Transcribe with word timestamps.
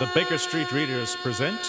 The 0.00 0.10
Baker 0.12 0.38
Street 0.38 0.72
Readers 0.72 1.14
present. 1.22 1.60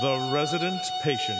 The 0.00 0.30
Resident 0.32 0.80
Patient. 1.02 1.38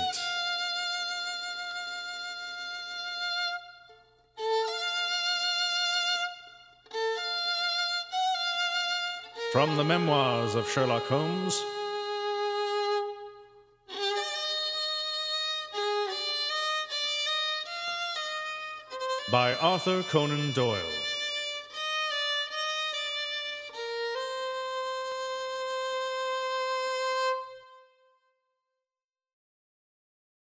From 9.53 9.77
the 9.77 9.85
memoirs 9.85 10.57
of 10.57 10.69
Sherlock 10.69 11.05
Holmes. 11.05 11.63
By 19.31 19.55
Arthur 19.57 20.05
Conan 20.05 20.53
Doyle. 20.53 20.79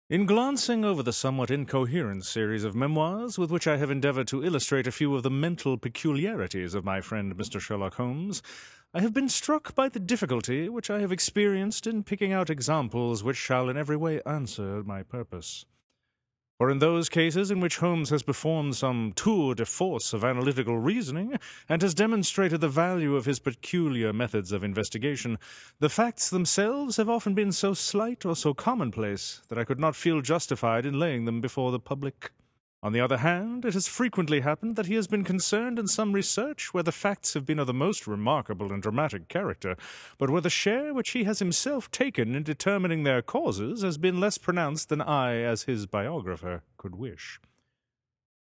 In 0.09 0.25
glancing 0.25 0.85
over 0.85 1.03
the 1.03 1.11
somewhat 1.11 1.51
incoherent 1.51 2.25
series 2.25 2.63
of 2.63 2.75
memoirs 2.75 3.37
with 3.37 3.51
which 3.51 3.67
I 3.67 3.75
have 3.75 3.91
endeavored 3.91 4.27
to 4.27 4.43
illustrate 4.43 4.87
a 4.87 4.91
few 4.91 5.15
of 5.15 5.23
the 5.23 5.29
mental 5.29 5.77
peculiarities 5.77 6.73
of 6.73 6.85
my 6.85 7.01
friend 7.01 7.35
Mr. 7.35 7.59
Sherlock 7.59 7.95
Holmes, 7.95 8.41
I 8.93 9.01
have 9.01 9.13
been 9.13 9.29
struck 9.29 9.75
by 9.75 9.89
the 9.89 9.99
difficulty 9.99 10.69
which 10.69 10.89
I 10.89 10.99
have 10.99 11.11
experienced 11.11 11.87
in 11.87 12.03
picking 12.03 12.31
out 12.31 12.49
examples 12.49 13.21
which 13.21 13.37
shall 13.37 13.67
in 13.67 13.75
every 13.75 13.97
way 13.97 14.21
answer 14.25 14.81
my 14.83 15.03
purpose. 15.03 15.65
For 16.61 16.69
in 16.69 16.77
those 16.77 17.09
cases 17.09 17.49
in 17.49 17.59
which 17.59 17.79
Holmes 17.79 18.11
has 18.11 18.21
performed 18.21 18.75
some 18.75 19.13
tour 19.15 19.55
de 19.55 19.65
force 19.65 20.13
of 20.13 20.23
analytical 20.23 20.77
reasoning 20.77 21.39
and 21.67 21.81
has 21.81 21.95
demonstrated 21.95 22.61
the 22.61 22.69
value 22.69 23.15
of 23.15 23.25
his 23.25 23.39
peculiar 23.39 24.13
methods 24.13 24.51
of 24.51 24.63
investigation, 24.63 25.39
the 25.79 25.89
facts 25.89 26.29
themselves 26.29 26.97
have 26.97 27.09
often 27.09 27.33
been 27.33 27.51
so 27.51 27.73
slight 27.73 28.27
or 28.27 28.35
so 28.35 28.53
commonplace 28.53 29.41
that 29.49 29.57
I 29.57 29.63
could 29.63 29.79
not 29.79 29.95
feel 29.95 30.21
justified 30.21 30.85
in 30.85 30.99
laying 30.99 31.25
them 31.25 31.41
before 31.41 31.71
the 31.71 31.79
public. 31.79 32.29
On 32.83 32.93
the 32.93 32.99
other 32.99 33.17
hand, 33.17 33.63
it 33.63 33.75
has 33.75 33.87
frequently 33.87 34.39
happened 34.39 34.75
that 34.75 34.87
he 34.87 34.95
has 34.95 35.07
been 35.07 35.23
concerned 35.23 35.77
in 35.77 35.87
some 35.87 36.13
research 36.13 36.73
where 36.73 36.81
the 36.81 36.91
facts 36.91 37.35
have 37.35 37.45
been 37.45 37.59
of 37.59 37.67
the 37.67 37.75
most 37.75 38.07
remarkable 38.07 38.73
and 38.73 38.81
dramatic 38.81 39.27
character, 39.27 39.75
but 40.17 40.31
where 40.31 40.41
the 40.41 40.49
share 40.49 40.91
which 40.91 41.11
he 41.11 41.23
has 41.25 41.37
himself 41.37 41.91
taken 41.91 42.33
in 42.33 42.41
determining 42.41 43.03
their 43.03 43.21
causes 43.21 43.83
has 43.83 43.99
been 43.99 44.19
less 44.19 44.39
pronounced 44.39 44.89
than 44.89 44.99
I, 44.99 45.35
as 45.35 45.63
his 45.63 45.85
biographer, 45.85 46.63
could 46.77 46.95
wish. 46.95 47.39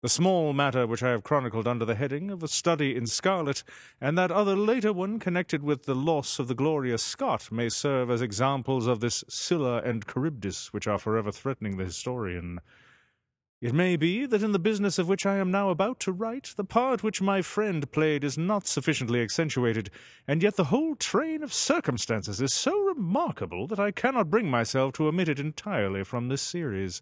The 0.01 0.09
small 0.09 0.51
matter 0.51 0.87
which 0.87 1.03
I 1.03 1.11
have 1.11 1.23
chronicled 1.23 1.67
under 1.67 1.85
the 1.85 1.95
heading 1.95 2.31
of 2.31 2.41
A 2.41 2.47
Study 2.47 2.95
in 2.95 3.05
Scarlet, 3.05 3.63
and 4.01 4.17
that 4.17 4.31
other 4.31 4.55
later 4.55 4.91
one 4.91 5.19
connected 5.19 5.61
with 5.61 5.83
the 5.83 5.95
loss 5.95 6.39
of 6.39 6.47
the 6.47 6.55
Gloria 6.55 6.97
Scott, 6.97 7.51
may 7.51 7.69
serve 7.69 8.09
as 8.09 8.21
examples 8.21 8.87
of 8.87 8.99
this 8.99 9.23
Scylla 9.29 9.83
and 9.83 10.05
Charybdis 10.05 10.73
which 10.73 10.87
are 10.87 10.97
forever 10.97 11.31
threatening 11.31 11.77
the 11.77 11.85
historian. 11.85 12.59
It 13.63 13.73
may 13.73 13.95
be 13.95 14.25
that 14.25 14.43
in 14.43 14.51
the 14.51 14.59
business 14.59 14.99
of 14.99 15.07
which 15.07 15.25
I 15.25 15.37
am 15.37 15.49
now 15.49 15.69
about 15.69 16.01
to 16.01 16.11
write, 16.11 16.53
the 16.57 16.65
part 16.65 17.01
which 17.01 17.21
my 17.21 17.41
friend 17.41 17.89
played 17.93 18.25
is 18.25 18.37
not 18.37 18.67
sufficiently 18.67 19.21
accentuated, 19.21 19.89
and 20.27 20.43
yet 20.43 20.57
the 20.57 20.65
whole 20.65 20.95
train 20.95 21.41
of 21.41 21.53
circumstances 21.53 22.41
is 22.41 22.53
so 22.53 22.77
remarkable 22.81 23.65
that 23.67 23.79
I 23.79 23.91
cannot 23.91 24.29
bring 24.29 24.51
myself 24.51 24.91
to 24.95 25.07
omit 25.07 25.29
it 25.29 25.39
entirely 25.39 26.03
from 26.03 26.27
this 26.27 26.41
series. 26.41 27.01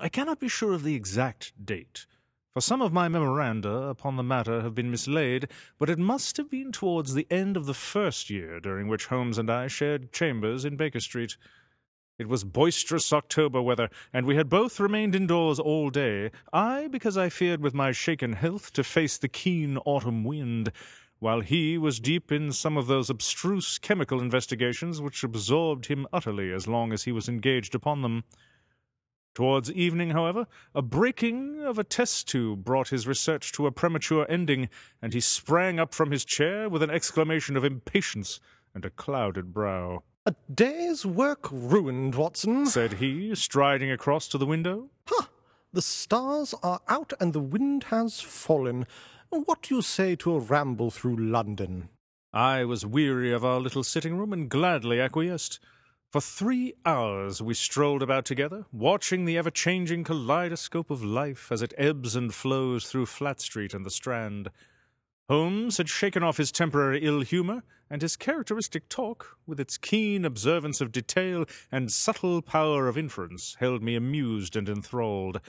I 0.00 0.08
cannot 0.08 0.40
be 0.40 0.48
sure 0.48 0.72
of 0.72 0.82
the 0.82 0.94
exact 0.94 1.52
date, 1.62 2.06
for 2.54 2.62
some 2.62 2.80
of 2.80 2.94
my 2.94 3.08
memoranda 3.08 3.70
upon 3.70 4.16
the 4.16 4.22
matter 4.22 4.62
have 4.62 4.74
been 4.74 4.90
mislaid, 4.90 5.48
but 5.78 5.90
it 5.90 5.98
must 5.98 6.38
have 6.38 6.48
been 6.48 6.72
towards 6.72 7.12
the 7.12 7.26
end 7.30 7.58
of 7.58 7.66
the 7.66 7.74
first 7.74 8.30
year 8.30 8.60
during 8.60 8.88
which 8.88 9.08
Holmes 9.08 9.36
and 9.36 9.50
I 9.50 9.66
shared 9.66 10.10
chambers 10.10 10.64
in 10.64 10.78
Baker 10.78 11.00
Street. 11.00 11.36
It 12.18 12.28
was 12.28 12.42
boisterous 12.42 13.12
October 13.12 13.62
weather, 13.62 13.88
and 14.12 14.26
we 14.26 14.34
had 14.34 14.48
both 14.48 14.80
remained 14.80 15.14
indoors 15.14 15.60
all 15.60 15.88
day, 15.88 16.32
I 16.52 16.88
because 16.88 17.16
I 17.16 17.28
feared 17.28 17.60
with 17.60 17.74
my 17.74 17.92
shaken 17.92 18.32
health 18.32 18.72
to 18.72 18.82
face 18.82 19.16
the 19.16 19.28
keen 19.28 19.78
autumn 19.84 20.24
wind, 20.24 20.72
while 21.20 21.42
he 21.42 21.78
was 21.78 22.00
deep 22.00 22.32
in 22.32 22.50
some 22.50 22.76
of 22.76 22.88
those 22.88 23.08
abstruse 23.08 23.78
chemical 23.78 24.20
investigations 24.20 25.00
which 25.00 25.22
absorbed 25.22 25.86
him 25.86 26.08
utterly 26.12 26.52
as 26.52 26.66
long 26.66 26.92
as 26.92 27.04
he 27.04 27.12
was 27.12 27.28
engaged 27.28 27.72
upon 27.72 28.02
them. 28.02 28.24
Towards 29.36 29.70
evening, 29.70 30.10
however, 30.10 30.48
a 30.74 30.82
breaking 30.82 31.60
of 31.60 31.78
a 31.78 31.84
test 31.84 32.26
tube 32.26 32.64
brought 32.64 32.88
his 32.88 33.06
research 33.06 33.52
to 33.52 33.68
a 33.68 33.70
premature 33.70 34.26
ending, 34.28 34.68
and 35.00 35.14
he 35.14 35.20
sprang 35.20 35.78
up 35.78 35.94
from 35.94 36.10
his 36.10 36.24
chair 36.24 36.68
with 36.68 36.82
an 36.82 36.90
exclamation 36.90 37.56
of 37.56 37.64
impatience 37.64 38.40
and 38.74 38.84
a 38.84 38.90
clouded 38.90 39.54
brow. 39.54 40.02
A 40.28 40.34
day's 40.52 41.06
work 41.06 41.48
ruined, 41.50 42.14
Watson, 42.14 42.66
said 42.66 42.92
he, 42.94 43.34
striding 43.34 43.90
across 43.90 44.28
to 44.28 44.36
the 44.36 44.44
window. 44.44 44.90
Ha! 45.06 45.30
The 45.72 45.80
stars 45.80 46.54
are 46.62 46.82
out 46.86 47.14
and 47.18 47.32
the 47.32 47.40
wind 47.40 47.84
has 47.84 48.20
fallen. 48.20 48.86
What 49.30 49.62
do 49.62 49.76
you 49.76 49.80
say 49.80 50.16
to 50.16 50.34
a 50.34 50.38
ramble 50.38 50.90
through 50.90 51.16
London? 51.16 51.88
I 52.30 52.66
was 52.66 52.84
weary 52.84 53.32
of 53.32 53.42
our 53.42 53.58
little 53.58 53.82
sitting 53.82 54.18
room 54.18 54.34
and 54.34 54.50
gladly 54.50 55.00
acquiesced. 55.00 55.60
For 56.10 56.20
three 56.20 56.74
hours 56.84 57.40
we 57.40 57.54
strolled 57.54 58.02
about 58.02 58.26
together, 58.26 58.66
watching 58.70 59.24
the 59.24 59.38
ever 59.38 59.50
changing 59.50 60.04
kaleidoscope 60.04 60.90
of 60.90 61.02
life 61.02 61.50
as 61.50 61.62
it 61.62 61.72
ebbs 61.78 62.14
and 62.14 62.34
flows 62.34 62.84
through 62.84 63.06
Fleet 63.06 63.40
Street 63.40 63.72
and 63.72 63.86
the 63.86 63.90
Strand. 63.90 64.50
Holmes 65.28 65.76
had 65.76 65.88
shaken 65.90 66.22
off 66.22 66.38
his 66.38 66.50
temporary 66.50 67.00
ill 67.00 67.20
humour, 67.20 67.62
and 67.90 68.00
his 68.00 68.16
characteristic 68.16 68.88
talk, 68.88 69.36
with 69.46 69.60
its 69.60 69.76
keen 69.76 70.24
observance 70.24 70.80
of 70.80 70.92
detail 70.92 71.44
and 71.70 71.92
subtle 71.92 72.40
power 72.40 72.88
of 72.88 72.96
inference, 72.96 73.56
held 73.60 73.82
me 73.82 73.94
amused 73.94 74.56
and 74.56 74.68
enthralled. 74.68 75.40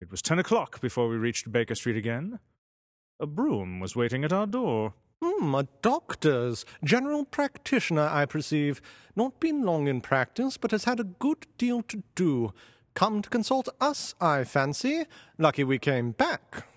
It 0.00 0.10
was 0.10 0.22
ten 0.22 0.38
o'clock 0.38 0.80
before 0.80 1.08
we 1.08 1.16
reached 1.16 1.52
Baker 1.52 1.74
Street 1.74 1.96
again. 1.96 2.40
A 3.20 3.26
brougham 3.26 3.80
was 3.80 3.94
waiting 3.94 4.24
at 4.24 4.32
our 4.32 4.46
door. 4.46 4.94
Hmm, 5.22 5.54
a 5.54 5.68
doctor's. 5.82 6.64
General 6.82 7.26
practitioner, 7.26 8.08
I 8.10 8.24
perceive. 8.24 8.80
Not 9.14 9.38
been 9.38 9.62
long 9.62 9.86
in 9.86 10.00
practice, 10.00 10.56
but 10.56 10.70
has 10.70 10.84
had 10.84 10.98
a 10.98 11.04
good 11.04 11.46
deal 11.58 11.82
to 11.82 12.02
do. 12.14 12.52
Come 12.94 13.22
to 13.22 13.28
consult 13.28 13.68
us, 13.80 14.14
I 14.20 14.44
fancy. 14.44 15.04
Lucky 15.38 15.62
we 15.62 15.78
came 15.78 16.12
back. 16.12 16.69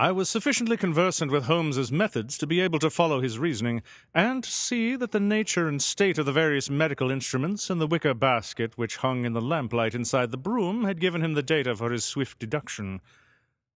I 0.00 0.12
was 0.12 0.30
sufficiently 0.30 0.78
conversant 0.78 1.30
with 1.30 1.44
Holmes's 1.44 1.92
methods 1.92 2.38
to 2.38 2.46
be 2.46 2.58
able 2.60 2.78
to 2.78 2.88
follow 2.88 3.20
his 3.20 3.38
reasoning, 3.38 3.82
and 4.14 4.42
to 4.42 4.50
see 4.50 4.96
that 4.96 5.10
the 5.10 5.20
nature 5.20 5.68
and 5.68 5.82
state 5.82 6.16
of 6.16 6.24
the 6.24 6.32
various 6.32 6.70
medical 6.70 7.10
instruments 7.10 7.68
in 7.68 7.80
the 7.80 7.86
wicker 7.86 8.14
basket 8.14 8.78
which 8.78 8.96
hung 8.96 9.26
in 9.26 9.34
the 9.34 9.42
lamplight 9.42 9.94
inside 9.94 10.30
the 10.30 10.38
brougham 10.38 10.84
had 10.84 11.02
given 11.02 11.22
him 11.22 11.34
the 11.34 11.42
data 11.42 11.76
for 11.76 11.92
his 11.92 12.02
swift 12.02 12.38
deduction. 12.38 13.02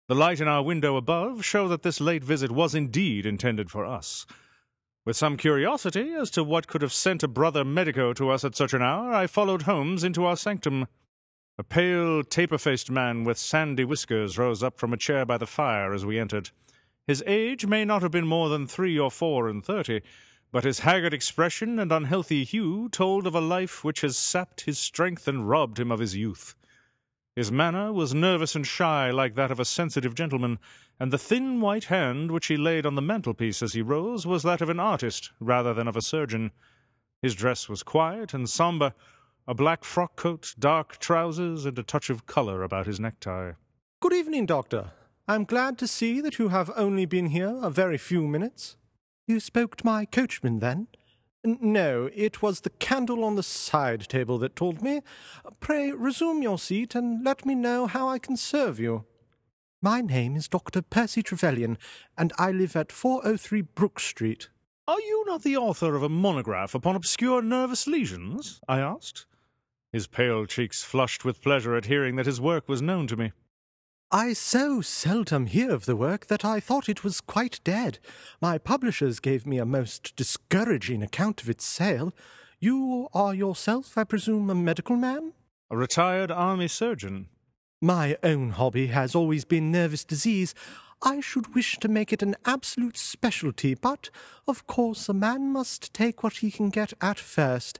The 0.08 0.14
light 0.14 0.40
in 0.40 0.48
our 0.48 0.62
window 0.62 0.96
above 0.96 1.44
showed 1.44 1.68
that 1.68 1.82
this 1.82 2.00
late 2.00 2.24
visit 2.24 2.50
was 2.50 2.74
indeed 2.74 3.26
intended 3.26 3.70
for 3.70 3.84
us. 3.84 4.24
With 5.04 5.18
some 5.18 5.36
curiosity 5.36 6.14
as 6.14 6.30
to 6.30 6.42
what 6.42 6.68
could 6.68 6.80
have 6.80 6.94
sent 6.94 7.22
a 7.22 7.28
brother 7.28 7.66
medico 7.66 8.14
to 8.14 8.30
us 8.30 8.46
at 8.46 8.56
such 8.56 8.72
an 8.72 8.80
hour, 8.80 9.12
I 9.12 9.26
followed 9.26 9.64
Holmes 9.64 10.02
into 10.02 10.24
our 10.24 10.38
sanctum. 10.38 10.86
A 11.56 11.62
pale, 11.62 12.24
taper 12.24 12.58
faced 12.58 12.90
man 12.90 13.22
with 13.22 13.38
sandy 13.38 13.84
whiskers 13.84 14.36
rose 14.36 14.60
up 14.60 14.76
from 14.76 14.92
a 14.92 14.96
chair 14.96 15.24
by 15.24 15.38
the 15.38 15.46
fire 15.46 15.94
as 15.94 16.04
we 16.04 16.18
entered. 16.18 16.50
His 17.06 17.22
age 17.28 17.64
may 17.64 17.84
not 17.84 18.02
have 18.02 18.10
been 18.10 18.26
more 18.26 18.48
than 18.48 18.66
three 18.66 18.98
or 18.98 19.08
four 19.08 19.48
and 19.48 19.64
thirty, 19.64 20.00
but 20.50 20.64
his 20.64 20.80
haggard 20.80 21.14
expression 21.14 21.78
and 21.78 21.92
unhealthy 21.92 22.42
hue 22.42 22.88
told 22.88 23.24
of 23.24 23.36
a 23.36 23.40
life 23.40 23.84
which 23.84 24.00
has 24.00 24.18
sapped 24.18 24.62
his 24.62 24.80
strength 24.80 25.28
and 25.28 25.48
robbed 25.48 25.78
him 25.78 25.92
of 25.92 26.00
his 26.00 26.16
youth. 26.16 26.56
His 27.36 27.52
manner 27.52 27.92
was 27.92 28.14
nervous 28.14 28.56
and 28.56 28.66
shy, 28.66 29.12
like 29.12 29.36
that 29.36 29.52
of 29.52 29.60
a 29.60 29.64
sensitive 29.64 30.16
gentleman, 30.16 30.58
and 30.98 31.12
the 31.12 31.18
thin 31.18 31.60
white 31.60 31.84
hand 31.84 32.32
which 32.32 32.46
he 32.46 32.56
laid 32.56 32.84
on 32.84 32.96
the 32.96 33.02
mantelpiece 33.02 33.62
as 33.62 33.74
he 33.74 33.82
rose 33.82 34.26
was 34.26 34.42
that 34.42 34.60
of 34.60 34.70
an 34.70 34.80
artist 34.80 35.30
rather 35.38 35.72
than 35.72 35.86
of 35.86 35.96
a 35.96 36.02
surgeon. 36.02 36.50
His 37.22 37.36
dress 37.36 37.68
was 37.68 37.84
quiet 37.84 38.34
and 38.34 38.50
sombre, 38.50 38.92
a 39.46 39.54
black 39.54 39.84
frock 39.84 40.16
coat, 40.16 40.54
dark 40.58 40.98
trousers, 40.98 41.66
and 41.66 41.78
a 41.78 41.82
touch 41.82 42.08
of 42.08 42.26
colour 42.26 42.62
about 42.62 42.86
his 42.86 42.98
necktie. 42.98 43.52
Good 44.00 44.14
evening, 44.14 44.46
Doctor. 44.46 44.92
I 45.28 45.34
am 45.34 45.44
glad 45.44 45.78
to 45.78 45.86
see 45.86 46.20
that 46.20 46.38
you 46.38 46.48
have 46.48 46.70
only 46.76 47.04
been 47.04 47.26
here 47.26 47.58
a 47.62 47.70
very 47.70 47.98
few 47.98 48.26
minutes. 48.26 48.76
You 49.26 49.40
spoke 49.40 49.76
to 49.76 49.86
my 49.86 50.06
coachman, 50.06 50.60
then? 50.60 50.88
N 51.44 51.58
no, 51.60 52.08
it 52.14 52.40
was 52.40 52.60
the 52.60 52.70
candle 52.70 53.22
on 53.22 53.36
the 53.36 53.42
side 53.42 54.08
table 54.08 54.38
that 54.38 54.56
told 54.56 54.80
me. 54.80 55.02
Pray 55.60 55.92
resume 55.92 56.42
your 56.42 56.58
seat 56.58 56.94
and 56.94 57.22
let 57.22 57.44
me 57.44 57.54
know 57.54 57.86
how 57.86 58.08
I 58.08 58.18
can 58.18 58.36
serve 58.38 58.80
you. 58.80 59.04
My 59.82 60.00
name 60.00 60.36
is 60.36 60.48
Dr. 60.48 60.80
Percy 60.80 61.22
Trevelyan, 61.22 61.76
and 62.16 62.32
I 62.38 62.50
live 62.50 62.76
at 62.76 62.90
403 62.90 63.60
Brook 63.60 64.00
Street. 64.00 64.48
Are 64.88 65.00
you 65.00 65.24
not 65.26 65.42
the 65.42 65.58
author 65.58 65.94
of 65.94 66.02
a 66.02 66.08
monograph 66.08 66.74
upon 66.74 66.96
obscure 66.96 67.42
nervous 67.42 67.86
lesions? 67.86 68.60
I 68.66 68.80
asked. 68.80 69.26
His 69.94 70.08
pale 70.08 70.44
cheeks 70.44 70.82
flushed 70.82 71.24
with 71.24 71.40
pleasure 71.40 71.76
at 71.76 71.84
hearing 71.84 72.16
that 72.16 72.26
his 72.26 72.40
work 72.40 72.68
was 72.68 72.82
known 72.82 73.06
to 73.06 73.16
me. 73.16 73.30
I 74.10 74.32
so 74.32 74.80
seldom 74.80 75.46
hear 75.46 75.70
of 75.70 75.86
the 75.86 75.94
work 75.94 76.26
that 76.26 76.44
I 76.44 76.58
thought 76.58 76.88
it 76.88 77.04
was 77.04 77.20
quite 77.20 77.60
dead. 77.62 78.00
My 78.42 78.58
publishers 78.58 79.20
gave 79.20 79.46
me 79.46 79.58
a 79.58 79.64
most 79.64 80.16
discouraging 80.16 81.00
account 81.00 81.42
of 81.42 81.48
its 81.48 81.64
sale. 81.64 82.12
You 82.58 83.06
are 83.14 83.32
yourself, 83.36 83.96
I 83.96 84.02
presume, 84.02 84.50
a 84.50 84.54
medical 84.56 84.96
man? 84.96 85.32
A 85.70 85.76
retired 85.76 86.32
army 86.32 86.66
surgeon. 86.66 87.28
My 87.80 88.16
own 88.24 88.50
hobby 88.50 88.88
has 88.88 89.14
always 89.14 89.44
been 89.44 89.70
nervous 89.70 90.04
disease. 90.04 90.56
I 91.02 91.20
should 91.20 91.54
wish 91.54 91.78
to 91.78 91.86
make 91.86 92.12
it 92.12 92.20
an 92.20 92.34
absolute 92.44 92.96
specialty, 92.96 93.76
but 93.76 94.10
of 94.48 94.66
course 94.66 95.08
a 95.08 95.14
man 95.14 95.52
must 95.52 95.94
take 95.94 96.24
what 96.24 96.38
he 96.38 96.50
can 96.50 96.70
get 96.70 96.94
at 97.00 97.20
first. 97.20 97.78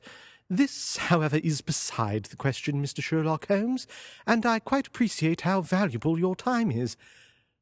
This, 0.50 0.98
however, 0.98 1.38
is 1.38 1.62
beside 1.62 2.24
the 2.24 2.36
question, 2.36 2.82
Mr. 2.82 3.02
Sherlock 3.02 3.48
Holmes, 3.48 3.86
and 4.26 4.44
I 4.44 4.58
quite 4.58 4.86
appreciate 4.86 5.40
how 5.42 5.62
valuable 5.62 6.18
your 6.18 6.36
time 6.36 6.70
is. 6.70 6.96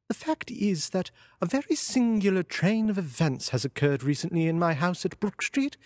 The 0.09 0.13
fact 0.13 0.51
is 0.51 0.89
that 0.89 1.09
a 1.41 1.45
very 1.45 1.75
singular 1.75 2.43
train 2.43 2.89
of 2.89 2.97
events 2.97 3.49
has 3.49 3.63
occurred 3.63 4.03
recently 4.03 4.47
in 4.47 4.59
my 4.59 4.73
house 4.73 5.05
at 5.05 5.19
Brook 5.19 5.41
Street, 5.41 5.77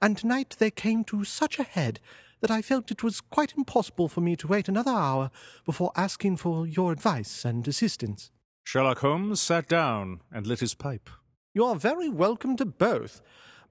and 0.00 0.16
tonight 0.16 0.56
they 0.58 0.70
came 0.70 1.04
to 1.04 1.24
such 1.24 1.58
a 1.58 1.62
head 1.62 2.00
that 2.40 2.50
I 2.50 2.62
felt 2.62 2.90
it 2.90 3.02
was 3.02 3.20
quite 3.20 3.54
impossible 3.56 4.08
for 4.08 4.22
me 4.22 4.34
to 4.36 4.48
wait 4.48 4.68
another 4.68 4.90
hour 4.90 5.30
before 5.64 5.92
asking 5.94 6.38
for 6.38 6.66
your 6.66 6.90
advice 6.90 7.44
and 7.44 7.66
assistance. 7.68 8.30
Sherlock 8.64 8.98
Holmes 8.98 9.40
sat 9.40 9.68
down 9.68 10.20
and 10.32 10.46
lit 10.46 10.60
his 10.60 10.74
pipe. 10.74 11.10
You 11.54 11.64
are 11.64 11.76
very 11.76 12.08
welcome 12.08 12.56
to 12.56 12.64
both. 12.64 13.20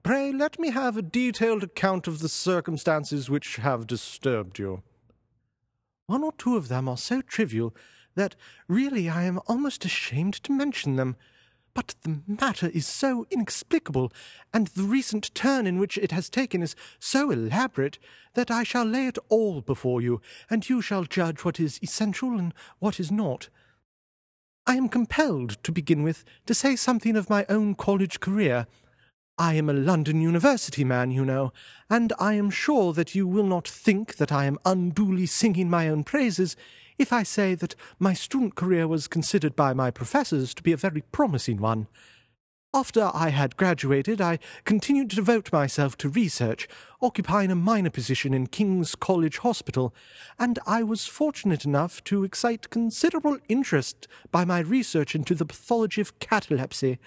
Pray 0.06 0.30
let 0.30 0.60
me 0.60 0.70
have 0.70 0.96
a 0.96 1.02
detailed 1.02 1.64
account 1.64 2.06
of 2.06 2.20
the 2.20 2.28
circumstances 2.28 3.28
which 3.28 3.56
have 3.56 3.88
disturbed 3.88 4.56
you. 4.56 4.84
One 6.06 6.22
or 6.22 6.30
two 6.30 6.56
of 6.56 6.68
them 6.68 6.88
are 6.88 6.96
so 6.96 7.22
trivial 7.22 7.74
that 8.14 8.36
really 8.68 9.08
I 9.08 9.24
am 9.24 9.40
almost 9.48 9.84
ashamed 9.84 10.34
to 10.44 10.52
mention 10.52 10.94
them. 10.94 11.16
But 11.74 11.96
the 12.02 12.20
matter 12.24 12.68
is 12.68 12.86
so 12.86 13.26
inexplicable, 13.32 14.12
and 14.54 14.68
the 14.68 14.84
recent 14.84 15.34
turn 15.34 15.66
in 15.66 15.76
which 15.76 15.98
it 15.98 16.12
has 16.12 16.30
taken 16.30 16.62
is 16.62 16.76
so 17.00 17.32
elaborate, 17.32 17.98
that 18.34 18.48
I 18.48 18.62
shall 18.62 18.84
lay 18.84 19.08
it 19.08 19.18
all 19.28 19.60
before 19.60 20.00
you, 20.00 20.20
and 20.48 20.68
you 20.68 20.80
shall 20.80 21.02
judge 21.02 21.44
what 21.44 21.58
is 21.58 21.80
essential 21.82 22.38
and 22.38 22.54
what 22.78 23.00
is 23.00 23.10
not. 23.10 23.48
I 24.68 24.76
am 24.76 24.88
compelled, 24.88 25.60
to 25.64 25.72
begin 25.72 26.04
with, 26.04 26.24
to 26.46 26.54
say 26.54 26.76
something 26.76 27.16
of 27.16 27.28
my 27.28 27.44
own 27.48 27.74
college 27.74 28.20
career. 28.20 28.68
I 29.38 29.52
am 29.54 29.68
a 29.68 29.74
London 29.74 30.22
University 30.22 30.82
man, 30.82 31.10
you 31.10 31.22
know, 31.22 31.52
and 31.90 32.10
I 32.18 32.34
am 32.34 32.48
sure 32.48 32.94
that 32.94 33.14
you 33.14 33.26
will 33.26 33.44
not 33.44 33.68
think 33.68 34.16
that 34.16 34.32
I 34.32 34.46
am 34.46 34.58
unduly 34.64 35.26
singing 35.26 35.68
my 35.68 35.88
own 35.88 36.04
praises 36.04 36.56
if 36.96 37.12
I 37.12 37.22
say 37.22 37.54
that 37.56 37.74
my 37.98 38.14
student 38.14 38.54
career 38.54 38.88
was 38.88 39.08
considered 39.08 39.54
by 39.54 39.74
my 39.74 39.90
professors 39.90 40.54
to 40.54 40.62
be 40.62 40.72
a 40.72 40.78
very 40.78 41.02
promising 41.12 41.58
one. 41.58 41.86
After 42.76 43.10
I 43.14 43.30
had 43.30 43.56
graduated, 43.56 44.20
I 44.20 44.38
continued 44.66 45.08
to 45.08 45.16
devote 45.16 45.50
myself 45.50 45.96
to 45.96 46.10
research, 46.10 46.68
occupying 47.00 47.50
a 47.50 47.54
minor 47.54 47.88
position 47.88 48.34
in 48.34 48.48
King's 48.48 48.94
College 48.94 49.38
Hospital, 49.38 49.94
and 50.38 50.58
I 50.66 50.82
was 50.82 51.06
fortunate 51.06 51.64
enough 51.64 52.04
to 52.04 52.22
excite 52.22 52.68
considerable 52.68 53.38
interest 53.48 54.06
by 54.30 54.44
my 54.44 54.58
research 54.58 55.14
into 55.14 55.34
the 55.34 55.46
pathology 55.46 56.02
of 56.02 56.18
catalepsy, 56.18 56.98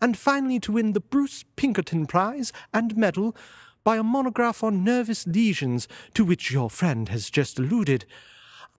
and 0.00 0.16
finally 0.16 0.58
to 0.58 0.72
win 0.72 0.92
the 0.92 0.98
Bruce 0.98 1.44
Pinkerton 1.54 2.06
Prize 2.06 2.52
and 2.74 2.96
Medal 2.96 3.36
by 3.84 3.98
a 3.98 4.02
monograph 4.02 4.64
on 4.64 4.82
nervous 4.82 5.24
lesions 5.24 5.86
to 6.14 6.24
which 6.24 6.50
your 6.50 6.68
friend 6.68 7.10
has 7.10 7.30
just 7.30 7.60
alluded. 7.60 8.06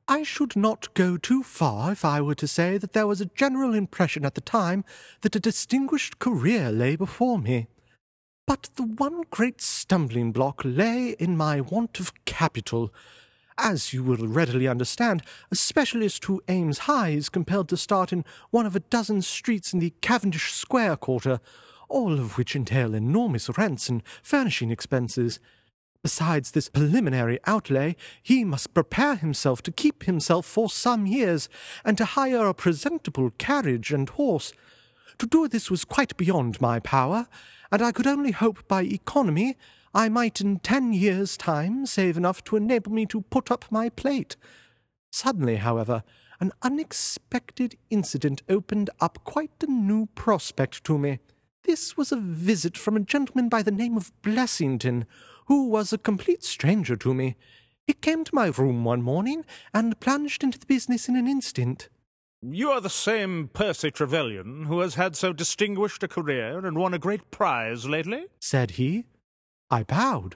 I 0.07 0.23
should 0.23 0.57
not 0.57 0.93
go 0.93 1.15
too 1.15 1.43
far 1.43 1.93
if 1.93 2.03
I 2.03 2.19
were 2.19 2.35
to 2.35 2.47
say 2.47 2.77
that 2.77 2.91
there 2.91 3.07
was 3.07 3.21
a 3.21 3.25
general 3.25 3.73
impression 3.73 4.25
at 4.25 4.35
the 4.35 4.41
time 4.41 4.83
that 5.21 5.35
a 5.35 5.39
distinguished 5.39 6.19
career 6.19 6.71
lay 6.71 6.97
before 6.97 7.39
me. 7.39 7.67
But 8.45 8.69
the 8.75 8.83
one 8.83 9.23
great 9.31 9.61
stumbling 9.61 10.33
block 10.33 10.61
lay 10.65 11.15
in 11.19 11.37
my 11.37 11.61
want 11.61 12.01
of 12.01 12.25
capital. 12.25 12.93
As 13.57 13.93
you 13.93 14.03
will 14.03 14.27
readily 14.27 14.67
understand, 14.67 15.23
a 15.49 15.55
specialist 15.55 16.25
who 16.25 16.43
aims 16.49 16.79
high 16.79 17.09
is 17.09 17.29
compelled 17.29 17.69
to 17.69 17.77
start 17.77 18.11
in 18.11 18.25
one 18.49 18.65
of 18.65 18.75
a 18.75 18.81
dozen 18.81 19.21
streets 19.21 19.71
in 19.71 19.79
the 19.79 19.93
Cavendish 20.01 20.51
Square 20.51 20.97
quarter, 20.97 21.39
all 21.87 22.13
of 22.13 22.37
which 22.37 22.55
entail 22.55 22.93
enormous 22.93 23.49
rents 23.57 23.87
and 23.87 24.03
furnishing 24.21 24.69
expenses. 24.69 25.39
Besides 26.03 26.51
this 26.51 26.67
preliminary 26.67 27.39
outlay, 27.47 27.95
he 28.21 28.43
must 28.43 28.73
prepare 28.73 29.15
himself 29.15 29.63
to 29.63 29.71
keep 29.71 30.03
himself 30.03 30.45
for 30.45 30.69
some 30.69 31.07
years, 31.07 31.47
and 31.85 31.97
to 31.97 32.03
hire 32.03 32.45
a 32.45 32.53
presentable 32.53 33.31
carriage 33.37 33.93
and 33.93 34.09
horse. 34.09 34.51
To 35.19 35.25
do 35.25 35.47
this 35.47 35.71
was 35.71 35.85
quite 35.85 36.17
beyond 36.17 36.59
my 36.59 36.79
power, 36.79 37.27
and 37.71 37.81
I 37.81 37.93
could 37.93 38.05
only 38.05 38.31
hope 38.31 38.67
by 38.67 38.83
economy 38.83 39.55
I 39.93 40.09
might 40.09 40.41
in 40.41 40.59
ten 40.59 40.91
years' 40.91 41.37
time 41.37 41.85
save 41.85 42.17
enough 42.17 42.43
to 42.45 42.57
enable 42.57 42.91
me 42.91 43.05
to 43.05 43.21
put 43.21 43.49
up 43.49 43.65
my 43.71 43.87
plate. 43.87 44.35
Suddenly, 45.11 45.57
however, 45.57 46.03
an 46.41 46.51
unexpected 46.63 47.77
incident 47.89 48.43
opened 48.49 48.89
up 48.99 49.19
quite 49.23 49.51
a 49.61 49.71
new 49.71 50.07
prospect 50.15 50.83
to 50.83 50.97
me. 50.97 51.19
This 51.63 51.95
was 51.95 52.11
a 52.11 52.17
visit 52.17 52.77
from 52.77 52.97
a 52.97 53.01
gentleman 53.01 53.47
by 53.47 53.61
the 53.61 53.71
name 53.71 53.95
of 53.95 54.11
Blessington, 54.21 55.05
who 55.47 55.67
was 55.67 55.91
a 55.91 55.97
complete 55.97 56.43
stranger 56.43 56.95
to 56.97 57.13
me. 57.13 57.35
He 57.85 57.93
came 57.93 58.23
to 58.23 58.35
my 58.35 58.47
room 58.47 58.83
one 58.83 59.01
morning 59.01 59.45
and 59.73 59.99
plunged 59.99 60.43
into 60.43 60.57
the 60.57 60.65
business 60.65 61.09
in 61.09 61.15
an 61.15 61.27
instant. 61.27 61.89
You 62.41 62.71
are 62.71 62.81
the 62.81 62.89
same 62.89 63.49
Percy 63.53 63.91
Trevelyan 63.91 64.65
who 64.65 64.79
has 64.79 64.95
had 64.95 65.15
so 65.15 65.31
distinguished 65.31 66.03
a 66.03 66.07
career 66.07 66.65
and 66.65 66.77
won 66.77 66.93
a 66.93 66.99
great 66.99 67.31
prize 67.31 67.85
lately? 67.85 68.25
said 68.39 68.71
he. 68.71 69.05
I 69.69 69.83
bowed. 69.83 70.35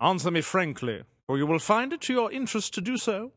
Answer 0.00 0.30
me 0.30 0.40
frankly, 0.40 1.02
for 1.26 1.38
you 1.38 1.46
will 1.46 1.58
find 1.58 1.92
it 1.92 2.00
to 2.02 2.12
your 2.12 2.32
interest 2.32 2.74
to 2.74 2.80
do 2.80 2.96
so. 2.96 3.32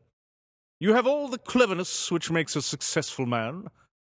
You 0.80 0.94
have 0.94 1.06
all 1.06 1.28
the 1.28 1.38
cleverness 1.38 2.10
which 2.10 2.30
makes 2.30 2.56
a 2.56 2.62
successful 2.62 3.26
man. 3.26 3.68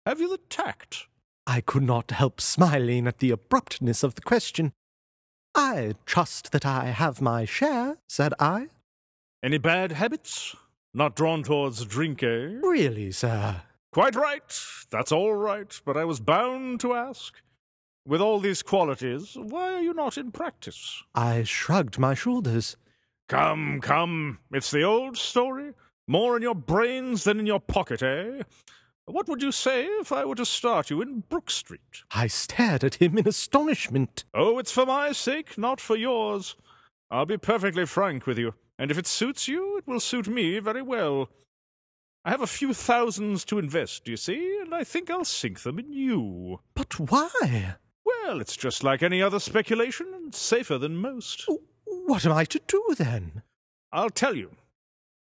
Have 0.05 0.21
you 0.21 0.29
the 0.29 0.39
tact? 0.51 1.07
I 1.47 1.61
could 1.61 1.83
not 1.83 2.11
help 2.11 2.41
smiling 2.41 3.07
at 3.07 3.19
the 3.19 3.31
abruptness 3.31 4.03
of 4.03 4.15
the 4.15 4.21
question. 4.21 4.73
I 5.57 5.95
trust 6.05 6.53
that 6.53 6.67
I 6.67 6.87
have 6.87 7.23
my 7.23 7.47
share, 7.47 7.97
said 8.07 8.35
I. 8.39 8.67
Any 9.43 9.57
bad 9.57 9.93
habits? 9.93 10.55
Not 10.93 11.17
drawn 11.17 11.43
towards 11.43 11.85
drink, 11.87 12.23
eh? 12.23 12.59
Really, 12.63 13.11
sir? 13.11 13.63
Quite 13.91 14.15
right. 14.15 14.61
That's 14.91 15.13
all 15.13 15.35
right. 15.35 15.81
But 15.87 15.97
I 15.97 16.05
was 16.05 16.21
bound 16.21 16.81
to 16.81 16.93
ask. 16.93 17.35
With 18.07 18.21
all 18.21 18.39
these 18.39 18.63
qualities, 18.63 19.35
why 19.35 19.73
are 19.73 19.81
you 19.81 19.95
not 19.95 20.19
in 20.19 20.31
practice? 20.31 21.03
I 21.15 21.43
shrugged 21.43 21.99
my 21.99 22.15
shoulders. 22.15 22.77
Come, 23.29 23.81
come. 23.81 24.39
It's 24.53 24.71
the 24.71 24.83
old 24.83 25.17
story. 25.17 25.73
More 26.07 26.37
in 26.37 26.43
your 26.43 26.55
brains 26.55 27.25
than 27.25 27.41
in 27.41 27.47
your 27.47 27.61
pocket, 27.61 28.03
eh? 28.03 28.43
What 29.07 29.29
would 29.29 29.41
you 29.41 29.53
say 29.53 29.85
if 29.85 30.11
I 30.11 30.25
were 30.25 30.35
to 30.35 30.45
start 30.45 30.91
you 30.91 31.01
in 31.01 31.21
Brook 31.21 31.49
Street? 31.49 32.03
I 32.11 32.27
stared 32.27 32.83
at 32.83 32.97
him 32.97 33.17
in 33.17 33.29
astonishment. 33.29 34.25
Oh, 34.35 34.59
it's 34.59 34.73
for 34.73 34.85
my 34.85 35.13
sake, 35.13 35.57
not 35.57 35.81
for 35.81 35.95
yours. 35.97 36.57
I'll 37.09 37.25
be 37.25 37.39
perfectly 37.39 37.87
frank 37.87 38.27
with 38.27 38.37
you, 38.37 38.55
and 38.81 38.91
if 38.91 38.99
it 38.99 39.07
suits 39.07 39.47
you, 39.47 39.79
it 39.79 39.87
will 39.87 40.01
suit 40.01 40.27
me 40.27 40.59
very 40.59 40.83
well. 40.83 41.29
I 42.25 42.31
have 42.31 42.41
a 42.41 42.49
few 42.49 42.75
thousands 42.75 43.45
to 43.45 43.61
invest, 43.61 44.05
do 44.05 44.11
you 44.11 44.17
see, 44.17 44.59
and 44.61 44.75
I 44.75 44.83
think 44.83 45.09
I'll 45.09 45.25
sink 45.25 45.61
them 45.61 45.79
in 45.79 45.93
you. 45.93 46.59
But 46.75 46.99
why? 46.99 47.77
Well, 48.05 48.41
it's 48.41 48.57
just 48.57 48.83
like 48.83 49.05
any 49.05 49.23
other 49.23 49.39
speculation, 49.39 50.09
and 50.15 50.35
safer 50.35 50.79
than 50.79 50.97
most. 50.97 51.49
What 51.85 52.27
am 52.27 52.33
I 52.33 52.45
to 52.47 52.61
do 52.67 52.83
then? 52.99 53.43
I'll 53.93 54.11
tell 54.11 54.35
you. 54.35 54.51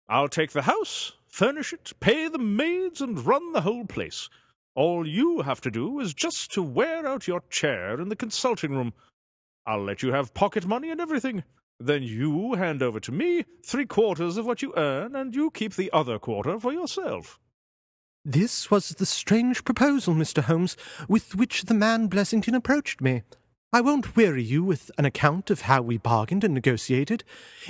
I'll 0.07 0.29
take 0.29 0.51
the 0.51 0.61
house, 0.61 1.11
furnish 1.33 1.73
it, 1.73 1.93
pay 1.99 2.27
the 2.27 2.37
maids, 2.37 3.01
and 3.01 3.25
run 3.25 3.53
the 3.53 3.61
whole 3.61 3.85
place. 3.85 4.29
All 4.75 5.07
you 5.07 5.41
have 5.41 5.61
to 5.61 5.71
do 5.71 5.99
is 5.99 6.13
just 6.13 6.53
to 6.53 6.61
wear 6.61 7.07
out 7.07 7.27
your 7.27 7.41
chair 7.49 7.99
in 7.99 8.09
the 8.09 8.15
consulting 8.15 8.75
room. 8.75 8.93
I'll 9.65 9.83
let 9.83 10.03
you 10.03 10.13
have 10.13 10.35
pocket 10.35 10.67
money 10.67 10.91
and 10.91 11.01
everything. 11.01 11.43
Then 11.79 12.03
you 12.03 12.53
hand 12.53 12.83
over 12.83 12.99
to 12.99 13.11
me 13.11 13.45
three 13.65 13.87
quarters 13.87 14.37
of 14.37 14.45
what 14.45 14.61
you 14.61 14.73
earn, 14.77 15.15
and 15.15 15.33
you 15.33 15.49
keep 15.49 15.73
the 15.73 15.91
other 15.91 16.19
quarter 16.19 16.59
for 16.59 16.71
yourself. 16.71 17.39
This 18.23 18.69
was 18.69 18.89
the 18.89 19.05
strange 19.07 19.65
proposal, 19.65 20.13
Mr. 20.13 20.43
Holmes, 20.43 20.77
with 21.07 21.33
which 21.33 21.63
the 21.63 21.73
man 21.73 22.09
Blessington 22.09 22.55
approached 22.55 23.01
me. 23.01 23.23
I 23.75 23.81
won't 23.81 24.15
weary 24.15 24.43
you 24.43 24.63
with 24.63 24.91
an 24.99 25.05
account 25.05 25.49
of 25.49 25.61
how 25.61 25.81
we 25.81 25.97
bargained 25.97 26.43
and 26.43 26.53
negotiated. 26.53 27.23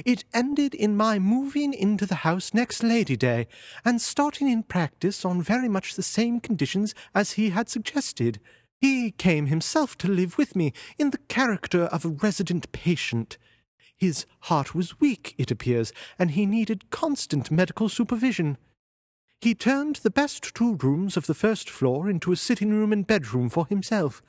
It 0.03 0.25
ended 0.33 0.75
in 0.75 0.98
my 0.98 1.17
moving 1.17 1.74
into 1.74 2.05
the 2.05 2.15
house 2.27 2.53
next 2.53 2.83
Lady 2.83 3.15
Day, 3.15 3.48
and 3.86 4.01
starting 4.01 4.50
in 4.50 4.63
practice 4.63 5.24
on 5.24 5.41
very 5.41 5.69
much 5.69 5.95
the 5.95 6.03
same 6.03 6.41
conditions 6.41 6.93
as 7.15 7.31
he 7.31 7.51
had 7.51 7.69
suggested. 7.69 8.41
He 8.81 9.12
came 9.12 9.45
himself 9.45 9.98
to 10.00 10.10
live 10.10 10.38
with 10.38 10.57
me 10.57 10.74
in 10.98 11.12
the 11.12 11.19
character 11.29 11.83
of 11.83 12.03
a 12.03 12.10
resident 12.10 12.69
patient. 12.74 13.38
His 13.95 14.25
heart 14.41 14.75
was 14.75 15.00
weak, 15.00 15.33
it 15.38 15.51
appears, 15.51 15.93
and 16.19 16.31
he 16.31 16.45
needed 16.45 16.89
constant 16.89 17.50
medical 17.50 17.88
supervision. 17.88 18.57
He 19.39 19.55
turned 19.55 19.98
the 19.98 20.12
best 20.12 20.53
two 20.53 20.75
rooms 20.75 21.15
of 21.15 21.27
the 21.27 21.33
first 21.33 21.69
floor 21.69 22.10
into 22.10 22.33
a 22.33 22.36
sitting 22.36 22.72
room 22.72 22.91
and 22.91 23.07
bedroom 23.07 23.50
for 23.50 23.67
himself. 23.67 24.22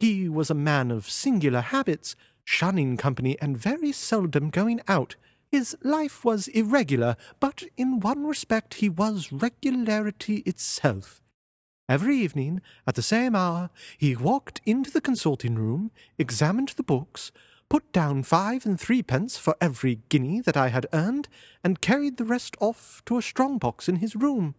He 0.00 0.30
was 0.30 0.48
a 0.48 0.54
man 0.54 0.90
of 0.90 1.10
singular 1.10 1.60
habits, 1.60 2.16
shunning 2.42 2.96
company 2.96 3.38
and 3.38 3.58
very 3.58 3.92
seldom 3.92 4.48
going 4.48 4.80
out. 4.88 5.16
His 5.52 5.76
life 5.82 6.24
was 6.24 6.48
irregular, 6.48 7.16
but 7.38 7.64
in 7.76 8.00
one 8.00 8.26
respect 8.26 8.74
he 8.74 8.88
was 8.88 9.30
regularity 9.30 10.36
itself. 10.46 11.20
Every 11.86 12.16
evening, 12.16 12.62
at 12.86 12.94
the 12.94 13.02
same 13.02 13.36
hour, 13.36 13.68
he 13.98 14.16
walked 14.16 14.62
into 14.64 14.90
the 14.90 15.02
consulting 15.02 15.56
room, 15.56 15.90
examined 16.16 16.70
the 16.70 16.82
books, 16.82 17.30
put 17.68 17.92
down 17.92 18.22
five 18.22 18.64
and 18.64 18.80
threepence 18.80 19.36
for 19.36 19.54
every 19.60 20.00
guinea 20.08 20.40
that 20.40 20.56
I 20.56 20.68
had 20.68 20.86
earned, 20.94 21.28
and 21.62 21.82
carried 21.82 22.16
the 22.16 22.24
rest 22.24 22.56
off 22.58 23.02
to 23.04 23.18
a 23.18 23.22
strong 23.22 23.58
box 23.58 23.86
in 23.86 23.96
his 23.96 24.16
room. 24.16 24.54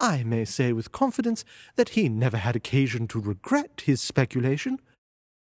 I 0.00 0.22
may 0.24 0.46
say 0.46 0.72
with 0.72 0.92
confidence 0.92 1.44
that 1.76 1.90
he 1.90 2.08
never 2.08 2.38
had 2.38 2.56
occasion 2.56 3.06
to 3.08 3.20
regret 3.20 3.82
his 3.84 4.00
speculation. 4.00 4.80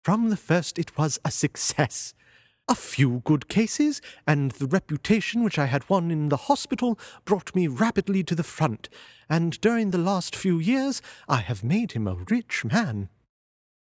From 0.03 0.29
the 0.29 0.37
first 0.37 0.79
it 0.79 0.97
was 0.97 1.19
a 1.25 1.31
success. 1.31 2.13
A 2.69 2.73
few 2.73 3.21
good 3.25 3.47
cases, 3.49 4.01
and 4.25 4.51
the 4.51 4.65
reputation 4.65 5.43
which 5.43 5.59
I 5.59 5.65
had 5.65 5.87
won 5.89 6.09
in 6.09 6.29
the 6.29 6.37
hospital 6.37 6.97
brought 7.25 7.53
me 7.53 7.67
rapidly 7.67 8.23
to 8.23 8.33
the 8.33 8.43
front, 8.43 8.89
and 9.29 9.59
during 9.61 9.91
the 9.91 9.99
last 9.99 10.35
few 10.35 10.57
years 10.57 11.01
I 11.27 11.41
have 11.41 11.63
made 11.63 11.91
him 11.91 12.07
a 12.07 12.15
rich 12.15 12.63
man. 12.63 13.09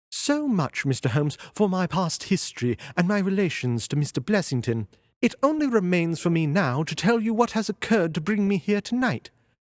So 0.10 0.48
much, 0.48 0.86
Mr. 0.86 1.12
Holmes, 1.12 1.38
for 1.54 1.70
my 1.70 1.86
past 1.86 2.24
history 2.24 2.78
and 2.98 3.08
my 3.08 3.20
relations 3.20 3.88
to 3.90 3.96
Mr. 3.96 4.24
Blessington. 4.24 4.88
It 5.22 5.36
only 5.42 5.68
remains 5.68 6.20
for 6.20 6.30
me 6.30 6.46
now 6.46 6.84
to 6.84 6.96
tell 6.96 7.22
you 7.22 7.34
what 7.34 7.52
has 7.52 7.70
occurred 7.70 8.14
to 8.16 8.22
bring 8.22 8.48
me 8.48 8.58
here 8.58 8.82
tonight. 8.82 9.30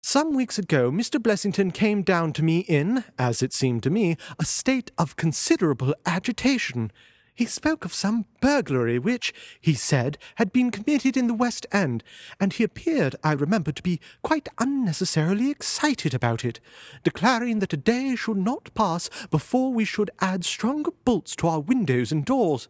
Some 0.04 0.34
weeks 0.34 0.58
ago, 0.58 0.90
Mr. 0.90 1.22
Blessington 1.22 1.72
came 1.72 2.02
down 2.02 2.34
to 2.34 2.44
me 2.44 2.62
in, 2.62 3.04
as 3.20 3.44
it 3.44 3.54
seemed 3.54 3.84
to 3.84 3.92
me, 3.92 4.18
a 4.40 4.46
state 4.46 4.90
of 4.98 5.16
considerable 5.16 5.94
agitation. 6.08 6.92
He 7.36 7.46
spoke 7.46 7.86
of 7.86 7.94
some 7.94 8.26
burglary 8.42 8.98
which, 8.98 9.32
he 9.62 9.76
said, 9.76 10.18
had 10.36 10.52
been 10.52 10.72
committed 10.72 11.16
in 11.16 11.28
the 11.28 11.36
West 11.36 11.68
End, 11.72 12.04
and 12.40 12.52
he 12.52 12.64
appeared, 12.64 13.16
I 13.24 13.34
remember, 13.34 13.72
to 13.72 13.84
be 13.84 14.02
quite 14.24 14.50
unnecessarily 14.58 15.52
excited 15.52 16.16
about 16.16 16.44
it, 16.44 16.60
declaring 17.04 17.60
that 17.60 17.74
a 17.74 17.78
day 17.78 18.16
should 18.16 18.38
not 18.38 18.74
pass 18.74 19.08
before 19.30 19.72
we 19.72 19.86
should 19.86 20.10
add 20.20 20.44
stronger 20.44 20.92
bolts 21.06 21.36
to 21.38 21.48
our 21.48 21.60
windows 21.60 22.12
and 22.12 22.26
doors. 22.26 22.68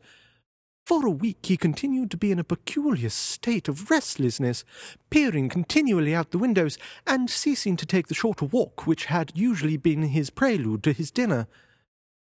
For 0.92 1.08
a 1.08 1.10
week 1.10 1.46
he 1.46 1.56
continued 1.56 2.12
to 2.12 2.18
be 2.18 2.34
in 2.34 2.40
a 2.40 2.44
peculiar 2.44 3.08
state 3.08 3.70
of 3.70 3.90
restlessness, 3.90 4.66
peering 5.10 5.48
continually 5.48 6.14
out 6.14 6.32
the 6.32 6.38
windows, 6.38 6.78
and 7.08 7.30
ceasing 7.30 7.78
to 7.78 7.86
take 7.86 8.10
the 8.10 8.14
shorter 8.14 8.44
walk 8.44 8.86
which 8.86 9.06
had 9.06 9.32
usually 9.34 9.78
been 9.78 10.02
his 10.02 10.30
prelude 10.30 10.84
to 10.84 10.92
his 10.92 11.10
dinner. 11.10 11.48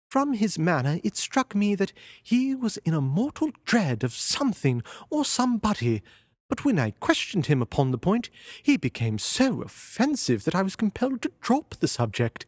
From 0.09 0.33
his 0.33 0.57
manner, 0.57 0.99
it 1.03 1.15
struck 1.15 1.53
me 1.53 1.75
that 1.75 1.93
he 2.23 2.55
was 2.55 2.77
in 2.77 2.95
a 2.95 3.01
mortal 3.01 3.51
dread 3.65 4.03
of 4.03 4.15
something 4.15 4.81
or 5.11 5.23
somebody, 5.23 6.01
but 6.49 6.65
when 6.65 6.79
I 6.79 6.89
questioned 6.89 7.45
him 7.45 7.61
upon 7.61 7.91
the 7.91 7.99
point, 7.99 8.31
he 8.63 8.77
became 8.77 9.19
so 9.19 9.61
offensive 9.61 10.43
that 10.45 10.55
I 10.55 10.63
was 10.63 10.75
compelled 10.75 11.21
to 11.21 11.31
drop 11.39 11.75
the 11.75 11.87
subject. 11.87 12.47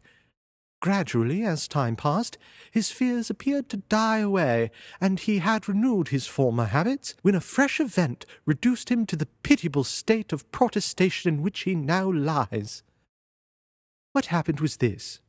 Gradually, 0.80 1.42
as 1.42 1.66
time 1.66 1.96
passed, 1.96 2.38
his 2.70 2.90
fears 2.90 3.30
appeared 3.30 3.68
to 3.68 3.78
die 3.88 4.18
away, 4.18 4.70
and 5.00 5.18
he 5.18 5.38
had 5.38 5.68
renewed 5.68 6.08
his 6.08 6.28
former 6.28 6.66
habits, 6.66 7.16
when 7.22 7.34
a 7.34 7.40
fresh 7.40 7.80
event 7.80 8.24
reduced 8.46 8.88
him 8.88 9.04
to 9.06 9.16
the 9.16 9.26
pitiable 9.42 9.82
state 9.82 10.32
of 10.32 10.50
protestation 10.52 11.34
in 11.34 11.42
which 11.42 11.60
he 11.60 11.74
now 11.74 12.10
lies. 12.10 12.84
What 14.12 14.26
happened 14.26 14.60
was 14.60 14.76
this. 14.76 15.20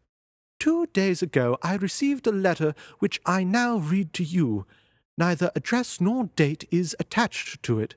Two 0.60 0.86
days 0.88 1.22
ago 1.24 1.58
I 1.64 1.76
received 1.76 2.28
a 2.28 2.32
letter 2.32 2.76
which 3.00 3.20
I 3.26 3.44
now 3.44 3.78
read 3.78 4.14
to 4.14 4.24
you. 4.24 4.68
Neither 5.18 5.52
address 5.56 6.00
nor 6.00 6.26
date 6.36 6.68
is 6.70 6.96
attached 7.00 7.64
to 7.64 7.80
it. 7.80 7.96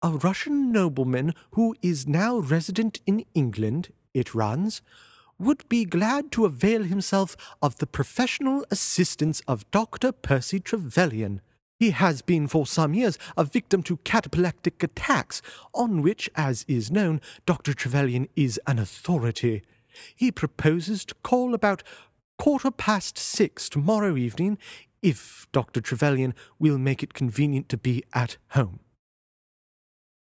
A 0.00 0.10
Russian 0.10 0.72
nobleman 0.72 1.34
who 1.52 1.76
is 1.82 2.06
now 2.06 2.38
resident 2.38 3.00
in 3.06 3.26
England, 3.34 3.92
it 4.14 4.34
runs, 4.34 4.80
would 5.40 5.68
be 5.68 5.84
glad 5.84 6.30
to 6.32 6.44
avail 6.44 6.84
himself 6.84 7.36
of 7.62 7.76
the 7.78 7.86
professional 7.86 8.64
assistance 8.70 9.40
of 9.48 9.68
Dr. 9.70 10.12
Percy 10.12 10.60
Trevelyan. 10.60 11.40
He 11.78 11.92
has 11.92 12.20
been 12.20 12.46
for 12.46 12.66
some 12.66 12.92
years 12.92 13.18
a 13.38 13.44
victim 13.44 13.82
to 13.84 13.96
cataplectic 13.98 14.82
attacks, 14.82 15.40
on 15.72 16.02
which, 16.02 16.28
as 16.36 16.66
is 16.68 16.90
known, 16.90 17.22
Dr. 17.46 17.72
Trevelyan 17.72 18.28
is 18.36 18.60
an 18.66 18.78
authority. 18.78 19.62
He 20.14 20.30
proposes 20.30 21.06
to 21.06 21.14
call 21.22 21.54
about 21.54 21.82
quarter 22.38 22.70
past 22.70 23.16
six 23.16 23.70
tomorrow 23.70 24.16
evening, 24.16 24.58
if 25.00 25.46
Dr. 25.52 25.80
Trevelyan 25.80 26.34
will 26.58 26.76
make 26.76 27.02
it 27.02 27.14
convenient 27.14 27.70
to 27.70 27.78
be 27.78 28.04
at 28.12 28.36
home. 28.50 28.80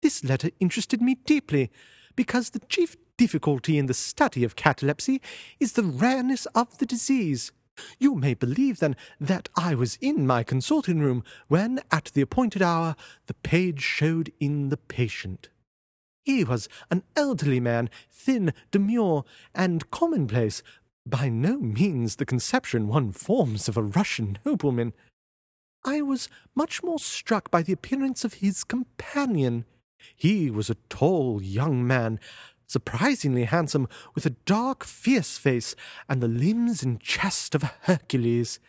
This 0.01 0.23
letter 0.23 0.49
interested 0.59 1.01
me 1.03 1.15
deeply, 1.15 1.71
because 2.15 2.49
the 2.49 2.59
chief 2.67 2.97
difficulty 3.17 3.77
in 3.77 3.85
the 3.85 3.93
study 3.93 4.43
of 4.43 4.55
catalepsy 4.55 5.21
is 5.59 5.73
the 5.73 5.83
rareness 5.83 6.45
of 6.47 6.77
the 6.77 6.85
disease. 6.85 7.51
You 7.99 8.15
may 8.15 8.33
believe, 8.33 8.79
then, 8.79 8.95
that 9.19 9.49
I 9.55 9.75
was 9.75 9.97
in 10.01 10.27
my 10.27 10.43
consulting 10.43 10.99
room 10.99 11.23
when, 11.47 11.81
at 11.91 12.11
the 12.13 12.21
appointed 12.21 12.61
hour, 12.61 12.95
the 13.27 13.33
page 13.33 13.81
showed 13.81 14.31
in 14.39 14.69
the 14.69 14.77
patient. 14.77 15.49
He 16.23 16.43
was 16.43 16.69
an 16.89 17.03
elderly 17.15 17.59
man, 17.59 17.89
thin, 18.09 18.53
demure, 18.71 19.25
and 19.53 19.89
commonplace, 19.91 20.63
by 21.05 21.27
no 21.27 21.57
means 21.57 22.15
the 22.15 22.25
conception 22.25 22.87
one 22.87 23.11
forms 23.11 23.67
of 23.67 23.75
a 23.75 23.83
Russian 23.83 24.37
nobleman. 24.45 24.93
I 25.83 26.01
was 26.01 26.29
much 26.55 26.81
more 26.81 26.99
struck 26.99 27.51
by 27.51 27.61
the 27.61 27.73
appearance 27.73 28.23
of 28.23 28.35
his 28.35 28.63
companion. 28.63 29.65
He 30.15 30.49
was 30.49 30.69
a 30.69 30.77
tall 30.89 31.41
young 31.41 31.85
man, 31.85 32.19
surprisingly 32.67 33.45
handsome, 33.45 33.87
with 34.15 34.25
a 34.25 34.35
dark, 34.45 34.83
fierce 34.83 35.37
face, 35.37 35.75
and 36.09 36.21
the 36.21 36.27
limbs 36.27 36.83
and 36.83 36.99
chest 36.99 37.55
of 37.55 37.63
a 37.63 37.73
Hercules. 37.81 38.59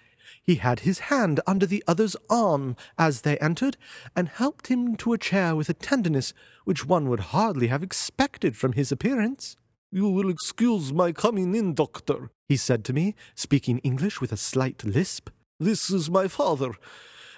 He 0.42 0.56
had 0.56 0.80
his 0.80 0.98
hand 1.10 1.40
under 1.46 1.64
the 1.64 1.82
other's 1.86 2.16
arm 2.28 2.76
as 2.98 3.22
they 3.22 3.38
entered, 3.38 3.76
and 4.14 4.28
helped 4.28 4.66
him 4.66 4.94
to 4.96 5.12
a 5.12 5.18
chair 5.18 5.56
with 5.56 5.68
a 5.68 5.74
tenderness 5.74 6.34
which 6.64 6.86
one 6.86 7.08
would 7.08 7.20
hardly 7.20 7.68
have 7.68 7.82
expected 7.82 8.56
from 8.56 8.72
his 8.72 8.92
appearance. 8.92 9.56
You 9.90 10.08
will 10.08 10.28
excuse 10.28 10.92
my 10.92 11.12
coming 11.12 11.54
in, 11.54 11.72
doctor, 11.72 12.30
he 12.48 12.56
said 12.56 12.84
to 12.86 12.92
me, 12.92 13.14
speaking 13.34 13.78
English 13.78 14.20
with 14.20 14.32
a 14.32 14.36
slight 14.36 14.84
lisp. 14.84 15.30
This 15.60 15.88
is 15.88 16.10
my 16.10 16.28
father, 16.28 16.72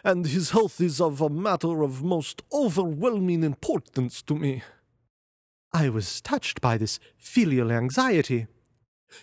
and 0.03 0.27
his 0.27 0.51
health 0.51 0.81
is 0.81 1.01
of 1.01 1.21
a 1.21 1.29
matter 1.29 1.83
of 1.83 2.03
most 2.03 2.43
overwhelming 2.53 3.45
importance 3.45 4.23
to 4.23 4.35
me. 4.35 4.63
I 5.79 5.91
was 5.91 6.23
touched 6.23 6.63
by 6.63 6.79
this 6.79 6.99
filial 7.19 7.71
anxiety. 7.71 8.47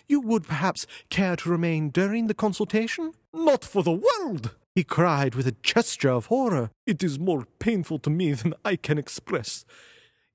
You 0.07 0.21
would 0.21 0.43
perhaps 0.43 0.85
care 1.09 1.35
to 1.37 1.49
remain 1.49 1.89
during 1.89 2.27
the 2.27 2.35
consultation? 2.35 3.13
Not 3.33 3.65
for 3.65 3.81
the 3.81 3.99
world! 4.05 4.55
he 4.75 4.83
cried 4.83 5.33
with 5.33 5.47
a 5.47 5.55
gesture 5.63 6.11
of 6.11 6.27
horror. 6.27 6.69
It 6.85 7.01
is 7.01 7.17
more 7.17 7.47
painful 7.57 7.97
to 7.99 8.11
me 8.11 8.33
than 8.33 8.53
I 8.63 8.75
can 8.75 8.99
express. 8.99 9.65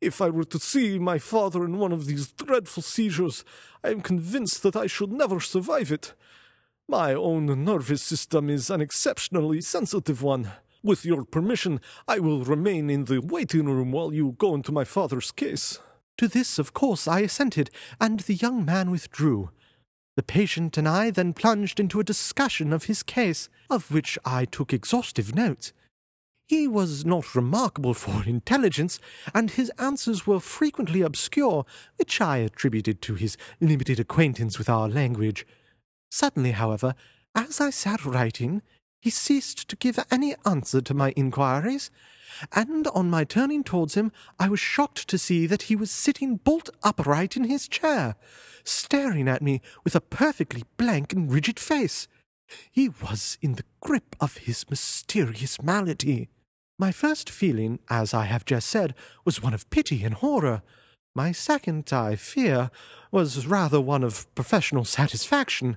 If 0.01 0.21
I 0.21 0.29
were 0.31 0.43
to 0.47 0.59
see 0.59 0.99
my 0.99 1.19
father 1.19 1.65
in 1.65 1.79
one 1.79 1.93
of 1.93 2.07
these 2.07 2.33
dreadful 2.33 2.83
seizures, 2.83 3.45
I 3.85 3.91
am 3.91 4.01
convinced 4.01 4.65
that 4.65 4.75
I 4.75 4.89
should 4.89 5.13
never 5.13 5.39
survive 5.39 5.93
it. 5.93 6.15
My 6.89 7.15
own 7.15 7.47
nervous 7.65 8.03
system 8.03 8.51
is 8.51 8.71
an 8.71 8.81
exceptionally 8.81 9.61
sensitive 9.61 10.21
one. 10.21 10.51
With 10.83 11.05
your 11.05 11.25
permission, 11.25 11.81
I 12.09 12.19
will 12.19 12.43
remain 12.43 12.91
in 12.91 13.05
the 13.05 13.21
waiting 13.21 13.67
room 13.67 13.93
while 13.93 14.13
you 14.13 14.35
go 14.37 14.57
into 14.57 14.73
my 14.73 14.83
father's 14.83 15.31
case. 15.31 15.79
To 16.19 16.29
this, 16.29 16.59
of 16.59 16.75
course, 16.75 17.07
I 17.07 17.21
assented, 17.21 17.71
and 18.01 18.21
the 18.21 18.35
young 18.35 18.65
man 18.65 18.91
withdrew. 18.91 19.51
The 20.17 20.23
patient 20.25 20.77
and 20.77 20.89
I 20.89 21.11
then 21.13 21.33
plunged 21.33 21.79
into 21.79 22.01
a 22.01 22.05
discussion 22.05 22.73
of 22.73 22.85
his 22.85 23.05
case, 23.05 23.49
of 23.71 23.93
which 23.93 24.19
I 24.25 24.45
took 24.45 24.73
exhaustive 24.73 25.33
notes. 25.35 25.73
He 26.49 26.67
was 26.67 27.05
not 27.05 27.37
remarkable 27.37 27.95
for 27.95 28.25
intelligence, 28.27 28.99
and 29.33 29.53
his 29.53 29.71
answers 29.79 30.27
were 30.27 30.41
frequently 30.41 31.03
obscure, 31.03 31.65
which 31.97 32.21
I 32.21 32.39
attributed 32.39 33.01
to 33.03 33.15
his 33.15 33.37
limited 33.61 34.01
acquaintance 34.01 34.59
with 34.59 34.69
our 34.69 34.89
language. 34.89 35.47
Suddenly, 36.11 36.53
however, 36.53 36.97
as 37.37 37.61
I 37.61 37.71
sat 37.71 38.05
writing, 38.05 38.63
he 39.01 39.11
ceased 39.11 39.69
to 39.69 39.77
give 39.77 40.01
any 40.11 40.35
answer 40.45 40.81
to 40.81 40.95
my 40.95 41.13
inquiries, 41.13 41.93
and 42.52 42.87
on 42.88 43.11
my 43.11 43.25
turning 43.25 43.64
towards 43.64 43.95
him, 43.95 44.12
I 44.38 44.49
was 44.49 44.61
shocked 44.61 45.09
to 45.09 45.18
see 45.18 45.47
that 45.47 45.62
he 45.62 45.76
was 45.76 45.90
sitting 45.90 46.37
bolt 46.37 46.71
upright 46.83 47.37
in 47.37 47.45
his 47.45 47.68
chair, 47.68 48.16
staring 48.64 49.28
at 49.28 49.42
me 49.42 49.61
with 49.85 49.95
a 49.95 50.00
perfectly 50.00 50.64
blank 50.76 51.12
and 51.12 51.33
rigid 51.33 51.59
face. 51.59 52.09
He 52.71 52.88
was 52.88 53.38
in 53.42 53.54
the 53.54 53.64
grip 53.80 54.16
of 54.21 54.38
his 54.38 54.68
mysterious 54.71 55.61
malady. 55.62 56.28
My 56.78 56.92
first 56.92 57.28
feeling, 57.28 57.80
as 57.90 58.14
I 58.14 58.25
have 58.26 58.45
just 58.45 58.68
said, 58.68 58.95
was 59.25 59.42
one 59.42 59.54
of 59.54 59.68
pity 59.71 60.04
and 60.04 60.14
horror. 60.14 60.62
My 61.14 61.33
second, 61.33 61.92
I 61.92 62.14
fear, 62.14 62.71
was 63.11 63.47
rather 63.47 63.80
one 63.80 64.04
of 64.04 64.33
professional 64.35 64.85
satisfaction. 64.85 65.76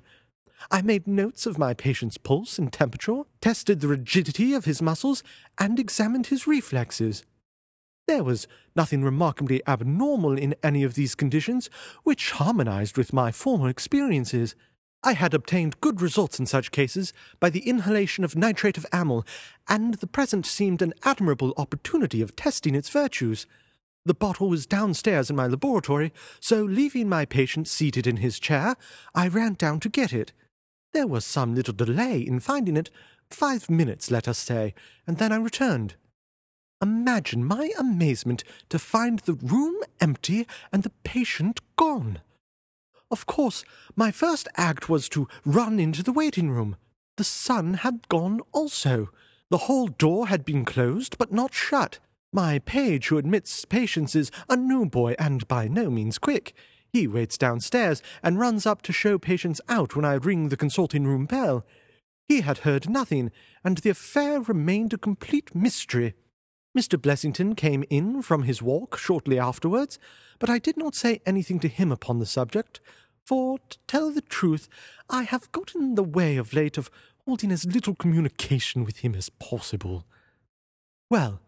I 0.69 0.81
made 0.81 1.07
notes 1.07 1.45
of 1.45 1.57
my 1.57 1.73
patient's 1.73 2.17
pulse 2.17 2.59
and 2.59 2.71
temperature, 2.71 3.23
tested 3.39 3.79
the 3.79 3.87
rigidity 3.87 4.53
of 4.53 4.65
his 4.65 4.81
muscles, 4.81 5.23
and 5.57 5.79
examined 5.79 6.27
his 6.27 6.45
reflexes. 6.45 7.23
There 8.07 8.23
was 8.23 8.47
nothing 8.75 9.03
remarkably 9.03 9.61
abnormal 9.67 10.37
in 10.37 10.55
any 10.61 10.83
of 10.83 10.95
these 10.95 11.15
conditions, 11.15 11.69
which 12.03 12.31
harmonized 12.31 12.97
with 12.97 13.13
my 13.13 13.31
former 13.31 13.69
experiences. 13.69 14.55
I 15.03 15.13
had 15.13 15.33
obtained 15.33 15.81
good 15.81 16.01
results 16.01 16.37
in 16.37 16.45
such 16.45 16.71
cases 16.71 17.13
by 17.39 17.49
the 17.49 17.67
inhalation 17.67 18.23
of 18.23 18.35
nitrate 18.35 18.77
of 18.77 18.85
amyl, 18.91 19.25
and 19.67 19.95
the 19.95 20.07
present 20.07 20.45
seemed 20.45 20.81
an 20.81 20.93
admirable 21.03 21.53
opportunity 21.57 22.21
of 22.21 22.35
testing 22.35 22.75
its 22.75 22.89
virtues. 22.89 23.47
The 24.05 24.13
bottle 24.13 24.49
was 24.49 24.65
downstairs 24.65 25.29
in 25.29 25.35
my 25.35 25.47
laboratory, 25.47 26.11
so 26.39 26.63
leaving 26.63 27.07
my 27.07 27.25
patient 27.25 27.67
seated 27.67 28.05
in 28.07 28.17
his 28.17 28.39
chair, 28.39 28.75
I 29.15 29.27
ran 29.27 29.53
down 29.53 29.79
to 29.81 29.89
get 29.89 30.11
it. 30.11 30.33
There 30.93 31.07
was 31.07 31.24
some 31.24 31.55
little 31.55 31.74
delay 31.74 32.19
in 32.19 32.39
finding 32.39 32.75
it, 32.75 32.89
five 33.29 33.69
minutes, 33.69 34.12
let 34.12 34.27
us 34.27 34.38
say, 34.38 34.74
and 35.07 35.17
then 35.17 35.31
I 35.31 35.38
returned. 35.38 35.95
Imagine 36.81 37.45
my 37.45 37.71
amazement 37.77 38.43
to 38.69 38.79
find 38.79 39.19
the 39.19 39.33
room 39.33 39.75
empty 40.01 40.48
and 40.71 40.83
the 40.83 40.91
patient 41.03 41.60
gone. 41.77 42.19
Of 43.10 43.25
course, 43.25 43.63
my 43.95 44.12
first 44.12 44.48
act 44.57 44.89
was 44.89 45.07
to 45.10 45.27
run 45.45 45.79
into 45.79 46.01
the 46.01 46.13
waiting 46.13 46.50
room. 46.50 46.75
The 47.17 47.24
son 47.24 47.75
had 47.75 48.07
gone 48.10 48.41
also. 48.51 49.10
The 49.50 49.60
hall 49.60 49.88
door 49.88 50.27
had 50.27 50.43
been 50.43 50.65
closed, 50.65 51.17
but 51.17 51.31
not 51.31 51.53
shut. 51.53 52.00
My 52.33 52.60
page 52.60 53.10
who 53.10 53.17
admits 53.17 53.65
patients 53.65 54.15
is 54.15 54.31
a 54.50 54.55
new 54.55 54.86
boy 54.86 55.15
and 55.19 55.48
by 55.48 55.67
no 55.67 55.89
means 55.89 56.17
quick. 56.17 56.55
He 56.93 57.07
waits 57.07 57.38
downstairs 57.38 58.01
and 58.21 58.39
runs 58.39 58.65
up 58.65 58.81
to 58.83 58.93
show 58.93 59.17
patients 59.17 59.62
out 59.69 59.95
when 59.95 60.05
I 60.05 60.13
ring 60.13 60.50
the 60.50 60.57
consulting 60.57 61.05
room 61.05 61.25
bell. 61.25 61.65
He 62.27 62.41
had 62.41 62.60
heard 62.60 62.89
nothing, 62.89 63.31
and 63.63 63.77
the 63.77 63.89
affair 63.89 64.41
remained 64.41 64.93
a 64.93 64.98
complete 64.98 65.55
mystery. 65.55 66.15
Mr. 66.77 67.00
Blessington 67.01 67.55
came 67.55 67.83
in 67.89 68.21
from 68.21 68.43
his 68.43 68.62
walk 68.62 68.98
shortly 68.98 69.38
afterwards, 69.38 70.00
but 70.39 70.50
I 70.50 70.57
did 70.57 70.77
not 70.77 70.95
say 70.95 71.21
anything 71.25 71.60
to 71.60 71.67
him 71.67 71.91
upon 71.91 72.19
the 72.19 72.25
subject, 72.25 72.79
for, 73.25 73.60
to 73.69 73.77
tell 73.88 74.12
the 74.12 74.21
truth, 74.21 74.67
I 75.10 75.24
have 75.24 75.51
got 75.51 75.75
in 75.75 75.95
the 75.95 76.03
way 76.03 76.38
of 76.38 76.53
late 76.53 76.77
of 76.77 76.89
holding 77.25 77.51
as 77.51 77.65
little 77.65 77.95
communication 77.95 78.83
with 78.83 79.00
him 79.00 79.15
as 79.15 79.29
possible. 79.29 80.05
Well, 81.10 81.41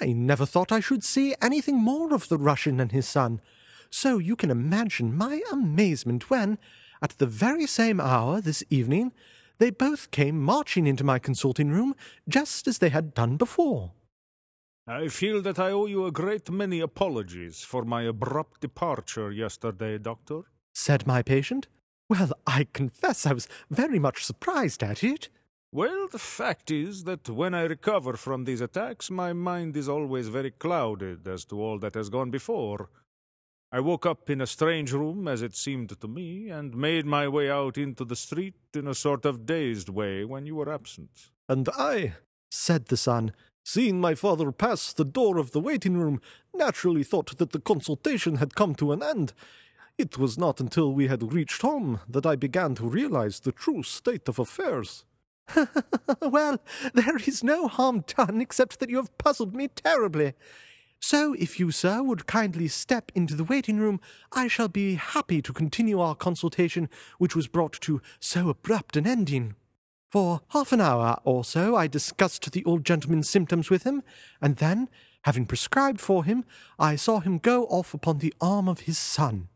I 0.00 0.12
never 0.12 0.46
thought 0.46 0.72
I 0.72 0.80
should 0.80 1.04
see 1.04 1.34
anything 1.42 1.76
more 1.76 2.14
of 2.14 2.28
the 2.28 2.38
Russian 2.38 2.80
and 2.80 2.92
his 2.92 3.06
son, 3.06 3.40
so 3.92 4.18
you 4.18 4.34
can 4.34 4.50
imagine 4.50 5.16
my 5.16 5.42
amazement 5.52 6.30
when, 6.30 6.58
at 7.02 7.18
the 7.18 7.26
very 7.26 7.66
same 7.66 8.00
hour 8.00 8.40
this 8.40 8.64
evening, 8.70 9.12
they 9.58 9.70
both 9.70 10.10
came 10.10 10.40
marching 10.40 10.86
into 10.86 11.04
my 11.04 11.18
consulting 11.18 11.70
room 11.70 11.94
just 12.26 12.66
as 12.66 12.78
they 12.78 12.88
had 12.88 13.12
done 13.14 13.36
before. 13.36 13.92
I 14.86 15.08
feel 15.08 15.42
that 15.42 15.58
I 15.58 15.70
owe 15.70 15.86
you 15.86 16.06
a 16.06 16.10
great 16.10 16.50
many 16.50 16.80
apologies 16.80 17.62
for 17.62 17.84
my 17.84 18.02
abrupt 18.02 18.62
departure 18.62 19.30
yesterday, 19.30 19.98
Doctor, 19.98 20.40
said 20.74 21.06
my 21.06 21.22
patient. 21.22 21.68
Well, 22.08 22.32
I 22.46 22.66
confess 22.72 23.26
I 23.26 23.34
was 23.34 23.46
very 23.70 23.98
much 23.98 24.24
surprised 24.24 24.82
at 24.82 25.04
it. 25.04 25.28
Well, 25.70 26.08
the 26.10 26.18
fact 26.18 26.70
is 26.70 27.04
that 27.04 27.28
when 27.28 27.54
I 27.54 27.62
recover 27.62 28.14
from 28.14 28.44
these 28.44 28.60
attacks, 28.60 29.10
my 29.10 29.32
mind 29.32 29.76
is 29.76 29.88
always 29.88 30.28
very 30.28 30.50
clouded 30.50 31.28
as 31.28 31.44
to 31.46 31.60
all 31.62 31.78
that 31.78 31.94
has 31.94 32.08
gone 32.08 32.30
before. 32.30 32.88
I 33.74 33.80
woke 33.80 34.04
up 34.04 34.28
in 34.28 34.42
a 34.42 34.46
strange 34.46 34.92
room, 34.92 35.26
as 35.26 35.40
it 35.40 35.56
seemed 35.56 35.98
to 35.98 36.06
me, 36.06 36.50
and 36.50 36.76
made 36.76 37.06
my 37.06 37.26
way 37.26 37.50
out 37.50 37.78
into 37.78 38.04
the 38.04 38.14
street 38.14 38.54
in 38.74 38.86
a 38.86 38.94
sort 38.94 39.24
of 39.24 39.46
dazed 39.46 39.88
way 39.88 40.26
when 40.26 40.44
you 40.44 40.56
were 40.56 40.70
absent. 40.70 41.30
And 41.48 41.70
I, 41.70 42.16
said 42.50 42.86
the 42.86 42.98
son, 42.98 43.32
seeing 43.64 43.98
my 43.98 44.14
father 44.14 44.52
pass 44.52 44.92
the 44.92 45.06
door 45.06 45.38
of 45.38 45.52
the 45.52 45.60
waiting 45.60 45.96
room, 45.96 46.20
naturally 46.52 47.02
thought 47.02 47.38
that 47.38 47.52
the 47.52 47.60
consultation 47.60 48.36
had 48.36 48.54
come 48.54 48.74
to 48.74 48.92
an 48.92 49.02
end. 49.02 49.32
It 49.96 50.18
was 50.18 50.36
not 50.36 50.60
until 50.60 50.92
we 50.92 51.06
had 51.06 51.32
reached 51.32 51.62
home 51.62 52.00
that 52.06 52.26
I 52.26 52.36
began 52.36 52.74
to 52.74 52.84
realize 52.84 53.40
the 53.40 53.52
true 53.52 53.82
state 53.82 54.28
of 54.28 54.38
affairs. 54.38 55.06
well, 56.20 56.58
there 56.92 57.16
is 57.16 57.42
no 57.42 57.68
harm 57.68 58.04
done 58.06 58.42
except 58.42 58.80
that 58.80 58.90
you 58.90 58.96
have 58.96 59.16
puzzled 59.16 59.56
me 59.56 59.68
terribly. 59.68 60.34
So, 61.04 61.34
if 61.36 61.58
you, 61.58 61.72
sir, 61.72 62.00
would 62.00 62.28
kindly 62.28 62.68
step 62.68 63.10
into 63.16 63.34
the 63.34 63.42
waiting 63.42 63.78
room, 63.78 64.00
I 64.30 64.46
shall 64.46 64.68
be 64.68 64.94
happy 64.94 65.42
to 65.42 65.52
continue 65.52 65.98
our 65.98 66.14
consultation, 66.14 66.88
which 67.18 67.34
was 67.34 67.48
brought 67.48 67.72
to 67.80 68.00
so 68.20 68.48
abrupt 68.48 68.96
an 68.96 69.04
ending. 69.04 69.56
For 70.12 70.42
half 70.50 70.70
an 70.70 70.80
hour 70.80 71.18
or 71.24 71.42
so 71.42 71.74
I 71.74 71.88
discussed 71.88 72.52
the 72.52 72.64
old 72.64 72.84
gentleman's 72.84 73.28
symptoms 73.28 73.68
with 73.68 73.82
him, 73.82 74.04
and 74.40 74.58
then, 74.58 74.88
having 75.22 75.44
prescribed 75.44 76.00
for 76.00 76.22
him, 76.22 76.44
I 76.78 76.94
saw 76.94 77.18
him 77.18 77.38
go 77.38 77.64
off 77.64 77.94
upon 77.94 78.18
the 78.18 78.32
arm 78.40 78.68
of 78.68 78.80
his 78.80 78.96
son. 78.96 79.48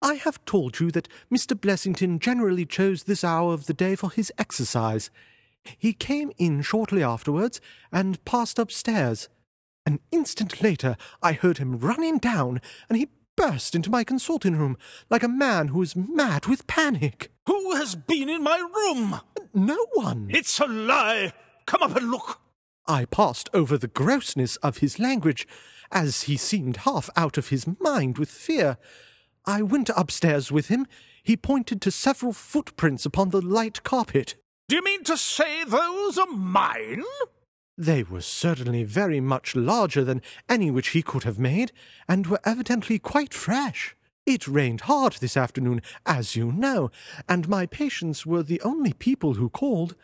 I 0.00 0.14
have 0.14 0.42
told 0.46 0.80
you 0.80 0.90
that 0.92 1.08
Mr. 1.30 1.54
Blessington 1.54 2.20
generally 2.20 2.64
chose 2.64 3.02
this 3.02 3.22
hour 3.22 3.52
of 3.52 3.66
the 3.66 3.74
day 3.74 3.96
for 3.96 4.10
his 4.10 4.32
exercise. 4.38 5.10
He 5.76 5.92
came 5.92 6.32
in 6.38 6.62
shortly 6.62 7.02
afterwards 7.02 7.60
and 7.92 8.24
passed 8.24 8.58
upstairs. 8.58 9.28
An 9.86 10.00
instant 10.10 10.60
later 10.60 10.96
I 11.22 11.32
heard 11.32 11.58
him 11.58 11.78
running 11.78 12.18
down, 12.18 12.60
and 12.88 12.98
he 12.98 13.08
burst 13.36 13.74
into 13.76 13.90
my 13.90 14.02
consulting 14.02 14.56
room 14.56 14.76
like 15.08 15.22
a 15.22 15.28
man 15.28 15.68
who 15.68 15.80
is 15.80 15.94
mad 15.94 16.46
with 16.46 16.66
panic. 16.66 17.30
Who 17.46 17.76
has 17.76 17.94
been 17.94 18.28
in 18.28 18.42
my 18.42 18.58
room? 18.58 19.20
No 19.54 19.86
one. 19.94 20.28
It's 20.30 20.58
a 20.58 20.66
lie. 20.66 21.32
Come 21.66 21.82
up 21.82 21.96
and 21.96 22.10
look. 22.10 22.40
I 22.88 23.04
passed 23.04 23.48
over 23.54 23.78
the 23.78 23.88
grossness 23.88 24.56
of 24.56 24.78
his 24.78 24.98
language, 24.98 25.46
as 25.92 26.22
he 26.22 26.36
seemed 26.36 26.78
half 26.78 27.08
out 27.16 27.38
of 27.38 27.48
his 27.48 27.66
mind 27.80 28.18
with 28.18 28.30
fear. 28.30 28.78
I 29.44 29.62
went 29.62 29.90
upstairs 29.96 30.50
with 30.50 30.66
him. 30.66 30.86
He 31.22 31.36
pointed 31.36 31.80
to 31.82 31.90
several 31.92 32.32
footprints 32.32 33.06
upon 33.06 33.30
the 33.30 33.40
light 33.40 33.84
carpet. 33.84 34.34
Do 34.68 34.76
you 34.76 34.82
mean 34.82 35.04
to 35.04 35.16
say 35.16 35.62
those 35.64 36.18
are 36.18 36.26
mine? 36.26 37.04
They 37.78 38.02
were 38.02 38.22
certainly 38.22 38.84
very 38.84 39.20
much 39.20 39.54
larger 39.54 40.02
than 40.02 40.22
any 40.48 40.70
which 40.70 40.88
he 40.88 41.02
could 41.02 41.24
have 41.24 41.38
made, 41.38 41.72
and 42.08 42.26
were 42.26 42.40
evidently 42.44 42.98
quite 42.98 43.34
fresh. 43.34 43.94
It 44.24 44.48
rained 44.48 44.82
hard 44.82 45.14
this 45.14 45.36
afternoon, 45.36 45.82
as 46.06 46.34
you 46.34 46.50
know, 46.50 46.90
and 47.28 47.48
my 47.48 47.66
patients 47.66 48.24
were 48.24 48.42
the 48.42 48.62
only 48.62 48.92
people 48.94 49.34
who 49.34 49.50
called. 49.50 49.94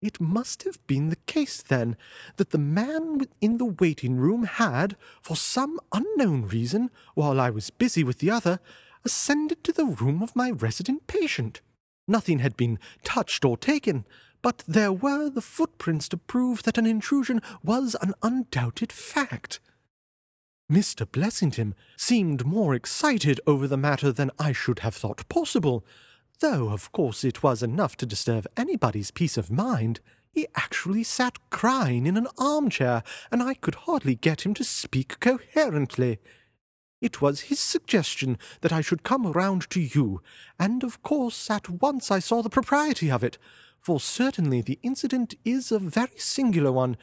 It 0.00 0.20
must 0.20 0.62
have 0.62 0.78
been 0.86 1.08
the 1.08 1.16
case, 1.26 1.60
then, 1.60 1.96
that 2.36 2.50
the 2.50 2.58
man 2.58 3.26
in 3.40 3.58
the 3.58 3.64
waiting 3.64 4.16
room 4.16 4.44
had, 4.44 4.96
for 5.20 5.34
some 5.36 5.80
unknown 5.92 6.46
reason, 6.46 6.88
while 7.14 7.40
I 7.40 7.50
was 7.50 7.70
busy 7.70 8.04
with 8.04 8.20
the 8.20 8.30
other, 8.30 8.60
ascended 9.04 9.64
to 9.64 9.72
the 9.72 9.84
room 9.86 10.22
of 10.22 10.36
my 10.36 10.52
resident 10.52 11.08
patient. 11.08 11.62
Nothing 12.06 12.38
had 12.38 12.56
been 12.56 12.78
touched 13.02 13.44
or 13.44 13.56
taken, 13.56 14.06
but 14.42 14.62
there 14.66 14.92
were 14.92 15.28
the 15.28 15.42
footprints 15.42 16.08
to 16.08 16.16
prove 16.16 16.62
that 16.62 16.78
an 16.78 16.86
intrusion 16.86 17.40
was 17.62 17.96
an 18.00 18.14
undoubted 18.22 18.92
fact. 18.92 19.60
Mr. 20.70 21.06
Blessington 21.06 21.74
seemed 21.96 22.44
more 22.44 22.74
excited 22.74 23.40
over 23.46 23.66
the 23.66 23.76
matter 23.76 24.12
than 24.12 24.30
I 24.38 24.52
should 24.52 24.80
have 24.80 24.94
thought 24.94 25.28
possible, 25.28 25.84
though 26.40 26.68
of 26.68 26.92
course 26.92 27.24
it 27.24 27.42
was 27.42 27.62
enough 27.62 27.96
to 27.96 28.06
disturb 28.06 28.46
anybody's 28.56 29.10
peace 29.10 29.38
of 29.38 29.50
mind. 29.50 30.00
He 30.30 30.46
actually 30.54 31.04
sat 31.04 31.38
crying 31.50 32.06
in 32.06 32.18
an 32.18 32.28
armchair, 32.36 33.02
and 33.32 33.42
I 33.42 33.54
could 33.54 33.74
hardly 33.74 34.14
get 34.14 34.42
him 34.42 34.52
to 34.54 34.64
speak 34.64 35.18
coherently. 35.20 36.18
It 37.00 37.22
was 37.22 37.42
his 37.42 37.60
suggestion 37.60 38.38
that 38.60 38.72
I 38.72 38.82
should 38.82 39.02
come 39.02 39.32
round 39.32 39.70
to 39.70 39.80
you, 39.80 40.20
and 40.58 40.84
of 40.84 41.02
course 41.02 41.50
at 41.50 41.70
once 41.70 42.10
I 42.10 42.18
saw 42.18 42.42
the 42.42 42.50
propriety 42.50 43.10
of 43.10 43.24
it, 43.24 43.38
for 43.88 43.98
certainly 43.98 44.60
the 44.60 44.78
incident 44.82 45.34
is 45.46 45.72
a 45.72 45.78
very 45.78 46.18
singular 46.18 46.70
one, 46.70 46.94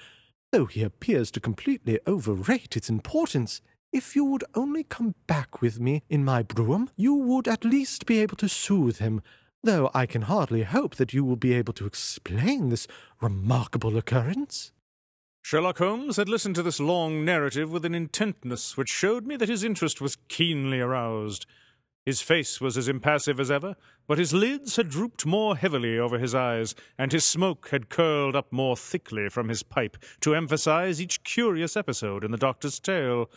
though 0.51 0.67
he 0.67 0.83
appears 0.83 1.31
to 1.31 1.39
completely 1.39 1.99
overrate 2.05 2.77
its 2.77 2.91
importance. 2.91 3.59
If 3.91 4.15
you 4.15 4.23
would 4.25 4.43
only 4.53 4.83
come 4.83 5.15
back 5.25 5.63
with 5.63 5.79
me 5.79 6.03
in 6.09 6.23
my 6.23 6.43
brougham, 6.43 6.91
you 6.95 7.15
would 7.15 7.47
at 7.47 7.65
least 7.65 8.05
be 8.05 8.19
able 8.19 8.35
to 8.35 8.47
soothe 8.47 8.99
him, 8.99 9.23
though 9.63 9.89
I 9.95 10.05
can 10.05 10.21
hardly 10.21 10.61
hope 10.61 10.97
that 10.97 11.11
you 11.11 11.25
will 11.25 11.37
be 11.37 11.55
able 11.55 11.73
to 11.73 11.87
explain 11.87 12.69
this 12.69 12.85
remarkable 13.19 13.97
occurrence. 13.97 14.71
Sherlock 15.41 15.79
Holmes 15.79 16.17
had 16.17 16.29
listened 16.29 16.53
to 16.53 16.61
this 16.61 16.79
long 16.79 17.25
narrative 17.25 17.71
with 17.71 17.83
an 17.83 17.95
intentness 17.95 18.77
which 18.77 18.89
showed 18.89 19.25
me 19.25 19.37
that 19.37 19.49
his 19.49 19.63
interest 19.63 20.01
was 20.01 20.19
keenly 20.27 20.81
aroused. 20.81 21.47
His 22.05 22.21
face 22.21 22.61
was 22.61 22.77
as 22.77 22.87
impassive 22.87 23.39
as 23.39 23.49
ever, 23.49 23.75
but 24.05 24.19
his 24.19 24.31
lids 24.31 24.75
had 24.75 24.89
drooped 24.89 25.25
more 25.25 25.57
heavily 25.57 25.97
over 25.97 26.19
his 26.19 26.35
eyes, 26.35 26.75
and 26.99 27.11
his 27.11 27.25
smoke 27.25 27.69
had 27.69 27.89
curled 27.89 28.35
up 28.35 28.51
more 28.53 28.77
thickly 28.77 29.27
from 29.27 29.49
his 29.49 29.63
pipe 29.63 29.97
to 30.21 30.35
emphasize 30.35 31.01
each 31.01 31.23
curious 31.23 31.75
episode 31.75 32.23
in 32.23 32.29
the 32.29 32.37
doctor's 32.37 32.79
tale. 32.79 33.31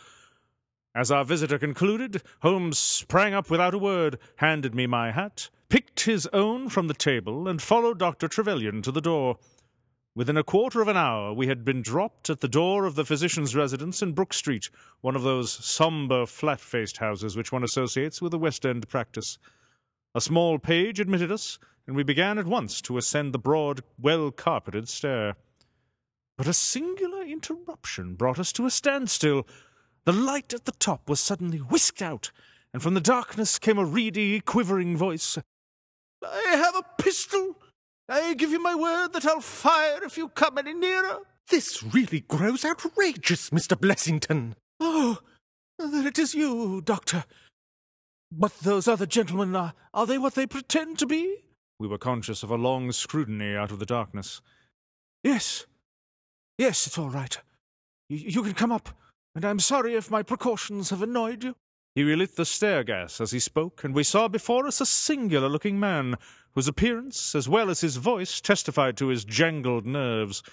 As 0.93 1.09
our 1.09 1.25
visitor 1.25 1.57
concluded, 1.57 2.21
Holmes 2.41 2.77
sprang 2.77 3.33
up 3.33 3.49
without 3.49 3.73
a 3.73 3.79
word, 3.79 4.19
handed 4.35 4.75
me 4.75 4.85
my 4.85 5.11
hat, 5.11 5.49
picked 5.69 6.01
his 6.01 6.27
own 6.27 6.69
from 6.69 6.87
the 6.87 6.93
table, 6.93 7.47
and 7.47 7.59
followed 7.59 7.97
Dr. 7.97 8.27
Trevelyan 8.27 8.83
to 8.83 8.91
the 8.91 9.01
door. 9.01 9.39
Within 10.15 10.37
a 10.37 10.43
quarter 10.43 10.81
of 10.81 10.87
an 10.87 10.97
hour, 10.97 11.31
we 11.33 11.47
had 11.47 11.63
been 11.63 11.81
dropped 11.81 12.29
at 12.29 12.39
the 12.41 12.47
door 12.47 12.85
of 12.85 12.95
the 12.95 13.05
physician's 13.05 13.55
residence 13.55 14.01
in 14.01 14.13
Brook 14.13 14.33
Street, 14.33 14.69
one 15.01 15.15
of 15.15 15.21
those 15.21 15.51
sombre, 15.51 16.25
flat 16.25 16.59
faced 16.59 16.97
houses 16.97 17.37
which 17.37 17.51
one 17.51 17.63
associates 17.63 18.21
with 18.21 18.33
a 18.33 18.37
West 18.37 18.65
End 18.65 18.89
practice. 18.89 19.37
A 20.15 20.21
small 20.21 20.57
page 20.57 20.99
admitted 20.99 21.31
us, 21.31 21.59
and 21.85 21.95
we 21.95 22.03
began 22.03 22.39
at 22.39 22.47
once 22.47 22.81
to 22.81 22.97
ascend 22.97 23.33
the 23.33 23.39
broad, 23.39 23.83
well 23.99 24.31
carpeted 24.31 24.89
stair. 24.89 25.35
But 26.37 26.47
a 26.47 26.53
singular 26.53 27.23
interruption 27.23 28.15
brought 28.15 28.39
us 28.39 28.51
to 28.53 28.65
a 28.65 28.71
standstill. 28.71 29.45
The 30.05 30.13
light 30.13 30.53
at 30.53 30.65
the 30.65 30.71
top 30.71 31.07
was 31.07 31.19
suddenly 31.19 31.59
whisked 31.59 32.01
out, 32.01 32.31
and 32.73 32.81
from 32.81 32.95
the 32.95 33.01
darkness 33.01 33.59
came 33.59 33.77
a 33.77 33.85
reedy, 33.85 34.39
quivering 34.39 34.97
voice. 34.97 35.37
I 36.23 36.55
have 36.55 36.75
a 36.75 37.01
pistol. 37.01 37.55
I 38.09 38.33
give 38.33 38.49
you 38.49 38.61
my 38.61 38.73
word 38.73 39.13
that 39.13 39.25
I'll 39.25 39.39
fire 39.39 40.03
if 40.03 40.17
you 40.17 40.29
come 40.29 40.57
any 40.57 40.73
nearer. 40.73 41.19
This 41.49 41.83
really 41.83 42.21
grows 42.21 42.65
outrageous, 42.65 43.51
Mr. 43.51 43.79
Blessington. 43.79 44.55
Oh, 44.79 45.19
then 45.77 46.07
it 46.07 46.17
is 46.17 46.33
you, 46.33 46.81
Doctor. 46.81 47.25
But 48.31 48.59
those 48.59 48.87
other 48.87 49.05
gentlemen, 49.05 49.55
are, 49.55 49.73
are 49.93 50.05
they 50.05 50.17
what 50.17 50.35
they 50.35 50.47
pretend 50.47 50.97
to 50.99 51.05
be? 51.05 51.37
We 51.79 51.87
were 51.87 51.97
conscious 51.97 52.43
of 52.43 52.51
a 52.51 52.55
long 52.55 52.91
scrutiny 52.91 53.55
out 53.55 53.71
of 53.71 53.79
the 53.79 53.85
darkness. 53.85 54.41
Yes. 55.23 55.65
Yes, 56.57 56.87
it's 56.87 56.97
all 56.97 57.09
right. 57.09 57.37
Y- 58.09 58.23
you 58.27 58.43
can 58.43 58.53
come 58.53 58.71
up, 58.71 58.89
and 59.35 59.45
I'm 59.45 59.59
sorry 59.59 59.95
if 59.95 60.11
my 60.11 60.23
precautions 60.23 60.89
have 60.89 61.01
annoyed 61.01 61.43
you. 61.43 61.55
He 61.95 62.03
relit 62.03 62.35
the 62.35 62.45
stair 62.45 62.83
gas 62.83 63.19
as 63.19 63.31
he 63.31 63.39
spoke, 63.39 63.83
and 63.83 63.95
we 63.95 64.03
saw 64.03 64.27
before 64.27 64.67
us 64.67 64.81
a 64.81 64.85
singular 64.85 65.49
looking 65.49 65.79
man, 65.79 66.15
whose 66.55 66.67
appearance, 66.67 67.35
as 67.35 67.47
well 67.47 67.69
as 67.69 67.81
his 67.81 67.97
voice, 67.97 68.41
testified 68.41 68.97
to 68.97 69.07
his 69.07 69.25
jangled 69.25 69.85
nerves. 69.85 70.43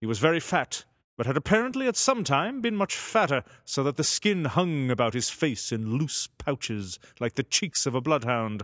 He 0.00 0.06
was 0.06 0.18
very 0.18 0.40
fat, 0.40 0.84
but 1.16 1.26
had 1.26 1.36
apparently 1.36 1.86
at 1.86 1.96
some 1.96 2.24
time 2.24 2.60
been 2.60 2.76
much 2.76 2.96
fatter, 2.96 3.44
so 3.64 3.82
that 3.82 3.96
the 3.96 4.04
skin 4.04 4.46
hung 4.46 4.90
about 4.90 5.14
his 5.14 5.30
face 5.30 5.72
in 5.72 5.96
loose 5.98 6.28
pouches, 6.38 6.98
like 7.20 7.34
the 7.34 7.42
cheeks 7.42 7.86
of 7.86 7.94
a 7.94 8.00
bloodhound. 8.00 8.62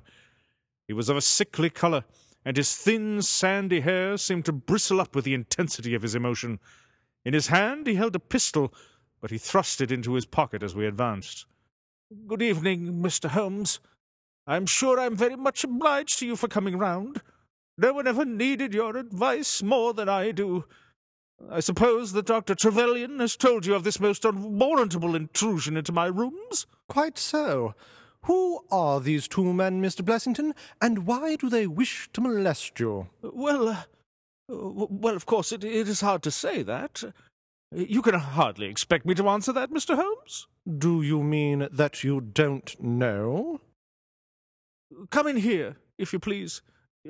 He 0.86 0.92
was 0.94 1.08
of 1.08 1.16
a 1.16 1.20
sickly 1.20 1.70
colour, 1.70 2.04
and 2.44 2.56
his 2.56 2.76
thin, 2.76 3.22
sandy 3.22 3.80
hair 3.80 4.16
seemed 4.16 4.44
to 4.44 4.52
bristle 4.52 5.00
up 5.00 5.14
with 5.14 5.24
the 5.24 5.34
intensity 5.34 5.94
of 5.94 6.02
his 6.02 6.14
emotion. 6.14 6.60
In 7.24 7.34
his 7.34 7.48
hand 7.48 7.86
he 7.86 7.94
held 7.94 8.14
a 8.14 8.20
pistol, 8.20 8.72
but 9.20 9.30
he 9.30 9.38
thrust 9.38 9.80
it 9.80 9.90
into 9.90 10.14
his 10.14 10.26
pocket 10.26 10.62
as 10.62 10.74
we 10.74 10.86
advanced. 10.86 11.46
Good 12.26 12.42
evening, 12.42 13.02
Mr. 13.02 13.30
Holmes. 13.30 13.80
I'm 14.46 14.66
sure 14.66 15.00
I'm 15.00 15.16
very 15.16 15.36
much 15.36 15.64
obliged 15.64 16.18
to 16.18 16.26
you 16.26 16.36
for 16.36 16.48
coming 16.48 16.76
round. 16.76 17.22
No 17.78 17.92
one 17.92 18.06
ever 18.06 18.24
needed 18.24 18.74
your 18.74 18.96
advice 18.96 19.62
more 19.62 19.94
than 19.94 20.08
I 20.08 20.30
do. 20.30 20.64
I 21.50 21.60
suppose 21.60 22.12
that 22.12 22.26
Dr. 22.26 22.54
Trevelyan 22.54 23.18
has 23.20 23.36
told 23.36 23.66
you 23.66 23.74
of 23.74 23.84
this 23.84 23.98
most 23.98 24.24
unwarrantable 24.24 25.14
intrusion 25.14 25.76
into 25.76 25.92
my 25.92 26.06
rooms? 26.06 26.66
Quite 26.88 27.18
so. 27.18 27.74
Who 28.22 28.64
are 28.70 29.00
these 29.00 29.28
two 29.28 29.52
men, 29.52 29.82
Mr. 29.82 30.02
Blessington, 30.02 30.54
and 30.80 31.06
why 31.06 31.36
do 31.36 31.48
they 31.48 31.66
wish 31.66 32.08
to 32.12 32.20
molest 32.20 32.80
you? 32.80 33.08
Well, 33.22 33.68
uh, 33.68 33.82
well, 34.48 35.16
of 35.16 35.26
course, 35.26 35.52
it, 35.52 35.64
it 35.64 35.88
is 35.88 36.00
hard 36.00 36.22
to 36.22 36.30
say 36.30 36.62
that. 36.62 37.02
You 37.72 38.02
can 38.02 38.14
hardly 38.14 38.66
expect 38.66 39.04
me 39.04 39.14
to 39.14 39.28
answer 39.28 39.52
that, 39.52 39.70
Mr. 39.70 39.96
Holmes. 39.96 40.46
Do 40.78 41.02
you 41.02 41.22
mean 41.22 41.68
that 41.70 42.04
you 42.04 42.20
don't 42.20 42.80
know? 42.80 43.60
Come 45.10 45.26
in 45.26 45.36
here, 45.36 45.76
if 45.98 46.12
you 46.12 46.18
please. 46.18 46.62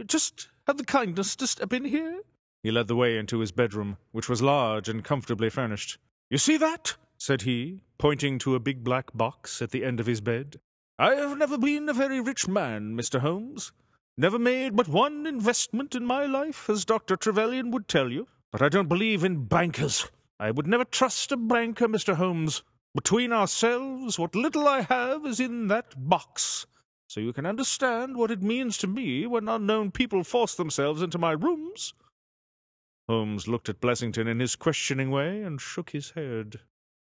Just 0.07 0.49
have 0.67 0.77
the 0.77 0.85
kindness 0.85 1.37
to 1.37 1.47
step 1.47 1.73
in 1.73 1.85
here. 1.85 2.21
He 2.63 2.71
led 2.71 2.89
the 2.89 2.97
way 2.97 3.19
into 3.19 3.41
his 3.41 3.53
bedroom, 3.53 3.99
which 4.13 4.29
was 4.29 4.43
large 4.43 4.89
and 4.89 5.05
comfortably 5.05 5.51
furnished. 5.51 5.99
You 6.31 6.39
see 6.39 6.57
that? 6.57 6.97
said 7.19 7.43
he, 7.43 7.81
pointing 7.99 8.39
to 8.41 8.55
a 8.55 8.61
big 8.61 8.83
black 8.83 9.13
box 9.15 9.63
at 9.63 9.71
the 9.71 9.85
end 9.85 10.01
of 10.01 10.07
his 10.07 10.21
bed. 10.21 10.61
I 10.99 11.15
have 11.15 11.39
never 11.39 11.59
been 11.59 11.89
a 11.89 11.93
very 11.93 12.21
rich 12.21 12.49
man, 12.49 12.97
Mr. 12.97 13.21
Holmes. 13.21 13.73
Never 14.17 14.39
made 14.39 14.77
but 14.77 14.89
one 14.89 15.27
investment 15.27 15.95
in 15.95 16.07
my 16.07 16.25
life, 16.25 16.71
as 16.71 16.85
Dr. 16.85 17.17
Trevelyan 17.17 17.71
would 17.71 17.89
tell 17.89 18.11
you. 18.11 18.29
But 18.53 18.63
I 18.63 18.69
don't 18.69 18.89
believe 18.89 19.25
in 19.25 19.45
bankers. 19.47 20.09
I 20.39 20.51
would 20.51 20.67
never 20.67 20.85
trust 20.85 21.33
a 21.33 21.37
banker, 21.37 21.89
Mr. 21.89 22.15
Holmes. 22.15 22.63
Between 22.95 23.33
ourselves, 23.33 24.19
what 24.19 24.37
little 24.37 24.69
I 24.69 24.83
have 24.83 25.27
is 25.27 25.41
in 25.41 25.67
that 25.69 25.95
box. 25.97 26.67
So 27.09 27.21
you 27.21 27.33
can 27.33 27.47
understand 27.47 28.17
what 28.17 28.31
it 28.31 28.43
means 28.43 28.79
to 28.79 28.87
me 28.87 29.27
when 29.27 29.49
unknown 29.49 29.91
people 29.91 30.25
force 30.25 30.55
themselves 30.55 31.03
into 31.03 31.19
my 31.19 31.33
rooms. 31.33 31.95
Holmes 33.09 33.47
looked 33.47 33.69
at 33.69 33.81
Blessington 33.81 34.27
in 34.27 34.41
his 34.41 34.57
questioning 34.57 35.11
way 35.11 35.43
and 35.43 35.61
shook 35.61 35.91
his 35.91 36.11
head. 36.13 36.61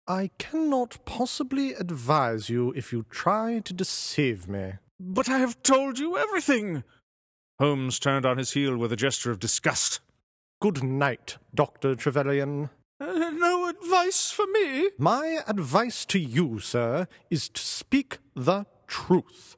I 0.08 0.30
cannot 0.38 1.04
possibly 1.06 1.74
advise 1.74 2.50
you 2.50 2.72
if 2.76 2.92
you 2.92 3.06
try 3.10 3.60
to 3.60 3.74
deceive 3.74 4.48
me. 4.48 4.74
But 5.00 5.30
I 5.30 5.40
have 5.40 5.64
told 5.64 5.98
you 5.98 6.18
everything. 6.18 6.84
Holmes 7.60 7.98
turned 8.00 8.26
on 8.26 8.38
his 8.38 8.52
heel 8.52 8.78
with 8.78 8.92
a 8.92 8.98
gesture 8.98 9.32
of 9.32 9.40
disgust. 9.40 10.02
Good 10.62 10.84
night, 10.84 11.38
Dr. 11.54 11.96
Trevelyan. 11.96 12.70
Uh, 13.00 13.32
no 13.34 13.68
advice 13.68 14.32
for 14.32 14.46
me? 14.48 14.90
My 14.98 15.40
advice 15.48 16.06
to 16.06 16.20
you, 16.20 16.60
sir, 16.60 17.08
is 17.30 17.50
to 17.50 17.62
speak 17.62 18.20
the 18.36 18.66
truth. 18.88 19.55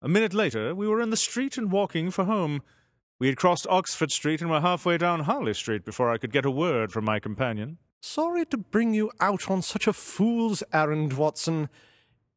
A 0.00 0.08
minute 0.08 0.32
later, 0.32 0.76
we 0.76 0.86
were 0.86 1.00
in 1.00 1.10
the 1.10 1.16
street 1.16 1.58
and 1.58 1.72
walking 1.72 2.12
for 2.12 2.24
home. 2.24 2.62
We 3.18 3.26
had 3.26 3.36
crossed 3.36 3.66
Oxford 3.68 4.12
Street 4.12 4.40
and 4.40 4.48
were 4.48 4.60
halfway 4.60 4.96
down 4.96 5.20
Harley 5.20 5.54
Street 5.54 5.84
before 5.84 6.08
I 6.08 6.18
could 6.18 6.32
get 6.32 6.44
a 6.44 6.52
word 6.52 6.92
from 6.92 7.04
my 7.04 7.18
companion. 7.18 7.78
Sorry 8.00 8.44
to 8.46 8.56
bring 8.56 8.94
you 8.94 9.10
out 9.18 9.50
on 9.50 9.60
such 9.60 9.88
a 9.88 9.92
fool's 9.92 10.62
errand, 10.72 11.14
Watson. 11.14 11.68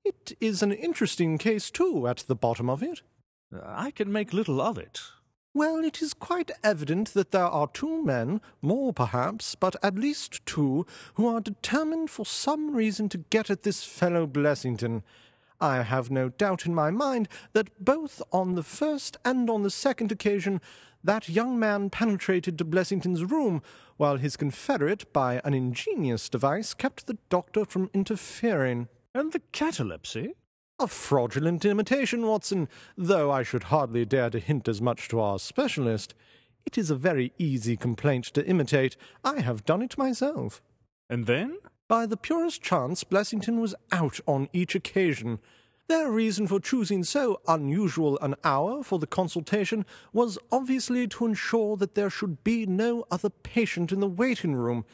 It 0.03 0.35
is 0.41 0.63
an 0.63 0.71
interesting 0.71 1.37
case, 1.37 1.69
too, 1.69 2.07
at 2.07 2.23
the 2.27 2.35
bottom 2.35 2.67
of 2.67 2.81
it. 2.81 3.03
Uh, 3.55 3.59
I 3.63 3.91
can 3.91 4.11
make 4.11 4.33
little 4.33 4.59
of 4.59 4.79
it. 4.79 4.99
Well, 5.53 5.83
it 5.83 6.01
is 6.01 6.15
quite 6.15 6.49
evident 6.63 7.13
that 7.13 7.29
there 7.29 7.45
are 7.45 7.67
two 7.67 8.03
men, 8.03 8.41
more 8.59 8.91
perhaps, 8.91 9.53
but 9.53 9.75
at 9.83 9.99
least 9.99 10.43
two, 10.47 10.87
who 11.13 11.27
are 11.27 11.41
determined 11.41 12.09
for 12.09 12.25
some 12.25 12.75
reason 12.75 13.07
to 13.09 13.19
get 13.19 13.51
at 13.51 13.61
this 13.61 13.83
fellow 13.83 14.25
Blessington. 14.25 15.03
I 15.61 15.83
have 15.83 16.09
no 16.09 16.29
doubt 16.29 16.65
in 16.65 16.73
my 16.73 16.89
mind 16.89 17.29
that 17.53 17.69
both 17.79 18.21
on 18.33 18.55
the 18.55 18.63
first 18.63 19.15
and 19.23 19.47
on 19.47 19.61
the 19.61 19.69
second 19.69 20.11
occasion 20.11 20.59
that 21.03 21.29
young 21.29 21.59
man 21.59 21.91
penetrated 21.91 22.57
to 22.57 22.65
Blessington's 22.65 23.23
room, 23.23 23.61
while 23.97 24.17
his 24.17 24.35
confederate, 24.35 25.11
by 25.13 25.39
an 25.43 25.53
ingenious 25.53 26.29
device, 26.29 26.73
kept 26.73 27.05
the 27.05 27.17
doctor 27.29 27.63
from 27.63 27.91
interfering. 27.93 28.87
And 29.13 29.31
the 29.31 29.41
catalepsy? 29.51 30.33
A 30.79 30.87
fraudulent 30.87 31.63
imitation, 31.63 32.25
Watson, 32.25 32.67
though 32.97 33.31
I 33.31 33.43
should 33.43 33.65
hardly 33.65 34.03
dare 34.03 34.31
to 34.31 34.39
hint 34.39 34.67
as 34.67 34.81
much 34.81 35.07
to 35.09 35.19
our 35.19 35.37
specialist. 35.37 36.15
It 36.65 36.77
is 36.77 36.89
a 36.89 36.95
very 36.95 37.33
easy 37.37 37.77
complaint 37.77 38.25
to 38.25 38.45
imitate. 38.45 38.97
I 39.23 39.41
have 39.41 39.65
done 39.65 39.83
it 39.83 39.97
myself. 39.97 40.61
And 41.09 41.27
then? 41.27 41.57
By 41.91 42.05
the 42.05 42.15
purest 42.15 42.61
chance, 42.61 43.03
Blessington 43.03 43.59
was 43.59 43.75
out 43.91 44.21
on 44.25 44.47
each 44.53 44.75
occasion. 44.75 45.39
Their 45.89 46.09
reason 46.09 46.47
for 46.47 46.61
choosing 46.61 47.03
so 47.03 47.41
unusual 47.49 48.17
an 48.19 48.35
hour 48.45 48.81
for 48.81 48.97
the 48.97 49.05
consultation 49.05 49.85
was 50.13 50.39
obviously 50.53 51.05
to 51.09 51.25
ensure 51.25 51.75
that 51.75 51.95
there 51.95 52.09
should 52.09 52.45
be 52.45 52.65
no 52.65 53.03
other 53.11 53.29
patient 53.29 53.91
in 53.91 53.99
the 53.99 54.07
waiting 54.07 54.55
room. 54.55 54.85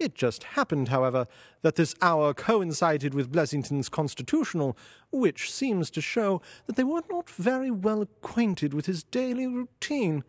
It 0.00 0.16
just 0.16 0.42
happened, 0.42 0.88
however, 0.88 1.28
that 1.62 1.76
this 1.76 1.94
hour 2.02 2.34
coincided 2.34 3.14
with 3.14 3.30
Blessington's 3.30 3.88
constitutional, 3.88 4.76
which 5.12 5.48
seems 5.48 5.92
to 5.92 6.00
show 6.00 6.42
that 6.66 6.74
they 6.74 6.82
were 6.82 7.04
not 7.08 7.30
very 7.30 7.70
well 7.70 8.02
acquainted 8.02 8.74
with 8.74 8.86
his 8.86 9.04
daily 9.04 9.46
routine. 9.46 10.24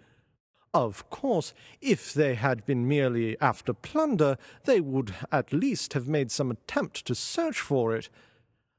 Of 0.74 1.08
course, 1.12 1.54
if 1.82 2.14
they 2.14 2.34
had 2.34 2.66
been 2.66 2.88
merely 2.88 3.40
after 3.40 3.74
plunder, 3.74 4.38
they 4.66 4.82
would 4.82 5.14
at 5.32 5.54
least 5.54 5.94
have 5.94 6.08
made 6.08 6.32
some 6.32 6.50
attempt 6.50 7.06
to 7.06 7.14
search 7.14 7.60
for 7.60 7.96
it. 7.96 8.10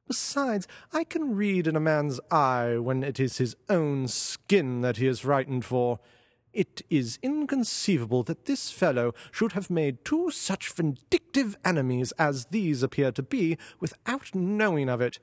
Besides, 0.08 0.66
I 0.92 1.04
can 1.04 1.36
read 1.36 1.66
in 1.66 1.76
a 1.76 1.80
man's 1.80 2.18
eye 2.30 2.78
when 2.78 3.04
it 3.04 3.20
is 3.20 3.38
his 3.38 3.54
own 3.68 4.08
skin 4.08 4.80
that 4.80 4.96
he 4.96 5.06
is 5.06 5.20
frightened 5.20 5.64
for. 5.64 6.00
It 6.52 6.82
is 6.90 7.18
inconceivable 7.22 8.24
that 8.24 8.44
this 8.46 8.70
fellow 8.70 9.14
should 9.30 9.52
have 9.52 9.70
made 9.70 10.04
two 10.04 10.30
such 10.30 10.72
vindictive 10.72 11.56
enemies 11.64 12.12
as 12.18 12.46
these 12.46 12.82
appear 12.82 13.12
to 13.12 13.22
be 13.22 13.56
without 13.80 14.34
knowing 14.34 14.88
of 14.88 15.00
it. 15.00 15.20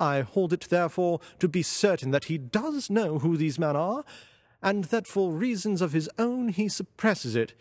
I 0.00 0.22
hold 0.22 0.52
it, 0.52 0.66
therefore, 0.68 1.20
to 1.38 1.48
be 1.48 1.62
certain 1.62 2.10
that 2.10 2.24
he 2.24 2.38
does 2.38 2.90
know 2.90 3.20
who 3.20 3.36
these 3.36 3.58
men 3.58 3.76
are, 3.76 4.04
and 4.62 4.84
that 4.84 5.06
for 5.06 5.32
reasons 5.32 5.82
of 5.82 5.92
his 5.92 6.08
own 6.18 6.48
he 6.48 6.68
suppresses 6.68 7.34
it. 7.34 7.54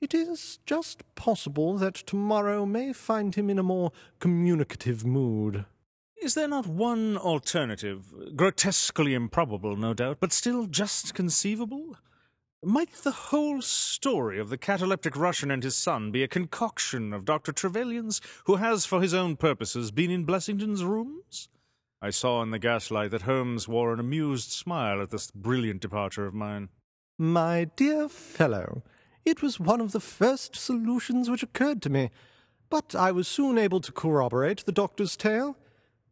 It 0.00 0.14
is 0.14 0.58
just 0.64 1.02
possible 1.14 1.76
that 1.76 1.94
tomorrow 1.94 2.64
may 2.64 2.92
find 2.92 3.34
him 3.34 3.50
in 3.50 3.58
a 3.58 3.62
more 3.62 3.92
communicative 4.18 5.04
mood. 5.04 5.66
Is 6.22 6.34
there 6.34 6.48
not 6.48 6.66
one 6.66 7.16
alternative, 7.16 8.12
grotesquely 8.36 9.14
improbable, 9.14 9.76
no 9.76 9.94
doubt, 9.94 10.18
but 10.20 10.32
still 10.32 10.66
just 10.66 11.14
conceivable? 11.14 11.96
Might 12.62 12.92
the 12.92 13.10
whole 13.10 13.62
story 13.62 14.38
of 14.38 14.50
the 14.50 14.58
cataleptic 14.58 15.16
Russian 15.16 15.50
and 15.50 15.62
his 15.62 15.76
son 15.76 16.10
be 16.10 16.22
a 16.22 16.28
concoction 16.28 17.14
of 17.14 17.24
Dr. 17.24 17.52
Trevelyan's, 17.52 18.20
who 18.44 18.56
has, 18.56 18.84
for 18.84 19.00
his 19.00 19.14
own 19.14 19.36
purposes, 19.36 19.90
been 19.90 20.10
in 20.10 20.24
Blessington's 20.24 20.84
rooms? 20.84 21.48
I 22.02 22.10
saw 22.10 22.42
in 22.42 22.50
the 22.50 22.58
gaslight 22.58 23.10
that 23.10 23.22
Holmes 23.22 23.68
wore 23.68 23.92
an 23.92 24.00
amused 24.00 24.52
smile 24.52 25.02
at 25.02 25.10
this 25.10 25.30
brilliant 25.30 25.82
departure 25.82 26.26
of 26.26 26.32
mine. 26.32 26.70
My 27.18 27.64
dear 27.76 28.08
fellow, 28.08 28.82
it 29.26 29.42
was 29.42 29.60
one 29.60 29.82
of 29.82 29.92
the 29.92 30.00
first 30.00 30.56
solutions 30.56 31.28
which 31.28 31.42
occurred 31.42 31.82
to 31.82 31.90
me, 31.90 32.10
but 32.70 32.94
I 32.94 33.12
was 33.12 33.28
soon 33.28 33.58
able 33.58 33.80
to 33.80 33.92
corroborate 33.92 34.64
the 34.64 34.72
doctor's 34.72 35.14
tale. 35.14 35.58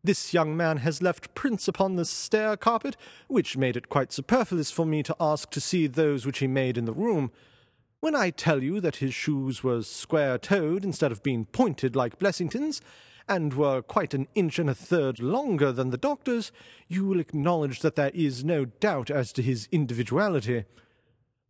This 0.04 0.34
young 0.34 0.54
man 0.54 0.78
has 0.78 1.00
left 1.00 1.34
prints 1.34 1.68
upon 1.68 1.96
the 1.96 2.04
stair 2.04 2.58
carpet, 2.58 2.96
which 3.26 3.56
made 3.56 3.76
it 3.76 3.88
quite 3.88 4.12
superfluous 4.12 4.70
for 4.70 4.84
me 4.84 5.02
to 5.04 5.16
ask 5.18 5.50
to 5.50 5.60
see 5.60 5.86
those 5.86 6.26
which 6.26 6.40
he 6.40 6.46
made 6.46 6.76
in 6.76 6.84
the 6.84 6.92
room. 6.92 7.32
When 8.00 8.14
I 8.14 8.28
tell 8.28 8.62
you 8.62 8.80
that 8.82 8.96
his 8.96 9.14
shoes 9.14 9.64
were 9.64 9.82
square 9.82 10.36
toed 10.36 10.84
instead 10.84 11.12
of 11.12 11.22
being 11.22 11.46
pointed 11.46 11.96
like 11.96 12.18
Blessington's, 12.18 12.82
and 13.28 13.54
were 13.54 13.82
quite 13.82 14.14
an 14.14 14.28
inch 14.34 14.58
and 14.58 14.70
a 14.70 14.74
third 14.74 15.20
longer 15.20 15.72
than 15.72 15.90
the 15.90 15.96
doctor's, 15.96 16.50
you 16.86 17.04
will 17.04 17.20
acknowledge 17.20 17.80
that 17.80 17.96
there 17.96 18.10
is 18.14 18.44
no 18.44 18.64
doubt 18.64 19.10
as 19.10 19.32
to 19.32 19.42
his 19.42 19.68
individuality. 19.70 20.64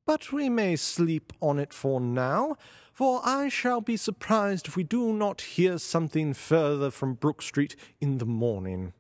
But 0.07 0.33
we 0.33 0.49
may 0.49 0.77
sleep 0.77 1.33
on 1.41 1.59
it 1.59 1.73
for 1.73 2.01
now, 2.01 2.57
for 2.93 3.21
I 3.25 3.49
shall 3.49 3.81
be 3.81 3.97
surprised 3.97 4.67
if 4.67 4.77
we 4.77 4.83
do 4.83 5.13
not 5.13 5.43
hear 5.43 5.79
something 5.79 6.35
further 6.35 6.91
from 6.91 7.15
Brook 7.15 7.43
Street 7.43 7.77
in 8.01 8.19
the 8.19 8.27
morning. 8.27 8.93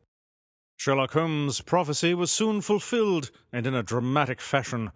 Sherlock 0.77 1.15
Holmes' 1.15 1.61
prophecy 1.61 2.15
was 2.15 2.31
soon 2.31 2.61
fulfilled, 2.61 3.33
and 3.53 3.67
in 3.67 3.75
a 3.75 3.83
dramatic 3.83 4.41
fashion. 4.41 4.93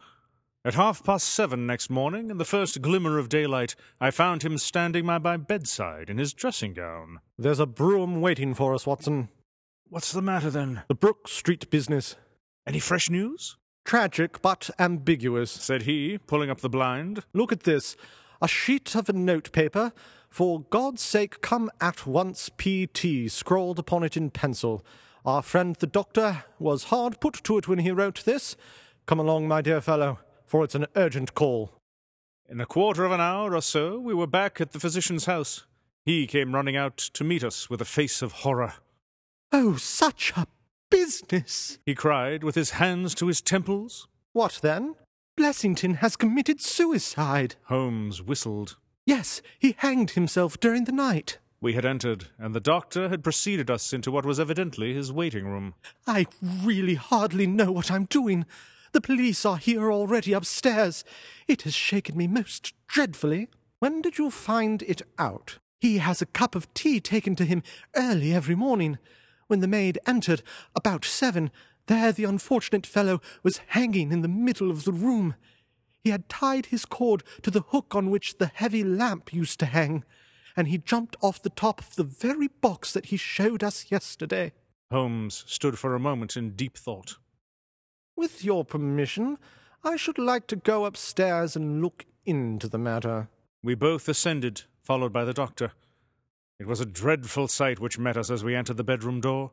At 0.64 0.74
half 0.74 1.02
past 1.02 1.26
seven 1.26 1.66
next 1.66 1.90
morning, 1.90 2.30
in 2.30 2.38
the 2.38 2.44
first 2.44 2.80
glimmer 2.80 3.18
of 3.18 3.28
daylight, 3.28 3.74
I 4.00 4.12
found 4.12 4.44
him 4.44 4.56
standing 4.58 5.04
by 5.04 5.18
my 5.18 5.36
bedside 5.36 6.08
in 6.08 6.18
his 6.18 6.32
dressing 6.32 6.72
gown. 6.72 7.18
There's 7.36 7.58
a 7.58 7.66
brougham 7.66 8.20
waiting 8.20 8.54
for 8.54 8.72
us, 8.72 8.86
Watson. 8.86 9.28
What's 9.88 10.12
the 10.12 10.22
matter 10.22 10.50
then? 10.50 10.82
The 10.86 10.94
Brook 10.94 11.26
Street 11.26 11.68
business. 11.68 12.14
Any 12.64 12.78
fresh 12.78 13.10
news? 13.10 13.56
Tragic, 13.84 14.40
but 14.40 14.70
ambiguous, 14.78 15.50
said 15.50 15.82
he, 15.82 16.18
pulling 16.18 16.48
up 16.48 16.60
the 16.60 16.68
blind. 16.68 17.24
Look 17.32 17.50
at 17.50 17.64
this 17.64 17.96
a 18.40 18.46
sheet 18.46 18.94
of 18.94 19.12
notepaper. 19.12 19.92
For 20.30 20.60
God's 20.70 21.02
sake, 21.02 21.40
come 21.40 21.72
at 21.80 22.06
once, 22.06 22.50
P.T., 22.56 23.28
scrawled 23.28 23.80
upon 23.80 24.04
it 24.04 24.16
in 24.16 24.30
pencil. 24.30 24.84
Our 25.24 25.42
friend 25.42 25.74
the 25.74 25.88
doctor 25.88 26.44
was 26.60 26.84
hard 26.84 27.20
put 27.20 27.42
to 27.42 27.58
it 27.58 27.66
when 27.66 27.80
he 27.80 27.90
wrote 27.90 28.24
this. 28.24 28.56
Come 29.06 29.18
along, 29.18 29.48
my 29.48 29.60
dear 29.60 29.80
fellow, 29.80 30.20
for 30.52 30.64
it's 30.64 30.74
an 30.74 30.84
urgent 30.96 31.32
call. 31.32 31.72
In 32.46 32.60
a 32.60 32.66
quarter 32.66 33.06
of 33.06 33.12
an 33.12 33.22
hour 33.22 33.56
or 33.56 33.62
so, 33.62 33.98
we 33.98 34.12
were 34.12 34.26
back 34.26 34.60
at 34.60 34.72
the 34.72 34.78
physician's 34.78 35.24
house. 35.24 35.64
He 36.04 36.26
came 36.26 36.54
running 36.54 36.76
out 36.76 36.98
to 36.98 37.24
meet 37.24 37.42
us 37.42 37.70
with 37.70 37.80
a 37.80 37.86
face 37.86 38.20
of 38.20 38.32
horror. 38.32 38.74
Oh, 39.50 39.76
such 39.76 40.34
a 40.36 40.46
business! 40.90 41.78
he 41.86 41.94
cried, 41.94 42.44
with 42.44 42.54
his 42.54 42.72
hands 42.72 43.14
to 43.14 43.28
his 43.28 43.40
temples. 43.40 44.08
What 44.34 44.58
then? 44.60 44.96
Blessington 45.38 45.96
has 45.96 46.16
committed 46.16 46.60
suicide. 46.60 47.54
Holmes 47.68 48.20
whistled. 48.20 48.76
Yes, 49.06 49.40
he 49.58 49.74
hanged 49.78 50.10
himself 50.10 50.60
during 50.60 50.84
the 50.84 50.92
night. 50.92 51.38
We 51.62 51.72
had 51.72 51.86
entered, 51.86 52.26
and 52.38 52.54
the 52.54 52.60
doctor 52.60 53.08
had 53.08 53.24
preceded 53.24 53.70
us 53.70 53.94
into 53.94 54.10
what 54.10 54.26
was 54.26 54.38
evidently 54.38 54.92
his 54.92 55.10
waiting 55.10 55.46
room. 55.46 55.72
I 56.06 56.26
really 56.42 56.96
hardly 56.96 57.46
know 57.46 57.72
what 57.72 57.90
I'm 57.90 58.04
doing. 58.04 58.44
The 58.92 59.00
police 59.00 59.46
are 59.46 59.56
here 59.56 59.90
already 59.90 60.34
upstairs. 60.34 61.02
It 61.48 61.62
has 61.62 61.74
shaken 61.74 62.16
me 62.16 62.26
most 62.26 62.74
dreadfully. 62.88 63.48
When 63.78 64.02
did 64.02 64.18
you 64.18 64.30
find 64.30 64.82
it 64.82 65.00
out? 65.18 65.58
He 65.80 65.98
has 65.98 66.20
a 66.20 66.26
cup 66.26 66.54
of 66.54 66.72
tea 66.74 67.00
taken 67.00 67.34
to 67.36 67.46
him 67.46 67.62
early 67.96 68.34
every 68.34 68.54
morning. 68.54 68.98
When 69.46 69.60
the 69.60 69.66
maid 69.66 69.98
entered, 70.06 70.42
about 70.76 71.06
seven, 71.06 71.50
there 71.86 72.12
the 72.12 72.24
unfortunate 72.24 72.86
fellow 72.86 73.20
was 73.42 73.60
hanging 73.68 74.12
in 74.12 74.20
the 74.20 74.28
middle 74.28 74.70
of 74.70 74.84
the 74.84 74.92
room. 74.92 75.36
He 76.04 76.10
had 76.10 76.28
tied 76.28 76.66
his 76.66 76.84
cord 76.84 77.24
to 77.42 77.50
the 77.50 77.62
hook 77.62 77.94
on 77.94 78.10
which 78.10 78.38
the 78.38 78.50
heavy 78.54 78.84
lamp 78.84 79.32
used 79.32 79.58
to 79.60 79.66
hang, 79.66 80.04
and 80.54 80.68
he 80.68 80.76
jumped 80.76 81.16
off 81.22 81.42
the 81.42 81.50
top 81.50 81.80
of 81.80 81.96
the 81.96 82.04
very 82.04 82.48
box 82.48 82.92
that 82.92 83.06
he 83.06 83.16
showed 83.16 83.64
us 83.64 83.90
yesterday. 83.90 84.52
Holmes 84.90 85.44
stood 85.46 85.78
for 85.78 85.94
a 85.94 86.00
moment 86.00 86.36
in 86.36 86.50
deep 86.50 86.76
thought. 86.76 87.16
With 88.22 88.44
your 88.44 88.64
permission, 88.64 89.36
I 89.82 89.96
should 89.96 90.16
like 90.16 90.46
to 90.46 90.54
go 90.54 90.84
upstairs 90.84 91.56
and 91.56 91.82
look 91.82 92.06
into 92.24 92.68
the 92.68 92.78
matter. 92.78 93.28
We 93.64 93.74
both 93.74 94.08
ascended, 94.08 94.62
followed 94.80 95.12
by 95.12 95.24
the 95.24 95.34
doctor. 95.34 95.72
It 96.60 96.68
was 96.68 96.78
a 96.78 96.86
dreadful 96.86 97.48
sight 97.48 97.80
which 97.80 97.98
met 97.98 98.16
us 98.16 98.30
as 98.30 98.44
we 98.44 98.54
entered 98.54 98.76
the 98.76 98.84
bedroom 98.84 99.20
door. 99.20 99.50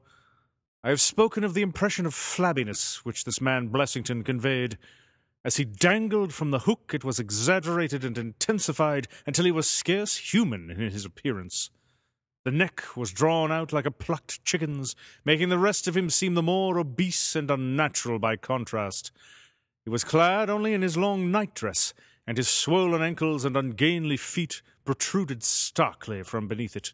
I 0.83 0.89
have 0.89 1.01
spoken 1.01 1.43
of 1.43 1.55
the 1.55 1.63
impression 1.63 2.05
of 2.05 2.13
flabbiness 2.13 2.97
which 2.97 3.23
this 3.23 3.41
man 3.41 3.69
Blessington 3.69 4.23
conveyed. 4.23 4.77
As 5.43 5.57
he 5.57 5.65
dangled 5.65 6.31
from 6.31 6.51
the 6.51 6.59
hook, 6.59 6.91
it 6.93 7.03
was 7.03 7.19
exaggerated 7.19 8.05
and 8.05 8.19
intensified 8.19 9.07
until 9.25 9.45
he 9.45 9.51
was 9.51 9.67
scarce 9.67 10.15
human 10.15 10.69
in 10.69 10.91
his 10.91 11.05
appearance. 11.05 11.71
The 12.49 12.57
neck 12.57 12.97
was 12.97 13.11
drawn 13.11 13.51
out 13.51 13.71
like 13.71 13.85
a 13.85 13.91
plucked 13.91 14.43
chicken's, 14.43 14.95
making 15.23 15.49
the 15.49 15.59
rest 15.59 15.87
of 15.87 15.95
him 15.95 16.09
seem 16.09 16.33
the 16.33 16.41
more 16.41 16.79
obese 16.79 17.35
and 17.35 17.51
unnatural 17.51 18.17
by 18.17 18.37
contrast. 18.37 19.11
He 19.83 19.91
was 19.91 20.03
clad 20.03 20.49
only 20.49 20.73
in 20.73 20.81
his 20.81 20.97
long 20.97 21.29
nightdress, 21.29 21.93
and 22.25 22.37
his 22.37 22.49
swollen 22.49 23.03
ankles 23.03 23.45
and 23.45 23.55
ungainly 23.55 24.17
feet 24.17 24.63
protruded 24.83 25.43
starkly 25.43 26.23
from 26.23 26.47
beneath 26.47 26.75
it. 26.75 26.93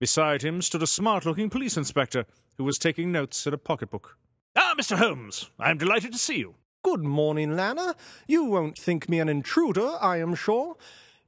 Beside 0.00 0.42
him 0.42 0.60
stood 0.60 0.82
a 0.82 0.88
smart 0.88 1.24
looking 1.24 1.48
police 1.48 1.76
inspector 1.76 2.26
who 2.58 2.64
was 2.64 2.76
taking 2.76 3.12
notes 3.12 3.46
in 3.46 3.54
a 3.54 3.58
pocketbook. 3.58 4.18
Ah, 4.56 4.74
Mr. 4.76 4.98
Holmes, 4.98 5.48
I 5.60 5.70
am 5.70 5.78
delighted 5.78 6.12
to 6.12 6.18
see 6.18 6.38
you. 6.38 6.56
Good 6.82 7.04
morning, 7.04 7.54
Lanner. 7.54 7.94
You 8.26 8.46
won't 8.46 8.76
think 8.76 9.08
me 9.08 9.20
an 9.20 9.28
intruder, 9.28 9.92
I 10.00 10.16
am 10.16 10.34
sure. 10.34 10.76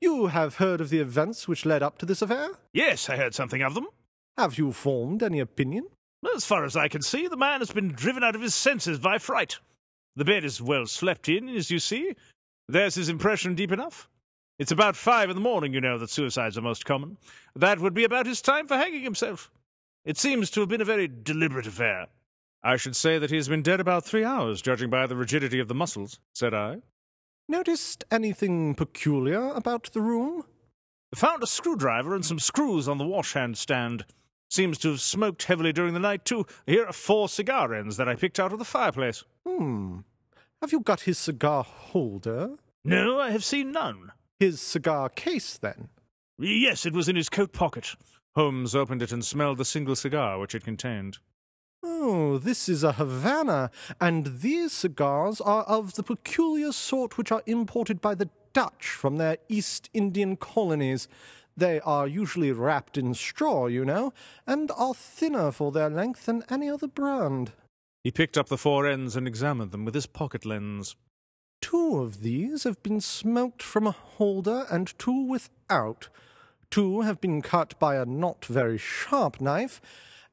You 0.01 0.29
have 0.29 0.57
heard 0.57 0.81
of 0.81 0.91
the 0.91 1.01
events 1.01 1.49
which 1.49 1.67
led 1.67 1.83
up 1.83 1.99
to 1.99 2.07
this 2.07 2.23
affair? 2.23 2.51
Yes, 2.73 3.09
I 3.11 3.17
heard 3.17 3.35
something 3.35 3.63
of 3.63 3.75
them. 3.75 3.89
Have 4.37 4.57
you 4.57 4.73
formed 4.73 5.23
any 5.23 5.41
opinion? 5.41 5.89
As 6.35 6.45
far 6.45 6.65
as 6.65 6.77
I 6.77 6.89
can 6.89 7.03
see, 7.03 7.27
the 7.27 7.37
man 7.37 7.61
has 7.61 7.73
been 7.73 7.93
driven 7.93 8.23
out 8.23 8.37
of 8.37 8.43
his 8.43 8.55
senses 8.55 8.99
by 8.99 9.19
fright. 9.19 9.59
The 10.15 10.25
bed 10.25 10.45
is 10.45 10.63
well 10.63 10.87
slept 10.87 11.29
in, 11.29 11.49
as 11.49 11.71
you 11.71 11.79
see. 11.79 12.15
There's 12.69 12.95
his 12.95 13.09
impression 13.09 13.55
deep 13.55 13.73
enough. 13.73 14.09
It's 14.59 14.73
about 14.73 14.97
five 14.97 15.31
in 15.31 15.37
the 15.37 15.43
morning, 15.43 15.73
you 15.73 15.81
know, 15.81 15.99
that 15.99 16.11
suicides 16.11 16.59
are 16.59 16.63
most 16.63 16.85
common. 16.85 17.17
That 17.55 17.79
would 17.81 17.95
be 17.95 18.05
about 18.05 18.27
his 18.27 18.43
time 18.43 18.67
for 18.67 18.77
hanging 18.77 19.03
himself. 19.03 19.51
It 20.05 20.19
seems 20.19 20.51
to 20.51 20.61
have 20.61 20.69
been 20.69 20.81
a 20.81 20.85
very 20.85 21.09
deliberate 21.09 21.67
affair. 21.67 22.07
I 22.63 22.77
should 22.77 22.97
say 22.97 23.19
that 23.19 23.31
he 23.31 23.37
has 23.37 23.49
been 23.49 23.63
dead 23.63 23.81
about 23.81 24.05
three 24.05 24.25
hours, 24.25 24.61
judging 24.61 24.91
by 24.91 25.07
the 25.07 25.17
rigidity 25.17 25.61
of 25.61 25.69
the 25.69 25.75
muscles, 25.75 26.19
said 26.35 26.55
I. 26.55 26.79
Noticed 27.51 28.05
anything 28.11 28.75
peculiar 28.75 29.53
about 29.55 29.91
the 29.93 30.03
room? 30.03 30.45
Found 31.15 31.43
a 31.43 31.47
screwdriver 31.47 32.15
and 32.15 32.25
some 32.25 32.39
screws 32.39 32.87
on 32.87 32.99
the 32.99 33.07
washhand 33.07 33.57
stand. 33.57 34.05
Seems 34.51 34.77
to 34.79 34.91
have 34.91 35.01
smoked 35.01 35.45
heavily 35.45 35.73
during 35.73 35.95
the 35.95 36.01
night, 36.01 36.27
too. 36.27 36.45
Here 36.67 36.85
are 36.85 36.93
four 36.93 37.29
cigar 37.29 37.73
ends 37.73 37.97
that 37.97 38.09
I 38.09 38.17
picked 38.17 38.39
out 38.39 38.53
of 38.53 38.59
the 38.59 38.67
fireplace. 38.67 39.25
Hmm. 39.47 40.01
Have 40.61 40.73
you 40.73 40.81
got 40.81 41.01
his 41.01 41.17
cigar 41.17 41.63
holder? 41.63 42.57
No, 42.85 43.19
I 43.19 43.31
have 43.31 43.45
seen 43.45 43.73
none. 43.73 44.13
His 44.39 44.61
cigar 44.61 45.09
case, 45.09 45.57
then? 45.57 45.89
Yes, 46.39 46.85
it 46.85 46.93
was 46.93 47.09
in 47.09 47.17
his 47.17 47.31
coat 47.31 47.53
pocket. 47.53 47.95
Holmes 48.35 48.75
opened 48.75 49.03
it 49.03 49.13
and 49.13 49.25
smelled 49.25 49.59
the 49.59 49.65
single 49.65 49.97
cigar 49.97 50.39
which 50.39 50.55
it 50.55 50.65
contained. 50.65 51.19
Oh, 51.91 52.37
this 52.37 52.69
is 52.69 52.85
a 52.85 52.93
Havana, 52.93 53.71
and 53.99 54.41
these 54.41 54.73
cigars 54.73 55.41
are 55.41 55.63
of 55.65 55.95
the 55.95 56.03
peculiar 56.03 56.71
sort 56.71 57.17
which 57.17 57.33
are 57.33 57.43
imported 57.47 58.03
by 58.03 58.15
the 58.15 58.29
Dutch 58.53 58.89
from 58.89 59.17
their 59.17 59.39
East 59.49 59.89
Indian 59.95 60.37
colonies. 60.37 61.09
They 61.57 61.81
are 61.81 62.07
usually 62.07 62.53
wrapped 62.53 62.99
in 62.99 63.15
straw, 63.15 63.69
you 63.69 63.87
know, 63.87 64.13
and 64.47 64.71
are 64.77 64.93
thinner 64.93 65.51
for 65.51 65.73
their 65.73 65.89
length 65.89 66.27
than 66.27 66.45
any 66.51 66.69
other 66.69 66.89
brand. 66.89 67.53
He 68.05 68.11
picked 68.11 68.37
up 68.37 68.49
the 68.49 68.59
four 68.59 68.87
ends 68.87 69.17
and 69.17 69.27
examined 69.27 69.73
them 69.73 69.87
with 69.87 69.95
his 69.95 70.07
pocket 70.07 70.45
lens. 70.45 70.95
Two 71.63 71.97
of 71.97 72.23
these 72.23 72.65
have 72.65 72.83
been 72.83 73.01
smoked 73.01 73.63
from 73.63 73.87
a 73.87 73.93
holder 73.93 74.67
and 74.71 74.97
two 74.99 75.27
without. 75.27 76.09
Two 76.71 77.01
have 77.01 77.19
been 77.21 77.41
cut 77.41 77.79
by 77.79 77.97
a 77.97 78.05
not 78.05 78.45
very 78.45 78.77
sharp 78.77 79.41
knife, 79.41 79.81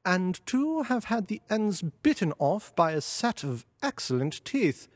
and 0.06 0.40
two 0.46 0.84
have 0.84 1.06
had 1.06 1.26
the 1.26 1.42
ends 1.50 1.82
bitten 1.82 2.32
off 2.38 2.74
by 2.76 2.92
a 2.92 3.00
set 3.00 3.42
of 3.42 3.66
excellent 3.82 4.42
teeth. 4.44 4.86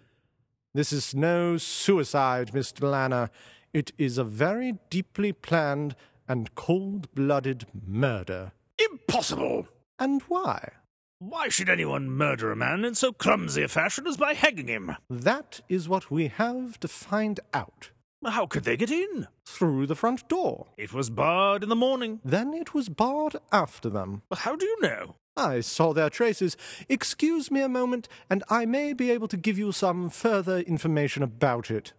This 0.72 0.92
is 0.92 1.14
no 1.14 1.58
suicide, 1.58 2.52
Mr. 2.52 2.88
Lanner. 2.88 3.28
It 3.74 3.90
is 3.98 4.16
a 4.16 4.24
very 4.24 4.78
deeply 4.88 5.32
planned 5.32 5.96
and 6.28 6.54
cold 6.54 7.12
blooded 7.12 7.66
murder. 7.86 8.52
Impossible! 8.78 9.66
And 9.98 10.22
why? 10.22 10.70
Why 11.18 11.48
should 11.48 11.68
anyone 11.68 12.08
murder 12.08 12.52
a 12.52 12.56
man 12.56 12.84
in 12.84 12.94
so 12.94 13.12
clumsy 13.12 13.64
a 13.64 13.68
fashion 13.68 14.06
as 14.06 14.16
by 14.16 14.34
hanging 14.34 14.68
him? 14.68 14.96
That 15.10 15.60
is 15.68 15.88
what 15.88 16.10
we 16.10 16.28
have 16.28 16.78
to 16.80 16.88
find 16.88 17.40
out. 17.52 17.90
How 18.26 18.46
could 18.46 18.64
they 18.64 18.76
get 18.76 18.90
in? 18.90 19.28
Through 19.46 19.86
the 19.86 19.94
front 19.94 20.28
door. 20.28 20.66
It 20.76 20.92
was 20.92 21.08
barred 21.08 21.62
in 21.62 21.70
the 21.70 21.76
morning. 21.76 22.20
Then 22.22 22.52
it 22.52 22.74
was 22.74 22.90
barred 22.90 23.36
after 23.50 23.88
them. 23.88 24.22
How 24.30 24.56
do 24.56 24.66
you 24.66 24.76
know? 24.82 25.16
I 25.36 25.60
saw 25.60 25.94
their 25.94 26.10
traces. 26.10 26.56
Excuse 26.88 27.50
me 27.50 27.62
a 27.62 27.68
moment, 27.68 28.08
and 28.28 28.44
I 28.50 28.66
may 28.66 28.92
be 28.92 29.10
able 29.10 29.28
to 29.28 29.38
give 29.38 29.58
you 29.58 29.72
some 29.72 30.10
further 30.10 30.58
information 30.58 31.22
about 31.22 31.70
it. 31.70 31.94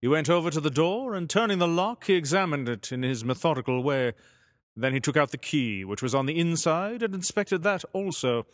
He 0.00 0.08
went 0.08 0.30
over 0.30 0.50
to 0.50 0.60
the 0.60 0.70
door, 0.70 1.14
and 1.14 1.28
turning 1.28 1.58
the 1.58 1.68
lock, 1.68 2.04
he 2.04 2.14
examined 2.14 2.68
it 2.68 2.90
in 2.90 3.02
his 3.02 3.24
methodical 3.24 3.82
way. 3.82 4.12
Then 4.76 4.94
he 4.94 5.00
took 5.00 5.16
out 5.16 5.30
the 5.30 5.38
key, 5.38 5.84
which 5.84 6.02
was 6.02 6.14
on 6.14 6.26
the 6.26 6.38
inside, 6.38 7.02
and 7.02 7.14
inspected 7.14 7.62
that 7.62 7.84
also. 7.92 8.46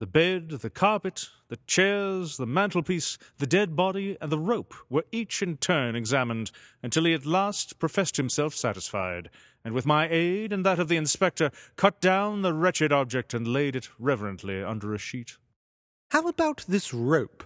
The 0.00 0.06
bed, 0.06 0.48
the 0.48 0.70
carpet, 0.70 1.28
the 1.48 1.58
chairs, 1.66 2.36
the 2.36 2.46
mantelpiece, 2.46 3.18
the 3.38 3.46
dead 3.46 3.76
body, 3.76 4.16
and 4.20 4.32
the 4.32 4.38
rope 4.38 4.74
were 4.90 5.04
each 5.12 5.42
in 5.42 5.58
turn 5.58 5.94
examined 5.94 6.50
until 6.82 7.04
he 7.04 7.14
at 7.14 7.24
last 7.24 7.78
professed 7.78 8.16
himself 8.16 8.54
satisfied, 8.54 9.30
and 9.64 9.74
with 9.74 9.86
my 9.86 10.08
aid 10.08 10.52
and 10.52 10.66
that 10.66 10.80
of 10.80 10.88
the 10.88 10.96
inspector 10.96 11.50
cut 11.76 12.00
down 12.00 12.42
the 12.42 12.52
wretched 12.52 12.92
object 12.92 13.32
and 13.32 13.46
laid 13.46 13.76
it 13.76 13.88
reverently 13.98 14.62
under 14.62 14.92
a 14.92 14.98
sheet. 14.98 15.36
How 16.10 16.26
about 16.26 16.64
this 16.66 16.92
rope? 16.92 17.44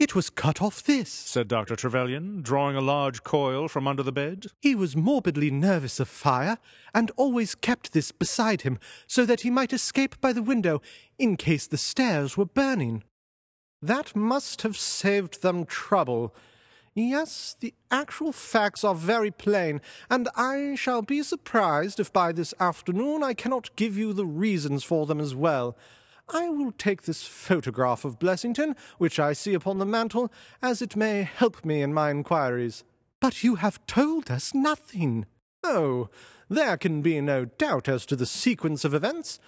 It 0.00 0.14
was 0.14 0.30
cut 0.30 0.62
off 0.62 0.82
this, 0.82 1.10
said 1.10 1.46
Dr. 1.46 1.76
Trevelyan, 1.76 2.40
drawing 2.40 2.74
a 2.74 2.80
large 2.80 3.22
coil 3.22 3.68
from 3.68 3.86
under 3.86 4.02
the 4.02 4.10
bed. 4.10 4.46
He 4.62 4.74
was 4.74 4.96
morbidly 4.96 5.50
nervous 5.50 6.00
of 6.00 6.08
fire, 6.08 6.56
and 6.94 7.10
always 7.18 7.54
kept 7.54 7.92
this 7.92 8.10
beside 8.10 8.62
him, 8.62 8.78
so 9.06 9.26
that 9.26 9.42
he 9.42 9.50
might 9.50 9.74
escape 9.74 10.18
by 10.18 10.32
the 10.32 10.42
window 10.42 10.80
in 11.18 11.36
case 11.36 11.66
the 11.66 11.76
stairs 11.76 12.34
were 12.34 12.46
burning. 12.46 13.04
That 13.82 14.16
must 14.16 14.62
have 14.62 14.78
saved 14.78 15.42
them 15.42 15.66
trouble. 15.66 16.34
Yes, 16.94 17.54
the 17.60 17.74
actual 17.90 18.32
facts 18.32 18.82
are 18.82 18.94
very 18.94 19.30
plain, 19.30 19.82
and 20.08 20.30
I 20.34 20.76
shall 20.76 21.02
be 21.02 21.22
surprised 21.22 22.00
if 22.00 22.10
by 22.10 22.32
this 22.32 22.54
afternoon 22.58 23.22
I 23.22 23.34
cannot 23.34 23.76
give 23.76 23.98
you 23.98 24.14
the 24.14 24.24
reasons 24.24 24.82
for 24.82 25.04
them 25.04 25.20
as 25.20 25.34
well. 25.34 25.76
I 26.32 26.48
will 26.48 26.72
take 26.72 27.02
this 27.02 27.24
photograph 27.24 28.04
of 28.04 28.18
Blessington, 28.18 28.76
which 28.98 29.18
I 29.18 29.32
see 29.32 29.54
upon 29.54 29.78
the 29.78 29.86
mantel, 29.86 30.30
as 30.62 30.80
it 30.80 30.96
may 30.96 31.22
help 31.22 31.64
me 31.64 31.82
in 31.82 31.92
my 31.92 32.10
inquiries. 32.10 32.84
But 33.20 33.42
you 33.42 33.56
have 33.56 33.84
told 33.86 34.30
us 34.30 34.54
nothing. 34.54 35.26
Oh, 35.64 36.08
there 36.48 36.76
can 36.76 37.02
be 37.02 37.20
no 37.20 37.44
doubt 37.44 37.88
as 37.88 38.06
to 38.06 38.16
the 38.16 38.26
sequence 38.26 38.84
of 38.84 38.94
events. 38.94 39.38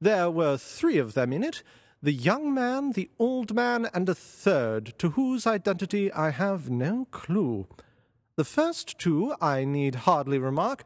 There 0.00 0.30
were 0.30 0.56
three 0.56 0.98
of 0.98 1.14
them 1.14 1.32
in 1.32 1.44
it 1.44 1.62
the 2.02 2.12
young 2.12 2.52
man, 2.52 2.92
the 2.92 3.08
old 3.18 3.54
man, 3.54 3.88
and 3.94 4.06
a 4.10 4.14
third, 4.14 4.92
to 4.98 5.10
whose 5.10 5.46
identity 5.46 6.12
I 6.12 6.28
have 6.30 6.68
no 6.68 7.06
clue. 7.10 7.66
The 8.36 8.44
first 8.44 8.98
two, 8.98 9.34
I 9.40 9.64
need 9.64 9.94
hardly 9.94 10.38
remark, 10.38 10.84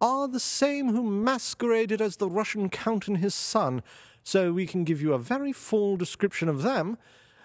are 0.00 0.26
the 0.26 0.40
same 0.40 0.88
who 0.88 1.04
masqueraded 1.04 2.00
as 2.00 2.16
the 2.16 2.28
Russian 2.28 2.68
count 2.68 3.06
and 3.06 3.18
his 3.18 3.32
son, 3.32 3.80
so 4.26 4.52
we 4.52 4.66
can 4.66 4.82
give 4.82 5.00
you 5.00 5.12
a 5.12 5.20
very 5.20 5.52
full 5.52 5.96
description 5.96 6.48
of 6.48 6.62
them. 6.62 6.98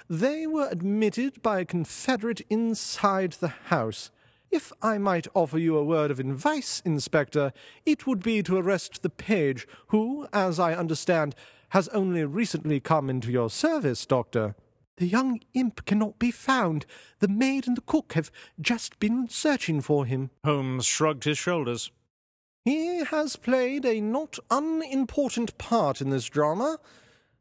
They 0.09 0.47
were 0.47 0.67
admitted 0.67 1.39
by 1.43 1.59
a 1.59 1.65
confederate 1.65 2.41
inside 2.49 3.33
the 3.33 3.49
house. 3.69 4.09
If 4.49 4.73
I 4.81 4.97
might 4.97 5.27
offer 5.35 5.59
you 5.59 5.77
a 5.77 5.83
word 5.83 6.09
of 6.09 6.19
advice, 6.19 6.81
Inspector, 6.83 7.53
it 7.85 8.07
would 8.07 8.23
be 8.23 8.41
to 8.41 8.57
arrest 8.57 9.03
the 9.03 9.11
page, 9.11 9.67
who, 9.89 10.27
as 10.33 10.59
I 10.59 10.73
understand, 10.73 11.35
has 11.69 11.87
only 11.89 12.25
recently 12.25 12.79
come 12.79 13.11
into 13.11 13.31
your 13.31 13.51
service, 13.51 14.03
Doctor. 14.07 14.55
The 14.97 15.05
young 15.05 15.39
imp 15.53 15.85
cannot 15.85 16.17
be 16.17 16.31
found. 16.31 16.87
The 17.19 17.27
maid 17.27 17.67
and 17.67 17.77
the 17.77 17.81
cook 17.81 18.13
have 18.13 18.31
just 18.59 18.99
been 18.99 19.29
searching 19.29 19.81
for 19.81 20.07
him. 20.07 20.31
Holmes 20.43 20.87
shrugged 20.87 21.25
his 21.25 21.37
shoulders. 21.37 21.91
He 22.63 23.03
has 23.05 23.37
played 23.37 23.85
a 23.85 24.01
not 24.01 24.37
unimportant 24.51 25.57
part 25.57 25.99
in 25.99 26.11
this 26.11 26.25
drama. 26.25 26.77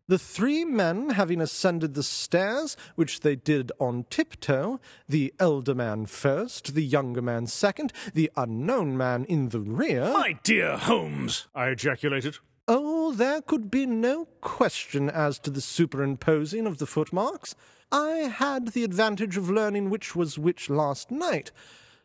The 0.09 0.18
three 0.18 0.64
men 0.64 1.11
having 1.11 1.42
ascended 1.42 1.92
the 1.92 2.02
stairs, 2.02 2.74
which 2.94 3.20
they 3.20 3.37
did 3.37 3.70
on 3.78 4.06
tiptoe, 4.09 4.80
the 5.09 5.33
elder 5.38 5.74
man 5.74 6.06
first, 6.06 6.74
the 6.74 6.83
younger 6.83 7.20
man 7.20 7.46
second, 7.46 7.92
the 8.14 8.30
unknown 8.35 8.96
man 8.96 9.24
in 9.26 9.50
the 9.50 9.61
rear. 9.61 10.11
My 10.12 10.38
dear 10.42 10.78
Holmes! 10.78 11.48
I 11.54 11.66
ejaculated. 11.68 12.38
Oh, 12.66 13.12
there 13.12 13.42
could 13.42 13.70
be 13.70 13.85
no 13.85 14.24
question 14.40 15.11
as 15.11 15.38
to 15.40 15.50
the 15.50 15.61
superimposing 15.61 16.66
of 16.66 16.78
the 16.78 16.87
footmarks. 16.87 17.54
I 17.92 18.33
had 18.35 18.68
the 18.68 18.85
advantage 18.85 19.37
of 19.37 19.50
learning 19.50 19.90
which 19.90 20.16
was 20.16 20.38
which 20.38 20.70
last 20.70 21.11
night. 21.11 21.52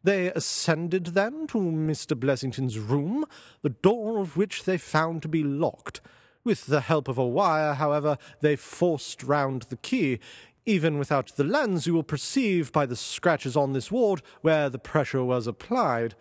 They 0.06 0.28
ascended 0.28 1.08
then 1.08 1.48
to 1.48 1.58
Mr. 1.58 2.16
Blessington's 2.16 2.78
room, 2.78 3.26
the 3.64 3.72
door 3.72 4.20
of 4.20 4.38
which 4.38 4.64
they 4.64 4.78
found 4.78 5.24
to 5.24 5.28
be 5.28 5.44
locked. 5.44 6.00
With 6.44 6.68
the 6.68 6.82
help 6.82 7.08
of 7.08 7.18
a 7.18 7.26
wire, 7.26 7.74
however, 7.74 8.20
they 8.40 8.56
forced 8.56 9.24
round 9.24 9.64
the 9.64 9.78
key. 9.78 10.20
Even 10.64 11.00
without 11.00 11.36
the 11.36 11.44
lens, 11.44 11.88
you 11.88 11.96
will 11.96 12.04
perceive 12.04 12.72
by 12.72 12.86
the 12.86 12.96
scratches 12.96 13.58
on 13.58 13.74
this 13.74 13.92
ward 13.92 14.22
where 14.42 14.70
the 14.70 14.78
pressure 14.78 15.24
was 15.24 15.48
applied. 15.48 16.14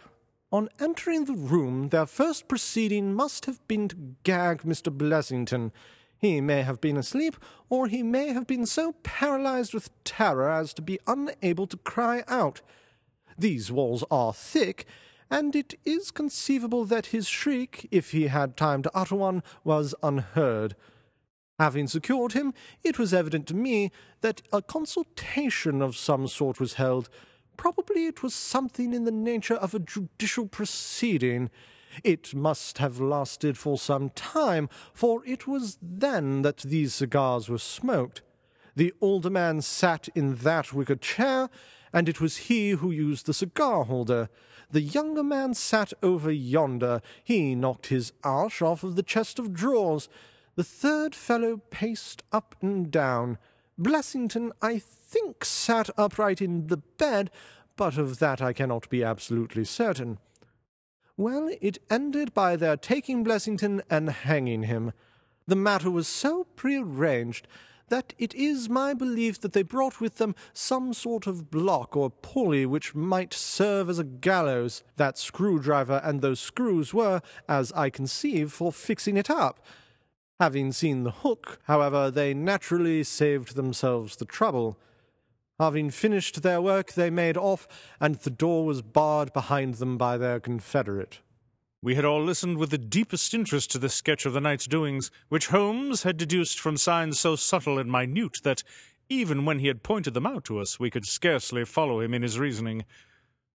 On 0.50 0.70
entering 0.80 1.26
the 1.26 1.34
room, 1.34 1.90
their 1.90 2.06
first 2.06 2.48
proceeding 2.48 3.12
must 3.12 3.44
have 3.44 3.60
been 3.68 3.88
to 3.88 4.14
gag 4.22 4.62
Mr. 4.62 4.90
Blessington. 4.90 5.72
He 6.16 6.40
may 6.40 6.62
have 6.62 6.80
been 6.80 6.96
asleep, 6.96 7.36
or 7.68 7.86
he 7.86 8.02
may 8.02 8.28
have 8.28 8.46
been 8.46 8.64
so 8.64 8.92
paralyzed 9.02 9.74
with 9.74 9.90
terror 10.04 10.50
as 10.50 10.72
to 10.72 10.80
be 10.80 10.98
unable 11.06 11.66
to 11.66 11.76
cry 11.76 12.24
out. 12.28 12.62
These 13.38 13.72
walls 13.72 14.04
are 14.10 14.32
thick, 14.32 14.86
and 15.30 15.56
it 15.56 15.74
is 15.84 16.10
conceivable 16.10 16.84
that 16.84 17.06
his 17.06 17.26
shriek, 17.26 17.88
if 17.90 18.10
he 18.10 18.28
had 18.28 18.56
time 18.56 18.82
to 18.82 18.90
utter 18.94 19.16
one, 19.16 19.42
was 19.64 19.94
unheard. 20.02 20.76
Having 21.58 21.88
secured 21.88 22.32
him, 22.32 22.52
it 22.82 22.98
was 22.98 23.14
evident 23.14 23.46
to 23.48 23.54
me 23.54 23.92
that 24.20 24.42
a 24.52 24.60
consultation 24.60 25.80
of 25.82 25.96
some 25.96 26.26
sort 26.26 26.58
was 26.58 26.74
held. 26.74 27.08
Probably 27.56 28.06
it 28.06 28.22
was 28.22 28.34
something 28.34 28.92
in 28.92 29.04
the 29.04 29.12
nature 29.12 29.54
of 29.54 29.74
a 29.74 29.78
judicial 29.78 30.46
proceeding. 30.46 31.50
It 32.02 32.34
must 32.34 32.78
have 32.78 33.00
lasted 33.00 33.56
for 33.56 33.78
some 33.78 34.10
time, 34.10 34.68
for 34.92 35.24
it 35.24 35.46
was 35.46 35.78
then 35.80 36.42
that 36.42 36.58
these 36.58 36.92
cigars 36.92 37.48
were 37.48 37.58
smoked. 37.58 38.22
The 38.74 38.92
older 39.00 39.30
man 39.30 39.62
sat 39.62 40.08
in 40.16 40.34
that 40.36 40.72
wicker 40.72 40.96
chair, 40.96 41.48
and 41.94 42.08
it 42.08 42.20
was 42.20 42.48
he 42.48 42.70
who 42.70 42.90
used 42.90 43.24
the 43.24 43.32
cigar 43.32 43.84
holder. 43.84 44.28
The 44.68 44.80
younger 44.80 45.22
man 45.22 45.54
sat 45.54 45.92
over 46.02 46.32
yonder. 46.32 47.00
He 47.22 47.54
knocked 47.54 47.86
his 47.86 48.12
ash 48.24 48.60
off 48.60 48.82
of 48.82 48.96
the 48.96 49.02
chest 49.04 49.38
of 49.38 49.54
drawers. 49.54 50.08
The 50.56 50.64
third 50.64 51.14
fellow 51.14 51.62
paced 51.70 52.24
up 52.32 52.56
and 52.60 52.90
down. 52.90 53.38
Blessington, 53.80 54.50
I 54.60 54.80
think, 54.80 55.44
sat 55.44 55.88
upright 55.96 56.42
in 56.42 56.66
the 56.66 56.78
bed, 56.78 57.30
but 57.76 57.96
of 57.96 58.18
that 58.18 58.42
I 58.42 58.52
cannot 58.52 58.88
be 58.88 59.04
absolutely 59.04 59.64
certain. 59.64 60.18
Well, 61.16 61.48
it 61.60 61.78
ended 61.88 62.34
by 62.34 62.56
their 62.56 62.76
taking 62.76 63.24
Blessington 63.24 63.82
and 63.88 64.10
hanging 64.10 64.64
him. 64.64 64.92
The 65.46 65.56
matter 65.56 65.92
was 65.92 66.08
so 66.08 66.44
prearranged 66.56 67.46
that 67.88 68.14
it 68.18 68.34
is 68.34 68.68
my 68.68 68.94
belief 68.94 69.40
that 69.40 69.52
they 69.52 69.62
brought 69.62 70.00
with 70.00 70.16
them 70.16 70.34
some 70.52 70.92
sort 70.92 71.26
of 71.26 71.50
block 71.50 71.96
or 71.96 72.10
pulley 72.10 72.66
which 72.66 72.94
might 72.94 73.34
serve 73.34 73.88
as 73.88 73.98
a 73.98 74.04
gallows. 74.04 74.82
That 74.96 75.18
screwdriver 75.18 76.00
and 76.04 76.20
those 76.20 76.40
screws 76.40 76.94
were, 76.94 77.20
as 77.48 77.72
I 77.72 77.90
conceive, 77.90 78.52
for 78.52 78.72
fixing 78.72 79.16
it 79.16 79.30
up. 79.30 79.64
Having 80.40 80.72
seen 80.72 81.04
the 81.04 81.10
hook, 81.10 81.60
however, 81.64 82.10
they 82.10 82.34
naturally 82.34 83.04
saved 83.04 83.54
themselves 83.54 84.16
the 84.16 84.24
trouble. 84.24 84.78
Having 85.60 85.90
finished 85.90 86.42
their 86.42 86.60
work, 86.60 86.94
they 86.94 87.10
made 87.10 87.36
off, 87.36 87.68
and 88.00 88.16
the 88.16 88.30
door 88.30 88.64
was 88.64 88.82
barred 88.82 89.32
behind 89.32 89.74
them 89.74 89.96
by 89.96 90.18
their 90.18 90.40
confederate. 90.40 91.20
We 91.84 91.96
had 91.96 92.06
all 92.06 92.24
listened 92.24 92.56
with 92.56 92.70
the 92.70 92.78
deepest 92.78 93.34
interest 93.34 93.70
to 93.72 93.78
this 93.78 93.92
sketch 93.92 94.24
of 94.24 94.32
the 94.32 94.40
night's 94.40 94.66
doings, 94.66 95.10
which 95.28 95.48
Holmes 95.48 96.02
had 96.02 96.16
deduced 96.16 96.58
from 96.58 96.78
signs 96.78 97.20
so 97.20 97.36
subtle 97.36 97.78
and 97.78 97.92
minute 97.92 98.38
that, 98.42 98.62
even 99.10 99.44
when 99.44 99.58
he 99.58 99.66
had 99.66 99.82
pointed 99.82 100.14
them 100.14 100.26
out 100.26 100.44
to 100.44 100.58
us, 100.60 100.80
we 100.80 100.88
could 100.88 101.04
scarcely 101.04 101.62
follow 101.66 102.00
him 102.00 102.14
in 102.14 102.22
his 102.22 102.38
reasoning. 102.38 102.86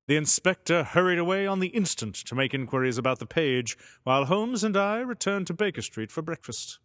The 0.08 0.16
inspector 0.16 0.84
hurried 0.84 1.18
away 1.18 1.48
on 1.48 1.60
the 1.60 1.70
instant 1.70 2.14
to 2.18 2.36
make 2.36 2.54
inquiries 2.54 3.00
about 3.00 3.18
the 3.18 3.26
page, 3.26 3.76
while 4.04 4.26
Holmes 4.26 4.64
and 4.64 4.78
I 4.78 5.00
returned 5.00 5.48
to 5.48 5.56
Baker 5.56 5.82
Street 5.82 6.12
for 6.12 6.22
breakfast. 6.22 6.78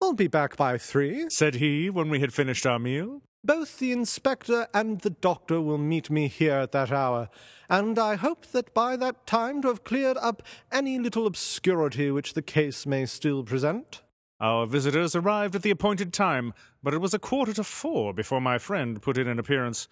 I'll 0.00 0.12
be 0.12 0.28
back 0.28 0.56
by 0.56 0.78
three, 0.78 1.28
said 1.28 1.56
he 1.56 1.90
when 1.90 2.08
we 2.08 2.20
had 2.20 2.32
finished 2.32 2.66
our 2.66 2.78
meal. 2.78 3.22
Both 3.44 3.78
the 3.78 3.92
inspector 3.92 4.66
and 4.74 5.00
the 5.00 5.10
doctor 5.10 5.60
will 5.60 5.78
meet 5.78 6.10
me 6.10 6.26
here 6.26 6.54
at 6.54 6.72
that 6.72 6.90
hour, 6.90 7.28
and 7.70 7.98
I 7.98 8.16
hope 8.16 8.46
that 8.46 8.74
by 8.74 8.96
that 8.96 9.26
time 9.26 9.62
to 9.62 9.68
have 9.68 9.84
cleared 9.84 10.16
up 10.16 10.42
any 10.72 10.98
little 10.98 11.26
obscurity 11.26 12.10
which 12.10 12.34
the 12.34 12.42
case 12.42 12.84
may 12.84 13.06
still 13.06 13.44
present. 13.44 14.02
Our 14.40 14.66
visitors 14.66 15.14
arrived 15.14 15.54
at 15.54 15.62
the 15.62 15.70
appointed 15.70 16.12
time, 16.12 16.52
but 16.82 16.94
it 16.94 17.00
was 17.00 17.14
a 17.14 17.18
quarter 17.18 17.52
to 17.54 17.64
four 17.64 18.12
before 18.12 18.40
my 18.40 18.58
friend 18.58 19.00
put 19.00 19.16
in 19.16 19.28
an 19.28 19.38
appearance. 19.38 19.88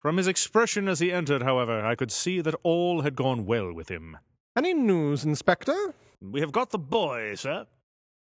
From 0.00 0.16
his 0.16 0.26
expression 0.26 0.88
as 0.88 1.00
he 1.00 1.12
entered, 1.12 1.42
however, 1.42 1.84
I 1.84 1.96
could 1.96 2.12
see 2.12 2.40
that 2.40 2.54
all 2.62 3.02
had 3.02 3.14
gone 3.16 3.44
well 3.44 3.72
with 3.72 3.90
him. 3.90 4.16
Any 4.56 4.72
news, 4.72 5.24
Inspector? 5.24 5.94
We 6.22 6.40
have 6.40 6.52
got 6.52 6.70
the 6.70 6.78
boy, 6.78 7.34
sir. 7.34 7.66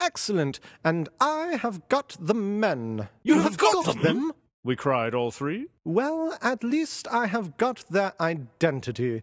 Excellent, 0.01 0.61
and 0.85 1.09
I 1.21 1.59
have 1.61 1.89
got 1.89 2.17
the 2.21 2.35
men. 2.35 3.09
You, 3.23 3.41
have, 3.41 3.57
got, 3.57 3.85
got 3.85 3.95
them? 3.95 4.03
them? 4.03 4.33
We 4.69 4.77
cried, 4.77 5.15
all 5.15 5.31
three. 5.31 5.69
Well, 5.83 6.37
at 6.43 6.63
least 6.63 7.09
I 7.11 7.29
have 7.29 7.57
got 7.57 7.87
their 7.89 8.13
identity. 8.21 9.23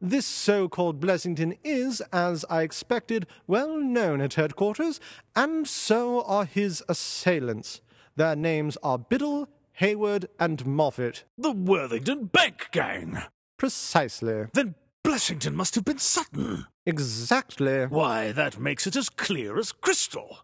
This 0.00 0.24
so 0.24 0.70
called 0.70 1.00
Blessington 1.02 1.58
is, 1.62 2.00
as 2.14 2.46
I 2.48 2.62
expected, 2.62 3.26
well 3.46 3.78
known 3.78 4.22
at 4.22 4.32
headquarters, 4.32 4.98
and 5.34 5.68
so 5.68 6.22
are 6.22 6.46
his 6.46 6.82
assailants. 6.88 7.82
Their 8.16 8.34
names 8.34 8.78
are 8.82 8.96
Biddle, 8.98 9.50
Hayward, 9.72 10.30
and 10.40 10.64
Moffat. 10.64 11.24
The 11.36 11.52
Worthington 11.52 12.30
Bank 12.32 12.68
Gang! 12.72 13.18
Precisely. 13.58 14.46
Then 14.54 14.76
Blessington 15.04 15.52
must 15.52 15.74
have 15.74 15.84
been 15.84 15.98
Sutton. 15.98 16.68
Exactly. 16.86 17.84
Why, 17.84 18.32
that 18.32 18.58
makes 18.58 18.86
it 18.86 18.96
as 18.96 19.10
clear 19.10 19.58
as 19.58 19.72
crystal. 19.72 20.38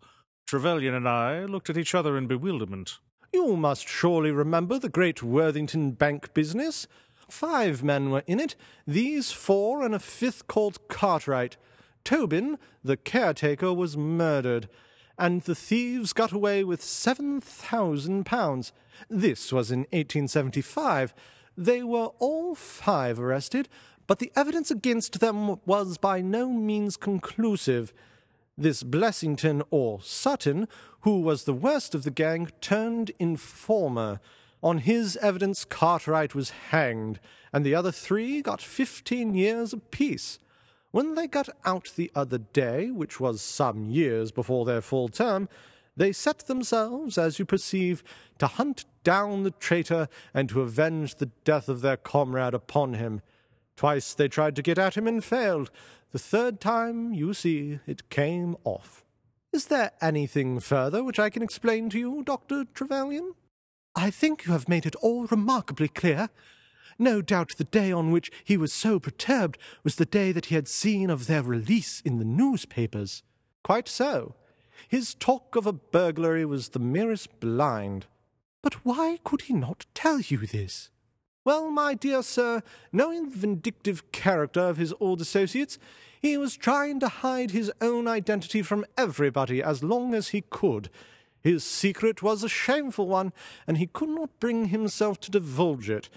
Trevelyan 0.46 0.92
and 0.92 1.08
I 1.08 1.46
looked 1.46 1.70
at 1.70 1.78
each 1.78 1.94
other 1.94 2.18
in 2.18 2.26
bewilderment. 2.26 2.98
You 3.34 3.56
must 3.56 3.88
surely 3.88 4.30
remember 4.30 4.78
the 4.78 4.90
great 4.90 5.22
Worthington 5.22 5.92
Bank 5.92 6.34
business. 6.34 6.86
Five 7.30 7.82
men 7.82 8.10
were 8.10 8.24
in 8.26 8.38
it, 8.38 8.54
these 8.86 9.32
four 9.32 9.82
and 9.82 9.94
a 9.94 9.98
fifth 9.98 10.46
called 10.46 10.86
Cartwright. 10.88 11.56
Tobin, 12.04 12.58
the 12.84 12.98
caretaker, 12.98 13.72
was 13.72 13.96
murdered, 13.96 14.68
and 15.18 15.40
the 15.42 15.54
thieves 15.54 16.12
got 16.12 16.32
away 16.32 16.62
with 16.62 16.82
seven 16.82 17.40
thousand 17.40 18.26
pounds. 18.26 18.70
This 19.08 19.50
was 19.50 19.70
in 19.70 19.80
1875. 19.92 21.14
They 21.56 21.82
were 21.82 22.10
all 22.18 22.54
five 22.54 23.18
arrested, 23.18 23.66
but 24.06 24.18
the 24.18 24.30
evidence 24.36 24.70
against 24.70 25.20
them 25.20 25.58
was 25.64 25.96
by 25.96 26.20
no 26.20 26.50
means 26.50 26.98
conclusive. 26.98 27.94
This 28.56 28.82
Blessington 28.82 29.62
or 29.70 30.00
Sutton, 30.02 30.68
who 31.00 31.20
was 31.20 31.44
the 31.44 31.54
worst 31.54 31.94
of 31.94 32.04
the 32.04 32.10
gang, 32.10 32.50
turned 32.60 33.10
informer. 33.18 34.20
On 34.62 34.78
his 34.78 35.16
evidence, 35.16 35.64
Cartwright 35.64 36.34
was 36.34 36.50
hanged, 36.50 37.18
and 37.52 37.64
the 37.64 37.74
other 37.74 37.90
three 37.90 38.42
got 38.42 38.60
fifteen 38.60 39.34
years 39.34 39.72
apiece. 39.72 40.38
When 40.90 41.14
they 41.14 41.26
got 41.26 41.48
out 41.64 41.92
the 41.96 42.10
other 42.14 42.38
day, 42.38 42.90
which 42.90 43.18
was 43.18 43.40
some 43.40 43.88
years 43.90 44.30
before 44.30 44.66
their 44.66 44.82
full 44.82 45.08
term, 45.08 45.48
they 45.96 46.12
set 46.12 46.40
themselves, 46.40 47.16
as 47.16 47.38
you 47.38 47.46
perceive, 47.46 48.04
to 48.38 48.46
hunt 48.46 48.84
down 49.02 49.42
the 49.42 49.50
traitor 49.50 50.08
and 50.34 50.48
to 50.50 50.60
avenge 50.60 51.14
the 51.14 51.30
death 51.44 51.70
of 51.70 51.80
their 51.80 51.96
comrade 51.96 52.54
upon 52.54 52.94
him. 52.94 53.22
Twice 53.76 54.12
they 54.12 54.28
tried 54.28 54.54
to 54.56 54.62
get 54.62 54.78
at 54.78 54.96
him 54.96 55.08
and 55.08 55.24
failed. 55.24 55.70
The 56.12 56.18
third 56.18 56.60
time, 56.60 57.14
you 57.14 57.32
see, 57.32 57.80
it 57.86 58.10
came 58.10 58.56
off. 58.64 59.06
Is 59.50 59.66
there 59.66 59.92
anything 60.02 60.60
further 60.60 61.02
which 61.02 61.18
I 61.18 61.30
can 61.30 61.42
explain 61.42 61.88
to 61.90 61.98
you, 61.98 62.22
Dr. 62.22 62.64
Trevelyan? 62.74 63.34
I 63.96 64.10
think 64.10 64.44
you 64.44 64.52
have 64.52 64.68
made 64.68 64.84
it 64.84 64.94
all 64.96 65.26
remarkably 65.26 65.88
clear. 65.88 66.28
No 66.98 67.22
doubt 67.22 67.56
the 67.56 67.64
day 67.64 67.90
on 67.90 68.10
which 68.10 68.30
he 68.44 68.58
was 68.58 68.74
so 68.74 69.00
perturbed 69.00 69.56
was 69.84 69.96
the 69.96 70.04
day 70.04 70.32
that 70.32 70.46
he 70.46 70.54
had 70.54 70.68
seen 70.68 71.08
of 71.08 71.26
their 71.26 71.42
release 71.42 72.02
in 72.02 72.18
the 72.18 72.26
newspapers. 72.26 73.22
Quite 73.64 73.88
so. 73.88 74.34
His 74.88 75.14
talk 75.14 75.56
of 75.56 75.66
a 75.66 75.72
burglary 75.72 76.44
was 76.44 76.70
the 76.70 76.78
merest 76.78 77.40
blind. 77.40 78.04
But 78.62 78.84
why 78.84 79.18
could 79.24 79.42
he 79.42 79.54
not 79.54 79.86
tell 79.94 80.20
you 80.20 80.38
this? 80.46 80.90
Well, 81.44 81.70
my 81.70 81.94
dear 81.94 82.22
sir, 82.22 82.62
knowing 82.92 83.30
the 83.30 83.36
vindictive 83.36 84.12
character 84.12 84.60
of 84.60 84.76
his 84.76 84.94
old 85.00 85.20
associates, 85.20 85.76
he 86.20 86.36
was 86.36 86.56
trying 86.56 87.00
to 87.00 87.08
hide 87.08 87.50
his 87.50 87.72
own 87.80 88.06
identity 88.06 88.62
from 88.62 88.86
everybody 88.96 89.60
as 89.60 89.82
long 89.82 90.14
as 90.14 90.28
he 90.28 90.44
could. 90.50 90.88
His 91.40 91.64
secret 91.64 92.22
was 92.22 92.44
a 92.44 92.48
shameful 92.48 93.08
one, 93.08 93.32
and 93.66 93.78
he 93.78 93.88
could 93.88 94.10
not 94.10 94.38
bring 94.38 94.66
himself 94.66 95.18
to 95.20 95.32
divulge 95.32 95.90
it. 95.90 96.08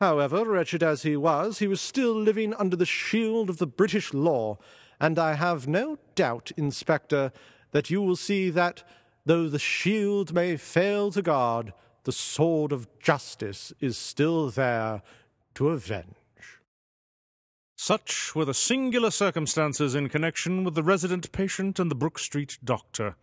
However, 0.00 0.44
wretched 0.44 0.82
as 0.82 1.02
he 1.02 1.14
was, 1.14 1.58
he 1.58 1.66
was 1.66 1.82
still 1.82 2.14
living 2.14 2.54
under 2.54 2.74
the 2.76 2.86
shield 2.86 3.50
of 3.50 3.58
the 3.58 3.66
British 3.66 4.14
law, 4.14 4.56
and 4.98 5.18
I 5.18 5.34
have 5.34 5.68
no 5.68 5.98
doubt, 6.14 6.52
Inspector, 6.56 7.32
that 7.72 7.90
you 7.90 8.00
will 8.00 8.16
see 8.16 8.48
that, 8.48 8.82
though 9.26 9.50
the 9.50 9.58
shield 9.58 10.32
may 10.32 10.56
fail 10.56 11.10
to 11.12 11.20
guard, 11.20 11.74
the 12.04 12.12
sword 12.12 12.70
of 12.70 12.86
justice 12.98 13.72
is 13.80 13.96
still 13.96 14.50
there 14.50 15.02
to 15.54 15.68
avenge. 15.68 16.14
Such 17.76 18.34
were 18.34 18.44
the 18.44 18.54
singular 18.54 19.10
circumstances 19.10 19.94
in 19.94 20.08
connection 20.08 20.64
with 20.64 20.74
the 20.74 20.82
resident 20.82 21.32
patient 21.32 21.78
and 21.78 21.90
the 21.90 21.94
Brook 21.94 22.18
Street 22.18 22.58
doctor. 22.62 23.16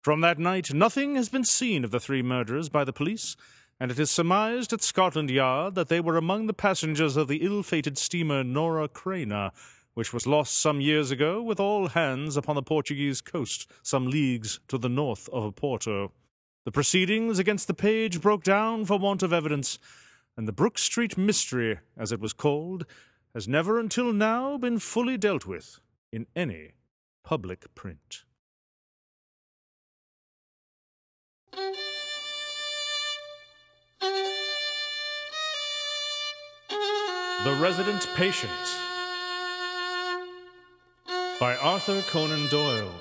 From 0.00 0.20
that 0.22 0.38
night, 0.38 0.72
nothing 0.74 1.14
has 1.16 1.28
been 1.28 1.44
seen 1.44 1.84
of 1.84 1.90
the 1.90 2.00
three 2.00 2.22
murderers 2.22 2.68
by 2.68 2.82
the 2.82 2.92
police, 2.92 3.36
and 3.78 3.90
it 3.90 3.98
is 3.98 4.10
surmised 4.10 4.72
at 4.72 4.82
Scotland 4.82 5.30
Yard 5.30 5.74
that 5.74 5.88
they 5.88 6.00
were 6.00 6.16
among 6.16 6.46
the 6.46 6.54
passengers 6.54 7.16
of 7.16 7.28
the 7.28 7.44
ill 7.44 7.62
fated 7.62 7.98
steamer 7.98 8.42
Norah 8.42 8.88
Creina, 8.88 9.52
which 9.94 10.12
was 10.12 10.26
lost 10.26 10.58
some 10.58 10.80
years 10.80 11.10
ago 11.10 11.42
with 11.42 11.60
all 11.60 11.88
hands 11.88 12.36
upon 12.36 12.56
the 12.56 12.62
Portuguese 12.62 13.20
coast, 13.20 13.70
some 13.82 14.08
leagues 14.08 14.60
to 14.68 14.78
the 14.78 14.88
north 14.88 15.28
of 15.28 15.54
Oporto. 15.54 16.10
The 16.64 16.72
proceedings 16.72 17.40
against 17.40 17.66
the 17.66 17.74
page 17.74 18.20
broke 18.20 18.44
down 18.44 18.84
for 18.84 18.96
want 18.96 19.24
of 19.24 19.32
evidence, 19.32 19.80
and 20.36 20.46
the 20.46 20.52
Brook 20.52 20.78
Street 20.78 21.18
mystery, 21.18 21.80
as 21.96 22.12
it 22.12 22.20
was 22.20 22.32
called, 22.32 22.86
has 23.34 23.48
never 23.48 23.80
until 23.80 24.12
now 24.12 24.56
been 24.58 24.78
fully 24.78 25.18
dealt 25.18 25.44
with 25.44 25.80
in 26.12 26.26
any 26.36 26.74
public 27.24 27.74
print. 27.74 28.22
The 37.44 37.54
Resident 37.60 38.06
Patient 38.14 38.52
by 41.40 41.56
Arthur 41.56 42.02
Conan 42.02 42.46
Doyle 42.46 42.92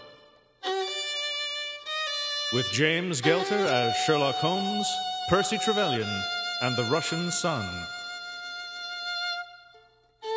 with 2.53 2.69
James 2.71 3.21
Gelter 3.21 3.65
as 3.65 3.95
Sherlock 4.05 4.35
Holmes, 4.35 4.87
Percy 5.29 5.57
Trevelyan, 5.57 6.23
and 6.61 6.75
the 6.75 6.83
Russian 6.85 7.31
Son. 7.31 7.65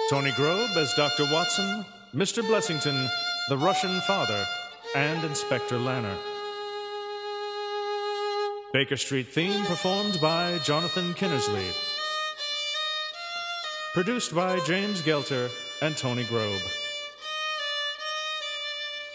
Tony 0.09 0.31
Grobe 0.33 0.77
as 0.77 0.95
Dr. 0.95 1.25
Watson, 1.33 1.85
Mr. 2.15 2.43
Blessington, 2.43 3.09
the 3.49 3.59
Russian 3.59 4.01
Father, 4.03 4.47
and 4.95 5.25
Inspector 5.25 5.77
Lanner. 5.77 6.17
Baker 8.73 8.97
Street 8.97 9.29
theme 9.29 9.65
performed 9.65 10.21
by 10.21 10.59
Jonathan 10.59 11.15
Kinnersley. 11.15 11.73
Produced 13.93 14.35
by 14.35 14.61
James 14.61 15.03
Gelter 15.03 15.49
and 15.83 15.97
Tony 15.97 16.25
Grobe. 16.25 16.63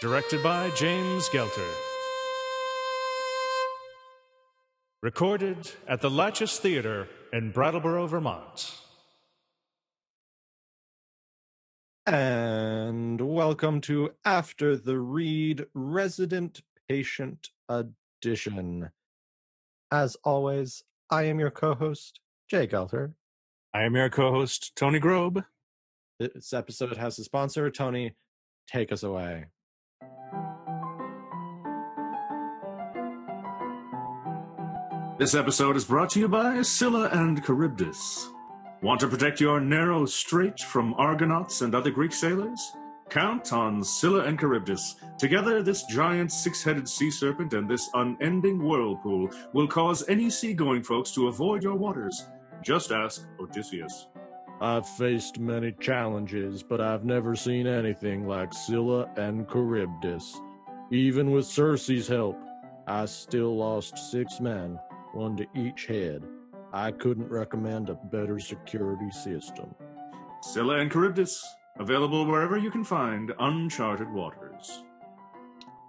Directed 0.02 0.44
by 0.44 0.70
James 0.72 1.30
Gelter. 1.30 1.89
Recorded 5.02 5.72
at 5.88 6.02
the 6.02 6.10
Latchis 6.10 6.58
Theater 6.58 7.08
in 7.32 7.52
Brattleboro, 7.52 8.06
Vermont. 8.06 8.76
And 12.06 13.22
welcome 13.22 13.80
to 13.82 14.10
After 14.26 14.76
the 14.76 15.00
Read 15.00 15.66
Resident 15.74 16.62
Patient 16.90 17.48
Edition. 17.70 18.90
As 19.90 20.18
always, 20.26 20.84
I 21.10 21.24
am 21.24 21.40
your 21.40 21.52
co 21.52 21.76
host, 21.76 22.20
Jay 22.50 22.68
Gelter. 22.68 23.14
I 23.74 23.84
am 23.84 23.96
your 23.96 24.10
co 24.10 24.32
host, 24.32 24.74
Tony 24.76 25.00
Grobe. 25.00 25.46
This 26.20 26.52
episode 26.52 26.98
has 26.98 27.18
a 27.20 27.24
sponsor. 27.24 27.72
Tony, 27.72 28.16
take 28.68 28.92
us 28.92 29.04
away. 29.04 29.46
This 35.20 35.36
episode 35.36 35.76
is 35.76 35.84
brought 35.84 36.12
to 36.12 36.20
you 36.22 36.30
by 36.30 36.62
Scylla 36.62 37.10
and 37.10 37.44
Charybdis. 37.46 38.30
Want 38.82 39.02
to 39.02 39.08
protect 39.10 39.42
your 39.42 39.60
narrow 39.60 40.06
strait 40.06 40.62
from 40.62 40.94
Argonauts 40.94 41.60
and 41.60 41.76
other 41.76 41.92
Greek 41.92 42.14
sailors? 42.14 42.72
Count 43.10 43.52
on 43.52 43.84
Scylla 43.84 44.22
and 44.22 44.40
Charybdis. 44.40 44.96
Together, 45.18 45.62
this 45.62 45.84
giant 45.88 46.32
six 46.32 46.64
headed 46.64 46.88
sea 46.88 47.12
serpent 47.12 47.52
and 47.52 47.70
this 47.70 47.90
unending 47.96 48.64
whirlpool 48.64 49.30
will 49.52 49.68
cause 49.68 50.08
any 50.08 50.30
seagoing 50.30 50.84
folks 50.84 51.12
to 51.12 51.28
avoid 51.28 51.64
your 51.64 51.76
waters. 51.76 52.30
Just 52.62 52.94
ask 52.94 53.28
Odysseus. 53.42 54.08
I've 54.62 54.88
faced 54.88 55.38
many 55.38 55.74
challenges, 55.82 56.64
but 56.64 56.80
I've 56.80 57.04
never 57.04 57.36
seen 57.36 57.68
anything 57.68 58.26
like 58.26 58.54
Scylla 58.54 59.10
and 59.18 59.50
Charybdis. 59.50 60.40
Even 60.92 61.32
with 61.32 61.46
Circe's 61.46 62.08
help, 62.08 62.38
I 62.88 63.04
still 63.04 63.58
lost 63.58 63.98
six 64.12 64.40
men, 64.40 64.80
one 65.14 65.36
to 65.38 65.48
each 65.56 65.86
head. 65.86 66.24
I 66.72 66.92
couldn't 66.92 67.30
recommend 67.30 67.90
a 67.90 67.96
better 67.96 68.40
security 68.40 69.10
system. 69.12 69.74
Scylla 70.42 70.80
and 70.80 70.92
Charybdis, 70.92 71.44
available 71.80 72.26
wherever 72.26 72.58
you 72.58 72.72
can 72.72 72.84
find 72.84 73.34
uncharted 73.40 74.12
waters. 74.12 74.84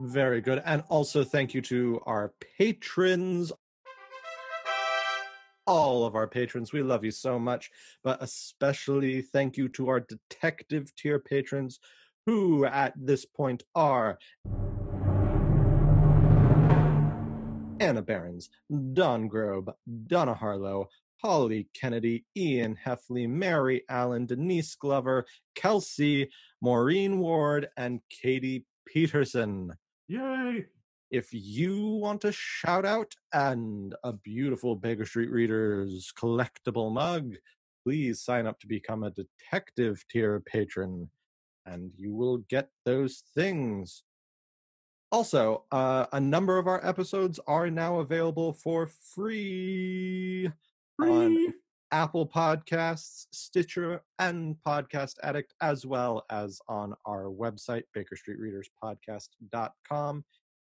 Very 0.01 0.41
good. 0.41 0.63
And 0.65 0.83
also 0.89 1.23
thank 1.23 1.53
you 1.53 1.61
to 1.63 2.01
our 2.07 2.33
patrons. 2.57 3.53
All 5.67 6.07
of 6.07 6.15
our 6.15 6.27
patrons. 6.27 6.73
We 6.73 6.83
love 6.83 7.05
you 7.05 7.11
so 7.11 7.39
much. 7.39 7.71
But 8.03 8.23
especially 8.23 9.21
thank 9.21 9.57
you 9.57 9.69
to 9.71 9.89
our 9.89 10.01
detective 10.01 10.95
tier 10.97 11.19
patrons, 11.19 11.79
who 12.27 12.65
at 12.65 12.95
this 12.97 13.27
point 13.27 13.63
are 13.75 14.19
Anna 17.81 18.03
Behrens, 18.03 18.51
Don 18.93 19.29
Grobe, 19.29 19.73
Donna 20.07 20.35
Harlow, 20.35 20.89
Holly 21.23 21.69
Kennedy, 21.75 22.27
Ian 22.37 22.77
Heffley, 22.77 23.29
Mary 23.29 23.83
Allen, 23.89 24.27
Denise 24.27 24.75
Glover, 24.75 25.27
Kelsey, 25.55 26.31
Maureen 26.61 27.19
Ward, 27.19 27.69
and 27.77 28.01
Katie 28.11 28.67
Peterson. 28.87 29.73
Yay! 30.09 30.67
If 31.11 31.29
you 31.33 31.87
want 31.87 32.25
a 32.25 32.33
shout 32.33 32.85
out 32.85 33.15
and 33.33 33.95
a 34.05 34.13
beautiful 34.13 34.77
Baker 34.77 35.05
Street 35.05 35.31
Readers 35.31 36.13
collectible 36.17 36.93
mug, 36.93 37.35
please 37.83 38.23
sign 38.23 38.47
up 38.47 38.61
to 38.61 38.67
become 38.69 39.03
a 39.03 39.11
detective 39.11 40.05
tier 40.11 40.41
patron 40.41 41.11
and 41.67 41.91
you 41.97 42.15
will 42.15 42.39
get 42.49 42.69
those 42.85 43.25
things. 43.35 44.05
Also, 45.13 45.65
uh, 45.73 46.07
a 46.13 46.21
number 46.21 46.57
of 46.57 46.69
our 46.69 46.87
episodes 46.87 47.41
are 47.49 47.69
now 47.69 47.99
available 47.99 48.53
for 48.53 48.87
free 48.87 50.49
on 51.01 51.53
Apple 51.91 52.29
Podcasts, 52.29 53.27
Stitcher, 53.33 54.03
and 54.21 54.55
Podcast 54.65 55.15
Addict, 55.25 55.53
as 55.61 55.85
well 55.85 56.25
as 56.31 56.61
on 56.69 56.95
our 57.07 57.25
website, 57.25 57.83
bakerstreetreaderspodcast.com. 57.97 60.25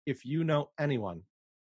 If 0.07 0.25
you 0.25 0.43
know 0.43 0.71
anyone, 0.79 1.21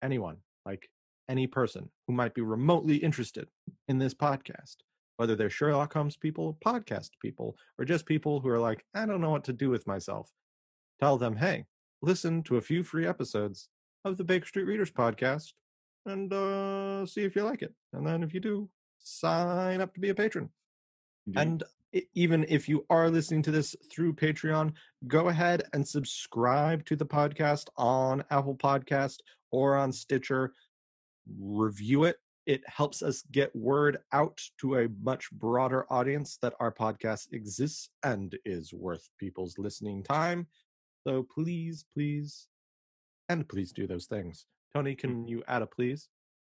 anyone, 0.03 0.37
like 0.63 0.87
any 1.29 1.47
person 1.47 1.89
who 2.05 2.13
might 2.13 2.35
be 2.35 2.41
remotely 2.41 2.97
interested 2.97 3.47
in 3.87 3.97
this 3.97 4.13
podcast, 4.13 4.75
whether 5.17 5.35
they're 5.35 5.49
Sherlock 5.49 5.93
Holmes 5.93 6.17
people, 6.17 6.59
podcast 6.63 7.09
people, 7.19 7.57
or 7.79 7.85
just 7.85 8.05
people 8.05 8.39
who 8.39 8.49
are 8.49 8.59
like, 8.59 8.85
I 8.93 9.07
don't 9.07 9.21
know 9.21 9.31
what 9.31 9.45
to 9.45 9.53
do 9.53 9.71
with 9.71 9.87
myself, 9.87 10.31
tell 10.99 11.17
them, 11.17 11.35
hey, 11.35 11.65
listen 12.01 12.43
to 12.43 12.57
a 12.57 12.61
few 12.61 12.83
free 12.83 13.07
episodes 13.07 13.69
of 14.05 14.17
the 14.17 14.23
Baker 14.23 14.45
Street 14.45 14.65
Readers 14.65 14.91
podcast 14.91 15.53
and 16.05 16.33
uh, 16.33 17.05
see 17.05 17.21
if 17.21 17.35
you 17.35 17.43
like 17.43 17.61
it. 17.61 17.73
And 17.93 18.05
then 18.05 18.23
if 18.23 18.33
you 18.33 18.39
do, 18.39 18.69
sign 18.99 19.81
up 19.81 19.93
to 19.93 19.99
be 19.99 20.09
a 20.09 20.15
patron. 20.15 20.49
Indeed. 21.27 21.39
And 21.39 21.63
even 22.13 22.45
if 22.47 22.69
you 22.69 22.85
are 22.89 23.09
listening 23.09 23.41
to 23.43 23.51
this 23.51 23.75
through 23.91 24.13
Patreon, 24.13 24.73
go 25.07 25.29
ahead 25.29 25.63
and 25.73 25.87
subscribe 25.87 26.85
to 26.85 26.95
the 26.95 27.05
podcast 27.05 27.67
on 27.77 28.23
Apple 28.31 28.55
Podcast 28.55 29.17
or 29.51 29.75
on 29.75 29.91
Stitcher. 29.91 30.53
Review 31.39 32.05
it. 32.05 32.17
It 32.47 32.63
helps 32.67 33.03
us 33.03 33.23
get 33.31 33.55
word 33.55 33.99
out 34.13 34.41
to 34.61 34.79
a 34.79 34.89
much 35.03 35.29
broader 35.31 35.85
audience 35.91 36.39
that 36.41 36.55
our 36.59 36.71
podcast 36.71 37.33
exists 37.33 37.89
and 38.03 38.35
is 38.45 38.73
worth 38.73 39.07
people's 39.19 39.59
listening 39.59 40.01
time. 40.01 40.47
So 41.05 41.25
please, 41.33 41.85
please, 41.93 42.47
and 43.29 43.47
please 43.47 43.71
do 43.71 43.87
those 43.87 44.05
things. 44.05 44.45
Tony, 44.73 44.95
can 44.95 45.27
you 45.27 45.43
add 45.47 45.61
a 45.61 45.67
please? 45.67 46.09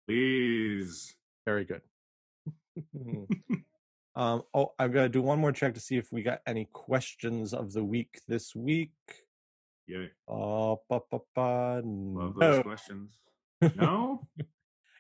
Please. 0.07 1.15
Very 1.45 1.65
good. 1.65 1.81
um, 4.15 4.43
oh, 4.53 4.73
I'm 4.79 4.91
gonna 4.91 5.09
do 5.09 5.21
one 5.21 5.39
more 5.39 5.51
check 5.51 5.73
to 5.75 5.79
see 5.79 5.97
if 5.97 6.11
we 6.11 6.23
got 6.23 6.41
any 6.45 6.67
questions 6.73 7.53
of 7.53 7.71
the 7.73 7.83
week 7.83 8.19
this 8.27 8.55
week. 8.55 8.91
Yeah. 9.87 10.05
Uh, 10.27 10.75
ba, 10.89 11.01
ba, 11.11 11.19
ba, 11.35 11.81
Love 11.83 12.35
those 12.35 12.57
no. 12.57 12.63
questions. 12.63 13.19
No? 13.75 14.27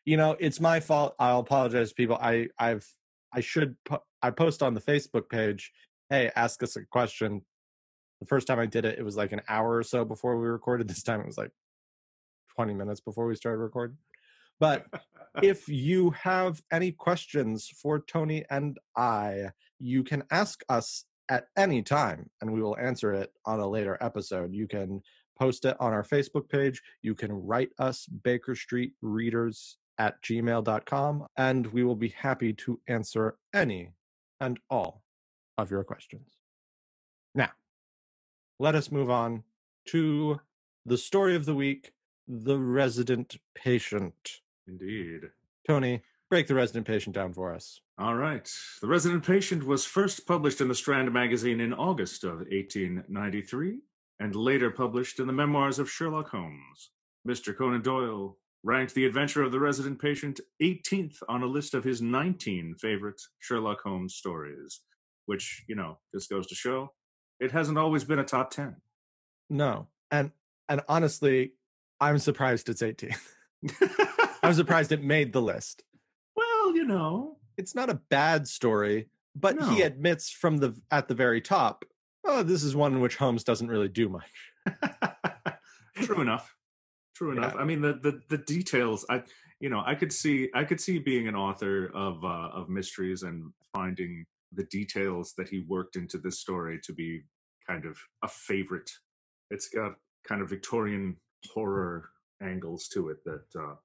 You 0.05 0.17
know, 0.17 0.35
it's 0.39 0.59
my 0.59 0.79
fault. 0.79 1.15
I'll 1.17 1.39
apologize, 1.39 1.93
people. 1.93 2.17
I, 2.21 2.49
I've, 2.59 2.87
I 3.33 3.39
should, 3.39 3.75
po- 3.85 4.03
I 4.21 4.29
post 4.29 4.61
on 4.61 4.75
the 4.75 4.81
Facebook 4.81 5.29
page. 5.29 5.71
Hey, 6.11 6.31
ask 6.35 6.61
us 6.61 6.75
a 6.75 6.85
question. 6.85 7.43
The 8.21 8.27
first 8.27 8.47
time 8.47 8.59
I 8.59 8.67
did 8.67 8.85
it, 8.85 8.97
it 8.97 9.03
was 9.03 9.17
like 9.17 9.33
an 9.33 9.41
hour 9.49 9.75
or 9.75 9.83
so 9.83 10.05
before 10.05 10.39
we 10.39 10.47
recorded. 10.47 10.87
This 10.87 11.03
time, 11.03 11.19
it 11.19 11.25
was 11.25 11.37
like 11.37 11.51
20 12.55 12.73
minutes 12.73 13.01
before 13.01 13.25
we 13.25 13.35
started 13.35 13.57
recording. 13.57 13.97
But 14.59 14.85
if 15.41 15.67
you 15.67 16.11
have 16.11 16.61
any 16.71 16.91
questions 16.91 17.67
for 17.81 17.99
Tony 17.99 18.45
and 18.49 18.77
I, 18.95 19.49
you 19.79 20.03
can 20.03 20.23
ask 20.31 20.63
us 20.69 21.05
at 21.29 21.47
any 21.57 21.81
time 21.81 22.29
and 22.41 22.53
we 22.53 22.61
will 22.61 22.77
answer 22.77 23.13
it 23.13 23.31
on 23.45 23.59
a 23.59 23.67
later 23.67 23.97
episode. 24.01 24.53
You 24.53 24.67
can 24.67 25.01
post 25.39 25.65
it 25.65 25.75
on 25.79 25.91
our 25.91 26.03
Facebook 26.03 26.47
page. 26.47 26.81
You 27.01 27.15
can 27.15 27.31
write 27.31 27.71
us 27.79 28.05
Baker 28.05 28.53
Street 28.53 28.93
Readers 29.01 29.77
at 29.97 30.21
gmail.com 30.21 31.25
and 31.37 31.67
we 31.67 31.83
will 31.83 31.95
be 31.95 32.09
happy 32.09 32.53
to 32.53 32.79
answer 32.87 33.37
any 33.53 33.93
and 34.39 34.59
all 34.69 35.01
of 35.57 35.71
your 35.71 35.83
questions. 35.83 36.37
Now, 37.33 37.49
let 38.61 38.75
us 38.75 38.91
move 38.91 39.09
on 39.09 39.43
to 39.87 40.39
the 40.85 40.97
story 40.97 41.35
of 41.35 41.45
the 41.45 41.55
week 41.55 41.93
The 42.27 42.59
Resident 42.59 43.37
Patient. 43.55 44.13
Indeed. 44.67 45.21
Tony, 45.67 46.03
break 46.29 46.45
the 46.45 46.53
resident 46.53 46.85
patient 46.85 47.15
down 47.15 47.33
for 47.33 47.55
us. 47.55 47.81
All 47.97 48.13
right. 48.13 48.47
The 48.79 48.87
Resident 48.87 49.25
Patient 49.25 49.65
was 49.65 49.85
first 49.85 50.27
published 50.27 50.61
in 50.61 50.67
the 50.67 50.75
Strand 50.75 51.11
magazine 51.11 51.59
in 51.59 51.73
August 51.73 52.23
of 52.23 52.45
1893 52.51 53.79
and 54.19 54.35
later 54.35 54.69
published 54.69 55.19
in 55.19 55.25
the 55.25 55.33
Memoirs 55.33 55.79
of 55.79 55.89
Sherlock 55.89 56.29
Holmes. 56.29 56.91
Mr. 57.27 57.57
Conan 57.57 57.81
Doyle 57.81 58.37
ranked 58.61 58.93
The 58.93 59.07
Adventure 59.07 59.41
of 59.41 59.51
the 59.51 59.59
Resident 59.59 59.99
Patient 59.99 60.39
18th 60.61 61.15
on 61.27 61.41
a 61.41 61.47
list 61.47 61.73
of 61.73 61.83
his 61.83 61.99
19 61.99 62.75
favorite 62.79 63.19
Sherlock 63.39 63.81
Holmes 63.81 64.13
stories, 64.13 64.81
which, 65.25 65.63
you 65.67 65.75
know, 65.75 65.97
just 66.13 66.29
goes 66.29 66.45
to 66.45 66.53
show 66.53 66.91
it 67.41 67.51
hasn't 67.51 67.77
always 67.77 68.03
been 68.05 68.19
a 68.19 68.23
top 68.23 68.51
10. 68.51 68.75
No. 69.49 69.87
And 70.11 70.31
and 70.69 70.81
honestly, 70.87 71.53
I'm 71.99 72.19
surprised 72.19 72.69
it's 72.69 72.81
18. 72.81 73.11
I'm 74.43 74.53
surprised 74.53 74.91
it 74.93 75.03
made 75.15 75.33
the 75.33 75.41
list. 75.41 75.83
well, 76.35 76.75
you 76.75 76.85
know, 76.85 77.37
It's 77.57 77.75
not 77.75 77.89
a 77.89 77.95
bad 78.09 78.47
story, 78.47 79.09
but 79.35 79.61
he 79.63 79.81
admits 79.81 80.29
from 80.29 80.57
the 80.57 80.79
at 80.91 81.07
the 81.07 81.15
very 81.15 81.41
top, 81.41 81.83
oh, 82.25 82.43
this 82.43 82.63
is 82.63 82.75
one 82.75 82.93
in 82.93 83.01
which 83.01 83.17
Holmes 83.17 83.43
doesn't 83.43 83.67
really 83.67 83.89
do 83.89 84.07
much. 84.07 84.31
True 85.95 86.21
enough. 86.21 86.55
True 87.15 87.31
enough. 87.31 87.53
Yeah. 87.55 87.61
I 87.61 87.65
mean 87.65 87.81
the, 87.81 87.93
the 87.93 88.21
the 88.29 88.37
details 88.37 89.05
I 89.09 89.23
you 89.59 89.69
know, 89.69 89.83
I 89.85 89.95
could 89.95 90.13
see 90.13 90.49
I 90.53 90.63
could 90.63 90.79
see 90.79 90.99
being 90.99 91.27
an 91.27 91.35
author 91.35 91.91
of 91.93 92.23
uh 92.23 92.49
of 92.53 92.69
mysteries 92.69 93.23
and 93.23 93.51
finding 93.75 94.25
the 94.51 94.65
details 94.65 95.33
that 95.37 95.49
he 95.49 95.59
worked 95.67 95.95
into 95.95 96.17
this 96.17 96.39
story 96.39 96.79
to 96.83 96.93
be 96.93 97.23
kind 97.67 97.85
of 97.85 97.97
a 98.23 98.27
favorite. 98.27 98.91
It's 99.49 99.69
got 99.69 99.95
kind 100.27 100.41
of 100.41 100.49
Victorian 100.49 101.17
horror 101.51 102.09
angles 102.41 102.87
to 102.89 103.09
it 103.09 103.17
that 103.25 103.45
uh 103.59 103.75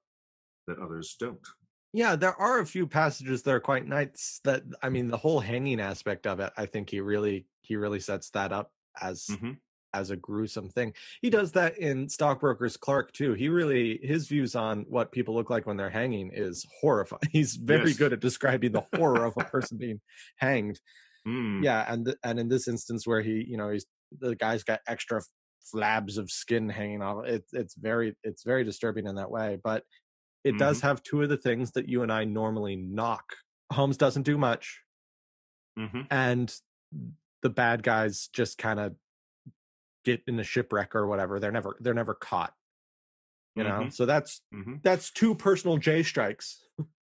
that 0.67 0.79
others 0.79 1.15
don't. 1.19 1.45
Yeah, 1.93 2.15
there 2.15 2.35
are 2.35 2.59
a 2.59 2.65
few 2.65 2.85
passages 2.87 3.43
that 3.43 3.51
are 3.53 3.59
quite 3.59 3.85
nice 3.87 4.39
that 4.43 4.63
I 4.83 4.89
mean 4.89 5.07
the 5.07 5.17
whole 5.17 5.39
hanging 5.39 5.79
aspect 5.79 6.27
of 6.27 6.39
it, 6.39 6.51
I 6.57 6.65
think 6.65 6.89
he 6.89 6.99
really 7.01 7.47
he 7.61 7.75
really 7.75 7.99
sets 7.99 8.29
that 8.31 8.51
up 8.51 8.73
as 9.01 9.27
Mhm. 9.29 9.59
As 9.97 10.11
a 10.11 10.15
gruesome 10.15 10.69
thing. 10.69 10.93
He 11.21 11.29
does 11.29 11.51
that 11.53 11.77
in 11.77 12.07
Stockbroker's 12.07 12.77
Clerk 12.77 13.11
too. 13.13 13.33
He 13.33 13.49
really 13.49 13.99
his 14.03 14.27
views 14.27 14.55
on 14.55 14.85
what 14.87 15.11
people 15.11 15.33
look 15.33 15.49
like 15.49 15.65
when 15.65 15.75
they're 15.77 15.89
hanging 15.89 16.29
is 16.33 16.65
horrifying. 16.81 17.21
He's 17.31 17.55
very 17.55 17.89
Yes. 17.89 17.97
good 17.97 18.13
at 18.13 18.19
describing 18.19 18.73
the 18.73 18.85
horror 18.95 19.25
of 19.25 19.33
a 19.37 19.43
person 19.45 19.77
being 19.85 19.99
hanged. 20.37 20.79
Mm. 21.27 21.63
Yeah, 21.63 21.83
and 21.91 22.05
th- 22.05 22.17
and 22.23 22.39
in 22.39 22.47
this 22.47 22.67
instance 22.67 23.07
where 23.07 23.21
he, 23.21 23.43
you 23.47 23.57
know, 23.57 23.69
he's 23.69 23.85
the 24.19 24.35
guy's 24.35 24.63
got 24.63 24.81
extra 24.87 25.21
flabs 25.73 26.17
of 26.17 26.29
skin 26.31 26.69
hanging 26.69 27.01
off. 27.01 27.25
It's 27.25 27.53
it's 27.53 27.75
very 27.75 28.15
it's 28.23 28.43
very 28.43 28.63
disturbing 28.63 29.07
in 29.07 29.15
that 29.15 29.31
way, 29.31 29.57
but 29.63 29.83
it 30.43 30.57
does 30.57 30.79
have 30.81 31.03
two 31.03 31.21
of 31.23 31.29
the 31.29 31.35
things 31.37 31.71
that 31.71 31.89
you 31.89 32.03
and 32.03 32.11
I 32.13 32.23
normally 32.23 32.75
knock. 32.77 33.25
Holmes 33.73 33.97
doesn't 33.97 34.23
do 34.23 34.37
much, 34.37 34.79
hmm 35.77 36.01
and 36.09 36.55
the 37.43 37.49
bad 37.49 37.83
guys 37.83 38.29
just 38.33 38.57
kind 38.57 38.79
of 38.79 38.95
get 40.07 40.23
in 40.27 40.39
a 40.39 40.43
shipwreck 40.43 40.95
or 40.95 41.05
whatever. 41.07 41.39
They're 41.39 41.51
never 41.51 41.75
they're 41.81 41.93
never 41.93 42.13
caught. 42.15 42.53
You 43.55 43.63
know, 43.63 43.81
Mhm. 43.85 43.93
so 43.93 44.05
that's 44.05 44.41
Mhm. 44.53 44.81
that's 44.83 45.11
two 45.11 45.35
personal 45.35 45.77
J 45.77 46.03
strikes. 46.03 46.63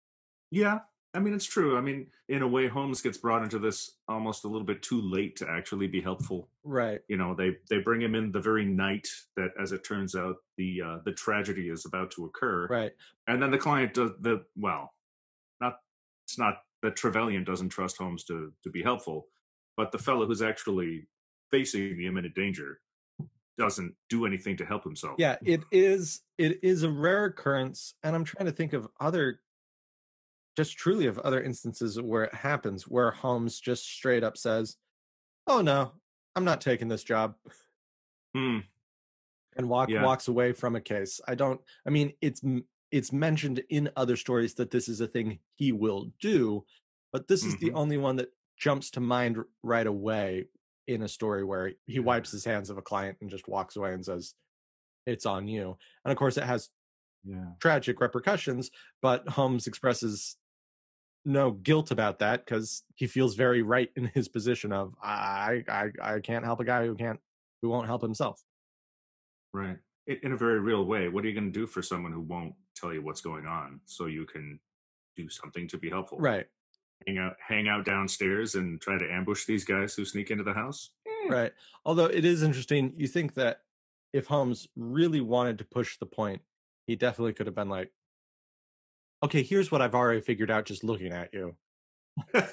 Yeah, 0.52 0.80
I 1.14 1.20
mean 1.20 1.34
it's 1.34 1.46
true. 1.46 1.76
I 1.76 1.82
mean, 1.82 2.12
in 2.30 2.42
a 2.44 2.48
way, 2.48 2.68
Holmes 2.68 3.02
gets 3.02 3.18
brought 3.18 3.44
into 3.44 3.60
this 3.60 3.98
almost 4.08 4.46
a 4.46 4.48
little 4.48 4.66
bit 4.66 4.82
too 4.84 5.02
late 5.02 5.36
to 5.38 5.50
actually 5.50 5.88
be 5.88 6.00
helpful. 6.02 6.50
Right. 6.64 7.02
You 7.10 7.18
know, 7.18 7.34
they 7.36 7.58
they 7.70 7.80
bring 7.80 8.02
him 8.02 8.16
in 8.16 8.32
the 8.32 8.40
very 8.40 8.64
night 8.64 9.08
that, 9.36 9.52
as 9.60 9.72
it 9.74 9.84
turns 9.84 10.16
out, 10.16 10.36
the 10.58 10.82
uh, 10.82 10.98
the 11.04 11.12
tragedy 11.14 11.68
is 11.70 11.86
about 11.86 12.12
to 12.12 12.26
occur, 12.26 12.68
Right. 12.68 12.94
and 13.28 13.42
then 13.42 13.52
the 13.52 13.58
client 13.58 13.94
does 13.96 14.12
the 14.22 14.46
well, 14.56 14.94
not 15.60 15.80
it's 16.26 16.38
not 16.38 16.64
that 16.84 16.96
Trevelyan 16.96 17.44
doesn't 17.44 17.70
trust 17.70 17.98
Holmes 17.98 18.24
to 18.26 18.54
to 18.64 18.70
be 18.70 18.82
helpful, 18.84 19.28
but 19.76 19.92
the 19.92 20.00
fellow 20.00 20.26
who's 20.28 20.42
actually 20.44 21.08
facing 21.52 21.98
the 21.98 22.06
imminent 22.08 22.36
danger 22.36 22.82
doesn't 23.58 23.96
do 24.10 24.26
anything 24.26 24.58
to 24.58 24.66
help 24.66 24.84
himself. 24.84 25.16
Yeah, 25.18 25.38
it 25.46 25.64
is 25.72 26.22
it 26.38 26.64
is 26.64 26.84
a 26.84 26.90
rare 26.92 27.26
occurrence 27.26 27.94
and 28.04 28.16
I'm 28.16 28.24
trying 28.24 28.46
to 28.46 28.52
think 28.52 28.74
of 28.74 28.88
other 29.00 29.42
just 30.58 30.78
truly 30.78 31.06
of 31.06 31.20
other 31.20 31.42
instances 31.44 32.02
where 32.02 32.24
it 32.24 32.34
happens 32.34 32.88
where 32.88 33.12
Holmes 33.12 33.60
just 33.60 33.86
straight 33.86 34.24
up 34.24 34.38
says, 34.38 34.78
"Oh 35.48 35.62
no, 35.62 35.94
I'm 36.36 36.46
not 36.46 36.62
taking 36.62 36.88
this 36.88 37.04
job." 37.04 37.36
Hmm. 38.36 38.60
and 39.58 39.70
walk 39.70 39.90
Yeah. 39.90 40.04
walks 40.04 40.28
away 40.28 40.52
from 40.54 40.76
a 40.76 40.82
case. 40.82 41.22
I 41.28 41.36
don't. 41.36 41.62
I 41.86 41.90
mean, 41.90 42.14
it's 42.22 42.42
it's 42.92 43.12
mentioned 43.14 43.64
in 43.70 43.90
other 43.96 44.16
stories 44.18 44.54
that 44.56 44.72
this 44.72 44.88
is 44.90 45.02
a 45.02 45.08
thing 45.08 45.40
he 45.56 45.72
will 45.72 46.12
do, 46.20 46.66
but 47.12 47.28
this 47.28 47.46
is 47.46 47.58
the 47.58 47.72
Mhm. 47.72 47.76
only 47.76 47.98
one 47.98 48.18
that 48.18 48.34
jumps 48.58 48.90
to 48.92 49.00
mind 49.02 49.38
right 49.64 49.88
away 49.88 50.50
in 50.88 51.02
a 51.04 51.08
story 51.08 51.44
where 51.44 51.74
he 51.86 52.00
wipes 52.00 52.32
his 52.32 52.46
hands 52.46 52.70
of 52.70 52.78
a 52.78 52.82
client 52.82 53.18
and 53.22 53.30
just 53.30 53.48
walks 53.48 53.76
away 53.76 53.94
and 53.94 54.06
says, 54.06 54.36
"It's 55.08 55.26
on 55.26 55.48
you." 55.48 55.78
And 56.06 56.12
of 56.12 56.18
course, 56.18 56.38
it 56.38 56.44
has 56.46 56.70
Yeah. 57.24 57.56
tragic 57.62 58.00
repercussions, 58.02 58.72
but 59.02 59.28
Holmes 59.30 59.68
expresses 59.68 60.38
no 61.26 61.52
guilt 61.52 61.92
about 61.92 62.20
that 62.20 62.46
because 62.46 62.84
he 62.96 63.08
feels 63.08 63.36
very 63.36 63.62
right 63.64 63.92
in 63.96 64.06
his 64.08 64.28
position 64.30 64.72
of 64.74 64.96
I 65.02 65.64
I 65.68 65.92
I 66.02 66.20
can't 66.22 66.46
help 66.46 66.60
a 66.60 66.66
guy 66.66 66.86
who 66.86 66.96
can't 66.96 67.22
who 67.62 67.70
won't 67.70 67.88
help 67.88 68.02
himself. 68.02 68.44
Right. 69.54 69.80
In, 70.08 70.18
in 70.24 70.32
a 70.34 70.38
very 70.38 70.60
real 70.60 70.86
way, 70.86 71.08
what 71.10 71.24
are 71.26 71.28
you 71.28 71.34
going 71.34 71.52
to 71.52 71.60
do 71.60 71.68
for 71.68 71.82
someone 71.82 72.12
who 72.12 72.22
won't 72.22 72.56
tell 72.76 72.94
you 72.94 73.02
what's 73.02 73.22
going 73.22 73.46
on 73.46 73.82
so 73.86 74.06
you 74.06 74.26
can 74.26 74.60
do 75.16 75.30
something 75.30 75.68
to 75.70 75.78
be 75.78 75.90
helpful? 75.90 76.28
Right. 76.28 76.48
Hang 77.06 77.18
out, 77.20 77.36
hang 77.46 77.68
out 77.68 77.86
downstairs 77.86 78.56
and 78.56 78.82
try 78.82 78.98
to 78.98 79.12
ambush 79.12 79.46
these 79.46 79.64
guys 79.64 79.94
who 79.94 80.06
sneak 80.06 80.32
into 80.32 80.44
the 80.44 80.54
house. 80.54 80.92
Eh, 81.08 81.30
Right. 81.30 81.54
Although 81.86 82.06
it 82.06 82.26
is 82.26 82.42
interesting, 82.42 82.94
you 82.98 83.08
think 83.08 83.34
that 83.36 83.62
if 84.14 84.26
Holmes 84.28 84.68
really 84.76 85.22
wanted 85.22 85.58
to 85.60 85.66
push 85.66 86.00
the 86.00 86.06
point, 86.06 86.42
he 86.88 86.96
definitely 86.96 87.34
could 87.34 87.46
have 87.48 87.56
been 87.56 87.70
like, 87.70 87.92
okay, 89.24 89.44
here's 89.44 89.72
what 89.72 89.82
I've 89.82 89.94
already 89.96 90.22
figured 90.22 90.50
out 90.50 90.66
just 90.66 90.84
looking 90.84 91.12
at 91.12 91.34
you. 91.34 91.56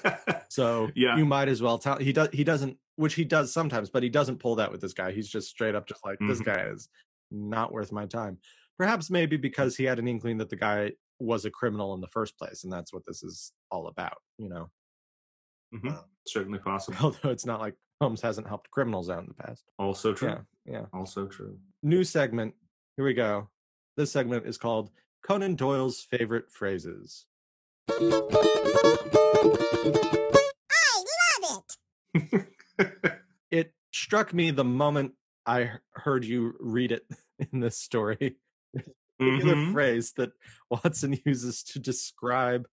So 0.49 0.91
Yeah. 0.93 1.17
you 1.17 1.25
might 1.25 1.47
as 1.47 1.63
well 1.63 1.79
tell 1.79 1.97
he 1.97 2.13
does 2.13 2.29
he 2.31 2.43
doesn't 2.43 2.77
which 2.95 3.15
he 3.15 3.25
does 3.25 3.51
sometimes, 3.51 3.89
but 3.89 4.03
he 4.03 4.09
doesn't 4.09 4.37
pull 4.37 4.53
that 4.57 4.71
with 4.71 4.81
this 4.81 4.93
guy. 4.93 5.11
He's 5.11 5.27
just 5.27 5.49
straight 5.49 5.73
up 5.73 5.87
just 5.87 6.05
like, 6.05 6.19
this 6.19 6.39
Mhm. 6.41 6.45
guy 6.45 6.65
is 6.67 6.89
not 7.31 7.71
worth 7.71 7.91
my 7.91 8.05
time. 8.05 8.37
Perhaps 8.77 9.09
maybe 9.09 9.35
because 9.35 9.75
he 9.75 9.83
had 9.83 9.97
an 9.97 10.07
inkling 10.07 10.37
that 10.37 10.49
the 10.51 10.55
guy 10.55 10.91
was 11.23 11.45
a 11.45 11.51
criminal 11.51 11.93
in 11.93 12.01
the 12.01 12.07
first 12.07 12.37
place, 12.37 12.63
and 12.63 12.71
that's 12.71 12.93
what 12.93 13.03
this 13.07 13.23
is 13.23 13.51
all 13.71 13.87
about, 13.87 14.17
you 14.37 14.49
know. 14.49 14.69
Mhm. 15.73 16.03
Certainly 16.27 16.59
possible. 16.65 16.97
Although 17.01 17.29
it's 17.29 17.45
not 17.45 17.59
like 17.61 17.75
Holmes 18.01 18.21
hasn't 18.21 18.47
helped 18.47 18.69
criminals 18.71 19.09
out 19.09 19.21
in 19.21 19.27
the 19.27 19.33
past. 19.43 19.63
Also 19.79 20.13
true. 20.13 20.29
Yeah, 20.29 20.39
yeah. 20.65 20.85
Also 20.93 21.25
true. 21.27 21.57
new 21.81 22.03
segment. 22.03 22.53
Here 22.97 23.05
we 23.05 23.13
go. 23.13 23.49
This 23.97 24.11
segment 24.11 24.45
is 24.45 24.57
called 24.57 24.91
Conan 25.25 25.55
Doyle's 25.55 26.01
favorite 26.01 26.51
phrases. 26.51 27.25
I 27.89 27.97
love 27.99 28.29
it 32.13 32.47
it 33.51 33.73
struck 33.91 34.33
me 34.33 34.51
the 34.51 34.63
moment 34.63 35.13
I 35.45 35.71
heard 35.93 36.25
you 36.25 36.53
read 36.59 36.91
it 36.91 37.05
in 37.51 37.59
this 37.59 37.77
story. 37.77 38.37
Particular 39.31 39.55
Mhm. 39.55 39.71
phrase 39.73 40.13
that 40.13 40.31
Watson 40.69 41.19
uses 41.25 41.63
to 41.63 41.79
describe. 41.79 42.67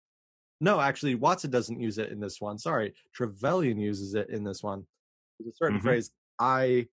No, 0.61 0.80
actually, 0.80 1.14
Watson 1.14 1.51
doesn't 1.51 1.80
use 1.80 1.98
it 1.98 2.11
in 2.12 2.20
this 2.20 2.40
one. 2.40 2.59
Sorry, 2.59 2.94
Trevelyan 3.14 3.78
uses 3.78 4.14
it 4.14 4.28
in 4.30 4.44
this 4.44 4.62
one. 4.62 4.86
There's 5.38 5.55
a 5.55 5.57
certain 5.57 5.78
Mhm. 5.78 5.82
phrase 5.82 6.11
I 6.38 6.88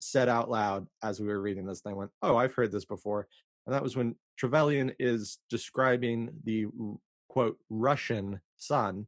said 0.00 0.28
out 0.28 0.48
loud 0.48 0.88
as 1.02 1.20
we 1.20 1.26
were 1.26 1.40
reading 1.40 1.66
this, 1.66 1.82
and 1.84 1.92
I 1.92 1.96
went, 1.96 2.12
"Oh, 2.22 2.36
I've 2.36 2.54
heard 2.54 2.72
this 2.72 2.84
before." 2.84 3.28
And 3.66 3.74
that 3.74 3.82
was 3.82 3.96
when 3.96 4.18
Trevelyan 4.36 4.94
is 4.98 5.38
describing 5.48 6.40
the 6.44 6.66
quote 7.28 7.60
Russian 7.68 8.40
son. 8.56 9.06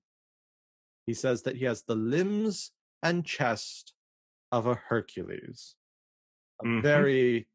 He 1.07 1.15
says 1.15 1.43
that 1.43 1.57
he 1.57 1.65
has 1.65 1.83
the 1.83 1.95
limbs 1.97 2.73
and 3.03 3.25
chest 3.25 3.95
of 4.53 4.67
a 4.67 4.75
Hercules. 4.75 5.75
A 6.61 6.65
Mhm. 6.65 6.83
very 6.83 7.49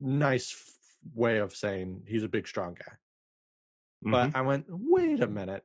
nice 0.00 0.50
way 1.14 1.38
of 1.38 1.54
saying 1.54 2.02
he's 2.06 2.24
a 2.24 2.28
big, 2.28 2.46
strong 2.46 2.74
guy. 2.74 2.94
But 4.02 4.28
mm-hmm. 4.28 4.36
I 4.36 4.40
went, 4.42 4.66
wait 4.68 5.22
a 5.22 5.26
minute. 5.26 5.64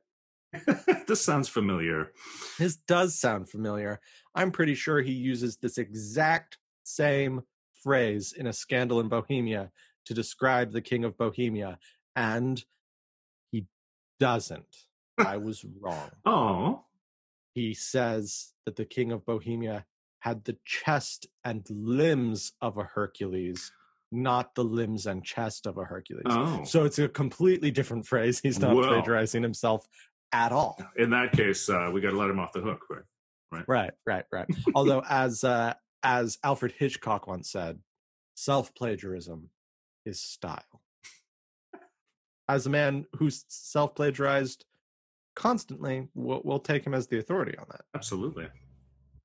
This 1.06 1.22
sounds 1.22 1.48
familiar. 1.48 2.12
This 2.58 2.76
does 2.76 3.18
sound 3.18 3.50
familiar. 3.50 4.00
I'm 4.34 4.50
pretty 4.50 4.74
sure 4.74 5.02
he 5.02 5.12
uses 5.12 5.58
this 5.58 5.76
exact 5.76 6.56
same 6.82 7.42
phrase 7.82 8.32
in 8.32 8.46
a 8.46 8.52
scandal 8.52 9.00
in 9.00 9.08
Bohemia 9.08 9.70
to 10.06 10.14
describe 10.14 10.72
the 10.72 10.80
king 10.80 11.04
of 11.04 11.18
Bohemia, 11.18 11.78
and 12.16 12.64
he 13.52 13.66
doesn't. 14.18 14.76
I 15.18 15.36
was 15.38 15.64
wrong. 15.80 16.10
Oh, 16.24 16.84
He 17.54 17.74
says 17.74 18.54
that 18.64 18.76
the 18.76 18.84
king 18.84 19.12
of 19.12 19.26
Bohemia 19.26 19.84
had 20.20 20.44
the 20.44 20.56
chest 20.64 21.26
and 21.44 21.66
limbs 21.68 22.52
of 22.62 22.78
a 22.78 22.84
Hercules, 22.84 23.70
not 24.14 24.54
the 24.54 24.64
limbs 24.64 25.06
and 25.06 25.24
chest 25.24 25.66
of 25.66 25.78
a 25.78 25.84
Hercules. 25.84 26.24
oh. 26.26 26.64
So 26.64 26.84
it's 26.84 26.98
a 26.98 27.08
completely 27.08 27.70
different 27.70 28.06
phrase. 28.06 28.40
He's 28.40 28.58
not 28.58 28.74
Whoa. 28.74 28.88
plagiarizing 28.88 29.42
himself 29.42 29.86
at 30.32 30.52
all. 30.52 30.78
In 30.96 31.10
that 31.10 31.32
case, 31.32 31.68
uh, 31.68 31.90
we 31.92 32.00
got 32.00 32.10
to 32.10 32.16
let 32.16 32.30
him 32.30 32.38
off 32.38 32.52
the 32.52 32.60
hook. 32.60 32.80
Right? 33.52 33.64
Right, 33.68 33.92
right, 34.06 34.24
right. 34.32 34.46
Although, 34.74 35.02
as 35.08 35.44
uh, 35.44 35.74
as 36.02 36.38
Alfred 36.42 36.72
Hitchcock 36.76 37.26
once 37.26 37.50
said, 37.50 37.78
self 38.34 38.74
plagiarism 38.74 39.50
is 40.04 40.20
style. 40.20 40.82
As 42.48 42.66
a 42.66 42.70
man 42.70 43.06
who's 43.16 43.44
self 43.48 43.94
plagiarized 43.94 44.64
constantly, 45.34 46.08
we'll, 46.14 46.42
we'll 46.44 46.58
take 46.58 46.86
him 46.86 46.94
as 46.94 47.06
the 47.06 47.18
authority 47.18 47.56
on 47.58 47.66
that. 47.70 47.82
Absolutely. 47.94 48.48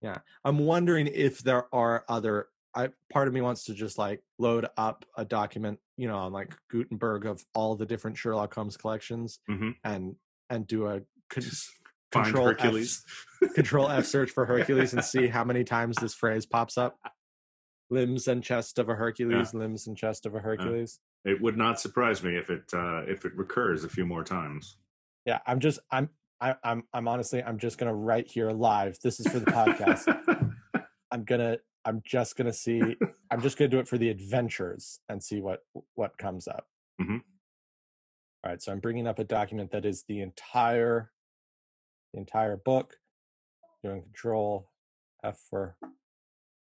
Yeah. 0.01 0.19
I'm 0.45 0.59
wondering 0.59 1.07
if 1.07 1.39
there 1.39 1.65
are 1.73 2.05
other. 2.07 2.47
I 2.75 2.89
part 3.11 3.27
of 3.27 3.33
me 3.33 3.41
wants 3.41 3.63
to 3.65 3.73
just 3.73 3.97
like 3.97 4.21
load 4.37 4.67
up 4.77 5.03
a 5.17 5.25
document, 5.25 5.79
you 5.97 6.07
know, 6.07 6.17
on 6.17 6.31
like 6.31 6.55
Gutenberg 6.71 7.25
of 7.25 7.43
all 7.55 7.75
the 7.75 7.85
different 7.85 8.17
Sherlock 8.17 8.53
Holmes 8.53 8.77
collections 8.77 9.39
Mhm. 9.49 9.75
and 9.83 10.15
and 10.49 10.65
do 10.67 10.87
a 10.87 11.01
con- 11.29 11.43
Control 12.11 12.49
F. 12.59 13.03
Control 13.55 13.87
F 13.89 14.05
search 14.07 14.31
for 14.31 14.45
Hercules 14.45 14.93
and 14.93 15.03
see 15.03 15.27
how 15.27 15.43
many 15.43 15.63
times 15.63 15.95
this 15.97 16.13
phrase 16.13 16.45
pops 16.45 16.77
up. 16.77 16.97
Limbs 17.91 18.27
and 18.27 18.43
chest 18.43 18.77
of 18.77 18.87
a 18.89 18.95
Hercules, 18.95 19.53
limbs 19.53 19.87
and 19.87 19.97
chest 19.97 20.25
of 20.27 20.35
a 20.35 20.39
Hercules. 20.39 20.99
It 21.25 21.41
would 21.41 21.57
not 21.57 21.79
surprise 21.79 22.23
me 22.23 22.35
if 22.37 22.49
it 22.51 22.63
uh, 22.73 23.01
if 23.07 23.25
it 23.25 23.35
recurs 23.35 23.83
a 23.83 23.89
few 23.89 24.05
more 24.05 24.23
times. 24.23 24.77
Yeah, 25.25 25.39
I'm 25.47 25.59
just 25.59 25.79
I'm 25.91 26.09
I, 26.39 26.55
I'm 26.63 26.83
I'm 26.93 27.07
honestly 27.07 27.41
I'm 27.43 27.57
just 27.57 27.77
gonna 27.79 27.93
write 27.95 28.27
here 28.27 28.51
live. 28.51 28.97
This 29.03 29.19
is 29.19 29.27
for 29.27 29.39
the 29.39 29.51
podcast. 29.51 30.53
I'm 31.11 31.23
gonna 31.25 31.57
I'm 31.85 32.01
just 32.05 32.35
gonna 32.35 32.53
see 32.53 32.95
I'm 33.31 33.41
just 33.41 33.57
gonna 33.57 33.69
do 33.69 33.79
it 33.79 33.87
for 33.87 33.97
the 33.97 34.09
adventures 34.09 34.99
and 35.09 35.23
see 35.23 35.41
what 35.41 35.59
what 35.95 36.17
comes 36.17 36.47
up. 36.47 36.67
Mhm. 37.01 37.21
All 38.43 38.51
right, 38.51 38.61
so 38.61 38.71
I'm 38.71 38.79
bringing 38.79 39.07
up 39.07 39.19
a 39.19 39.23
document 39.23 39.71
that 39.71 39.85
is 39.85 40.03
the 40.07 40.21
entire 40.21 41.11
the 42.13 42.19
entire 42.19 42.57
book. 42.57 42.97
Doing 43.83 44.01
Control 44.03 44.69
F 45.23 45.39
for 45.49 45.77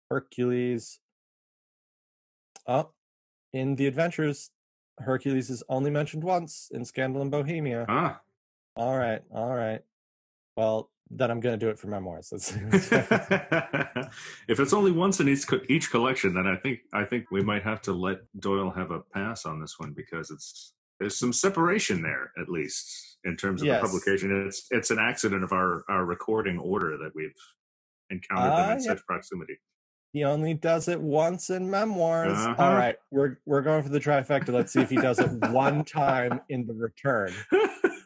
Hercules. 0.09 0.99
Oh, 2.67 2.91
in 3.53 3.75
the 3.75 3.87
adventures, 3.87 4.51
Hercules 4.99 5.49
is 5.49 5.63
only 5.67 5.89
mentioned 5.89 6.23
once 6.23 6.69
in 6.71 6.85
Scandal 6.85 7.21
in 7.23 7.29
Bohemia. 7.29 7.85
ah, 7.89 8.21
All 8.75 8.95
right, 8.97 9.21
all 9.33 9.55
right. 9.55 9.81
Well, 10.55 10.91
then 11.13 11.29
I'm 11.29 11.39
gonna 11.39 11.57
do 11.57 11.69
it 11.69 11.77
for 11.77 11.87
memoirs. 11.87 12.29
Let's, 12.31 12.51
if 14.47 14.59
it's 14.59 14.73
only 14.73 14.91
once 14.91 15.19
in 15.19 15.27
each 15.27 15.45
each 15.69 15.91
collection, 15.91 16.33
then 16.33 16.47
I 16.47 16.55
think 16.55 16.79
I 16.93 17.03
think 17.05 17.31
we 17.31 17.41
might 17.43 17.63
have 17.63 17.81
to 17.83 17.93
let 17.93 18.19
Doyle 18.39 18.71
have 18.71 18.91
a 18.91 19.01
pass 19.13 19.45
on 19.45 19.59
this 19.59 19.75
one 19.77 19.93
because 19.93 20.31
it's 20.31 20.73
there's 20.99 21.17
some 21.17 21.33
separation 21.33 22.01
there 22.01 22.31
at 22.39 22.47
least 22.49 23.17
in 23.23 23.35
terms 23.35 23.61
of 23.61 23.67
Yes. 23.67 23.81
the 23.81 23.87
publication. 23.87 24.45
It's 24.47 24.67
it's 24.71 24.91
an 24.91 24.99
accident 24.99 25.43
of 25.43 25.51
our 25.51 25.83
our 25.89 26.05
recording 26.05 26.57
order 26.57 26.97
that 26.97 27.11
we've 27.15 27.33
encountered 28.09 28.51
them 28.51 28.69
Ah, 28.69 28.73
in 28.73 28.79
yeah. 28.81 28.85
such 28.95 29.05
proximity. 29.05 29.57
He 30.13 30.25
only 30.25 30.53
does 30.53 30.89
it 30.89 30.99
once 30.99 31.49
in 31.49 31.69
memoirs. 31.69 32.37
Uh-huh. 32.37 32.55
All 32.57 32.73
right, 32.73 32.97
we're 33.11 33.37
we're 33.45 33.61
going 33.61 33.81
for 33.83 33.89
the 33.89 33.99
trifecta. 33.99 34.49
Let's 34.49 34.73
see 34.73 34.81
if 34.81 34.89
he 34.89 34.97
does 34.97 35.19
it 35.19 35.29
one 35.51 35.85
time 35.85 36.41
in 36.49 36.67
the 36.67 36.73
return. 36.73 37.33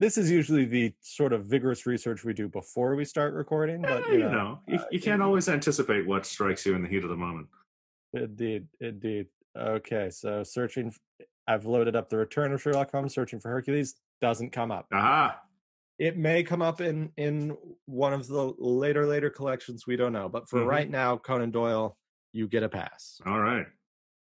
This 0.00 0.16
is 0.16 0.30
usually 0.30 0.64
the 0.64 0.94
sort 1.02 1.34
of 1.34 1.44
vigorous 1.44 1.84
research 1.84 2.24
we 2.24 2.32
do 2.32 2.48
before 2.48 2.94
we 2.96 3.04
start 3.04 3.34
recording, 3.34 3.82
but 3.82 4.08
Eh, 4.08 4.12
you 4.14 4.18
know, 4.20 4.30
know, 4.30 4.60
you, 4.66 4.78
uh, 4.78 4.84
you 4.90 4.98
can't 4.98 5.20
always 5.20 5.46
anticipate 5.46 6.06
what 6.06 6.24
strikes 6.24 6.64
you 6.64 6.74
in 6.74 6.82
the 6.82 6.88
heat 6.88 7.04
of 7.04 7.10
the 7.10 7.16
moment. 7.16 7.48
indeed, 8.14 8.66
indeed. 8.80 9.26
Okay, 9.56 10.08
so 10.10 10.42
searching. 10.42 10.92
I've 11.46 11.66
loaded 11.66 11.96
up 11.96 12.08
the 12.08 12.16
Return 12.16 12.52
of 12.52 12.62
Sherlock 12.62 12.90
Holmes. 12.92 13.12
Searching 13.12 13.40
for 13.40 13.50
Hercules 13.50 13.96
doesn't 14.22 14.50
come 14.50 14.70
up. 14.70 14.86
Aha! 14.92 15.38
It 15.98 16.16
may 16.16 16.42
come 16.44 16.62
up 16.62 16.80
in 16.80 17.12
in 17.18 17.56
one 17.84 18.14
of 18.14 18.26
the 18.26 18.54
later 18.58 19.06
later 19.06 19.28
collections. 19.28 19.86
We 19.86 19.96
don't 19.96 20.12
know, 20.14 20.30
but 20.30 20.48
for 20.48 20.60
Mhm. 20.60 20.66
right 20.66 20.88
now, 20.90 21.18
Conan 21.18 21.50
Doyle, 21.50 21.98
you 22.32 22.48
get 22.48 22.62
a 22.62 22.68
pass. 22.70 23.20
All 23.26 23.40
right. 23.40 23.66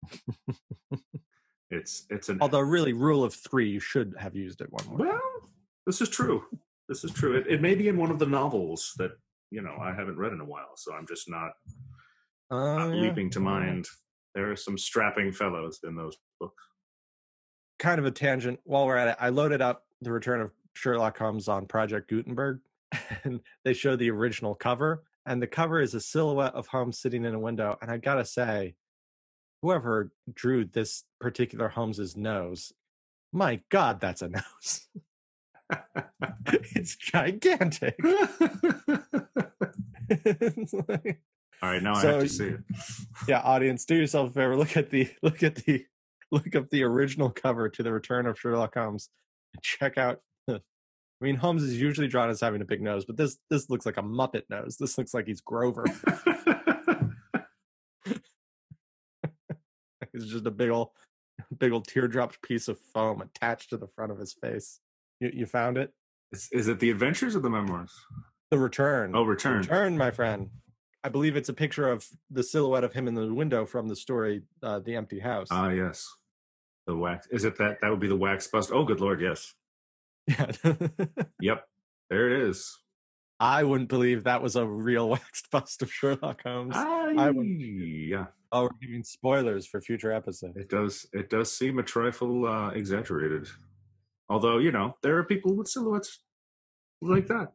it's 1.72 2.06
it's 2.12 2.30
an 2.30 2.38
Although, 2.42 2.60
really, 2.60 2.94
rule 2.94 3.24
of 3.24 3.34
three, 3.34 3.70
you 3.72 3.80
should 3.80 4.14
have 4.20 4.36
used 4.36 4.62
it 4.62 4.72
one 4.72 4.86
more. 4.88 5.08
time. 5.08 5.20
This 5.86 6.02
is 6.02 6.10
true. 6.10 6.44
This 6.90 7.04
is 7.04 7.12
true. 7.12 7.36
It, 7.38 7.48
it 7.48 7.62
may 7.62 7.76
be 7.76 7.88
in 7.88 7.98
one 7.98 8.12
of 8.12 8.20
the 8.20 8.26
novels 8.26 8.94
that 8.98 9.12
you 9.52 9.62
know 9.62 9.76
I 9.80 9.94
haven't 9.94 10.18
read 10.18 10.34
in 10.34 10.42
a 10.42 10.46
while, 10.46 10.72
so 10.76 10.94
I'm 10.94 11.08
just 11.08 11.30
not, 11.30 11.52
not 12.52 12.88
Uh, 12.90 12.94
yeah. 12.94 13.02
leaping 13.02 13.30
to 13.32 13.40
mind. 13.40 13.86
There 14.34 14.52
are 14.52 14.56
some 14.56 14.78
strapping 14.78 15.32
fellows 15.32 15.80
in 15.84 15.96
those 15.96 16.18
books. 16.40 16.62
kind 17.80 18.00
of 18.00 18.06
a 18.06 18.12
tangent. 18.12 18.60
While 18.64 18.86
we're 18.86 18.98
at 18.98 19.08
it, 19.10 19.18
I 19.20 19.30
loaded 19.30 19.62
up 19.62 19.86
the 20.02 20.12
Return 20.12 20.42
of 20.42 20.52
Sherlock 20.74 21.18
Holmes 21.18 21.48
on 21.48 21.66
Project 21.68 22.10
Gutenberg, 22.10 22.60
and 23.24 23.40
they 23.64 23.74
show 23.74 23.96
the 23.96 24.10
original 24.12 24.54
cover, 24.56 25.04
and 25.26 25.42
the 25.42 25.48
cover 25.48 25.80
is 25.80 25.94
a 25.94 26.02
silhouette 26.02 26.54
of 26.54 26.68
Holmes 26.68 27.00
sitting 27.00 27.24
in 27.26 27.34
a 27.34 27.40
window. 27.40 27.78
And 27.82 27.90
I 27.90 27.98
gotta 27.98 28.26
say, 28.26 28.76
whoever 29.62 30.12
drew 30.34 30.66
this 30.66 31.04
particular 31.20 31.70
Holmes's 31.70 32.16
nose, 32.18 32.74
my 33.32 33.62
God, 33.70 34.00
that's 34.02 34.22
a 34.22 34.28
nose. 34.42 34.88
it's 36.76 36.96
gigantic. 36.96 37.96
It's 40.10 40.74
like- 40.90 41.22
All 41.64 41.70
right, 41.72 41.82
now 41.82 41.94
I 41.96 42.02
have 42.02 42.20
to 42.22 42.28
see 42.30 42.48
it. 42.48 42.60
yeah, 43.30 43.40
audience, 43.40 43.86
do 43.86 43.96
yourself 43.96 44.30
a 44.32 44.34
favor. 44.34 44.58
Look 44.58 44.76
at 44.76 44.90
the 44.90 45.10
look 45.24 45.42
at 45.42 45.56
the 45.56 45.86
look 46.32 46.54
up 46.54 46.70
the 46.70 46.84
original 46.84 47.30
cover 47.30 47.70
to 47.70 47.82
the 47.82 47.94
Return 47.94 48.26
of 48.28 48.38
Sherlock 48.38 48.74
Holmes 48.76 49.10
and 49.54 49.64
check 49.64 49.98
out. 49.98 50.20
I 50.50 50.60
mean, 51.22 51.36
Holmes 51.38 51.64
is 51.64 51.80
usually 51.80 52.10
drawn 52.10 52.30
as 52.30 52.42
having 52.42 52.62
a 52.62 52.66
big 52.66 52.82
nose, 52.82 53.06
but 53.06 53.16
this 53.16 53.38
this 53.50 53.70
looks 53.70 53.86
like 53.86 53.96
a 53.96 54.02
Muppet 54.04 54.44
nose. 54.50 54.76
This 54.78 54.98
looks 54.98 55.14
like 55.14 55.28
he's 55.28 55.40
Grover. 55.40 55.86
it's 60.14 60.26
just 60.26 60.46
a 60.46 60.52
big 60.52 60.70
old 60.70 60.90
big 61.58 61.72
old 61.72 61.88
teardropped 61.88 62.42
piece 62.42 62.68
of 62.68 62.78
foam 62.94 63.22
attached 63.22 63.70
to 63.70 63.78
the 63.78 63.88
front 63.88 64.12
of 64.12 64.20
his 64.20 64.34
face. 64.34 64.82
You 65.20 65.32
you 65.34 65.46
found 65.46 65.78
it? 65.78 65.92
is, 66.32 66.50
is 66.52 66.68
it 66.68 66.80
the 66.80 66.90
Adventures 66.90 67.36
or 67.36 67.40
the 67.40 67.50
Memoirs? 67.50 67.92
The 68.52 68.58
Return. 68.60 69.16
Oh, 69.16 69.24
Return. 69.24 69.60
Return, 69.60 69.98
my 69.98 70.12
friend. 70.12 70.50
I 71.04 71.10
believe 71.10 71.36
it's 71.36 71.50
a 71.50 71.54
picture 71.54 71.88
of 71.90 72.06
the 72.32 72.44
silhouette 72.44 72.84
of 72.84 72.94
him 72.94 73.08
in 73.08 73.14
the 73.14 73.32
window 73.34 73.66
from 73.66 73.88
the 73.88 73.96
story, 73.96 74.42
uh, 74.64 74.80
"The 74.80 74.96
Empty 74.96 75.20
House." 75.20 75.48
Ah, 75.52 75.70
yes. 75.70 76.08
The 76.88 76.96
wax. 76.96 77.28
Is 77.32 77.46
it 77.46 77.58
that? 77.58 77.78
That 77.82 77.90
would 77.90 78.00
be 78.00 78.08
the 78.08 78.16
wax 78.16 78.48
bust. 78.48 78.72
Oh, 78.74 78.84
good 78.84 79.02
lord, 79.02 79.22
yes. 79.22 79.54
Yeah. 80.28 80.52
Yep. 81.42 81.68
There 82.10 82.32
it 82.32 82.50
is. 82.50 82.78
I 83.40 83.64
wouldn't 83.64 83.90
believe 83.90 84.24
that 84.24 84.42
was 84.42 84.56
a 84.56 84.66
real 84.66 85.10
waxed 85.16 85.52
bust 85.52 85.82
of 85.82 85.92
Sherlock 85.92 86.42
Holmes. 86.44 86.76
I, 86.76 87.30
would- 87.32 87.46
yeah. 87.46 88.28
oh, 88.52 88.64
we're 88.64 88.70
giving 88.82 89.04
spoilers 89.04 89.66
for 89.68 89.82
future 89.82 90.12
episodes. 90.12 90.56
It 90.58 90.70
does. 90.70 91.06
It 91.14 91.30
does 91.30 91.52
seem 91.56 91.78
a 91.80 91.84
trifle 91.84 92.48
uh, 92.48 92.70
exaggerated. 92.70 93.48
Although 94.30 94.58
you 94.58 94.72
know 94.72 94.96
there 95.04 95.18
are 95.18 95.24
people 95.24 95.56
with 95.56 95.68
silhouettes 95.68 96.22
like 97.02 97.28
that. 97.28 97.54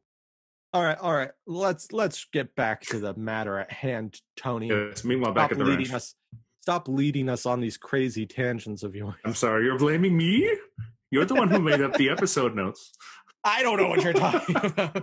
All 0.72 0.82
right, 0.84 0.98
all 0.98 1.12
right. 1.12 1.30
Let's 1.46 1.92
let's 1.92 2.26
get 2.32 2.54
back 2.54 2.82
to 2.82 3.00
the 3.00 3.14
matter 3.14 3.58
at 3.58 3.72
hand, 3.72 4.20
Tony. 4.36 4.68
Yes. 4.68 5.04
Meanwhile, 5.04 5.32
back 5.32 5.50
stop 5.50 5.52
at 5.52 5.58
the 5.58 5.64
leading 5.64 5.86
ranch. 5.86 5.94
us. 5.94 6.14
Stop 6.60 6.88
leading 6.88 7.28
us 7.28 7.46
on 7.46 7.60
these 7.60 7.76
crazy 7.76 8.26
tangents 8.26 8.82
of 8.82 8.94
yours. 8.94 9.14
I'm 9.24 9.34
sorry. 9.34 9.64
You're 9.64 9.78
blaming 9.78 10.16
me. 10.16 10.48
You're 11.10 11.24
the 11.24 11.34
one 11.34 11.48
who 11.48 11.58
made 11.58 11.80
up 11.80 11.94
the 11.94 12.10
episode 12.10 12.54
notes. 12.54 12.92
I 13.44 13.62
don't 13.62 13.78
know 13.78 13.88
what 13.88 14.04
you're 14.04 14.12
talking 14.12 14.56
about. 14.64 15.02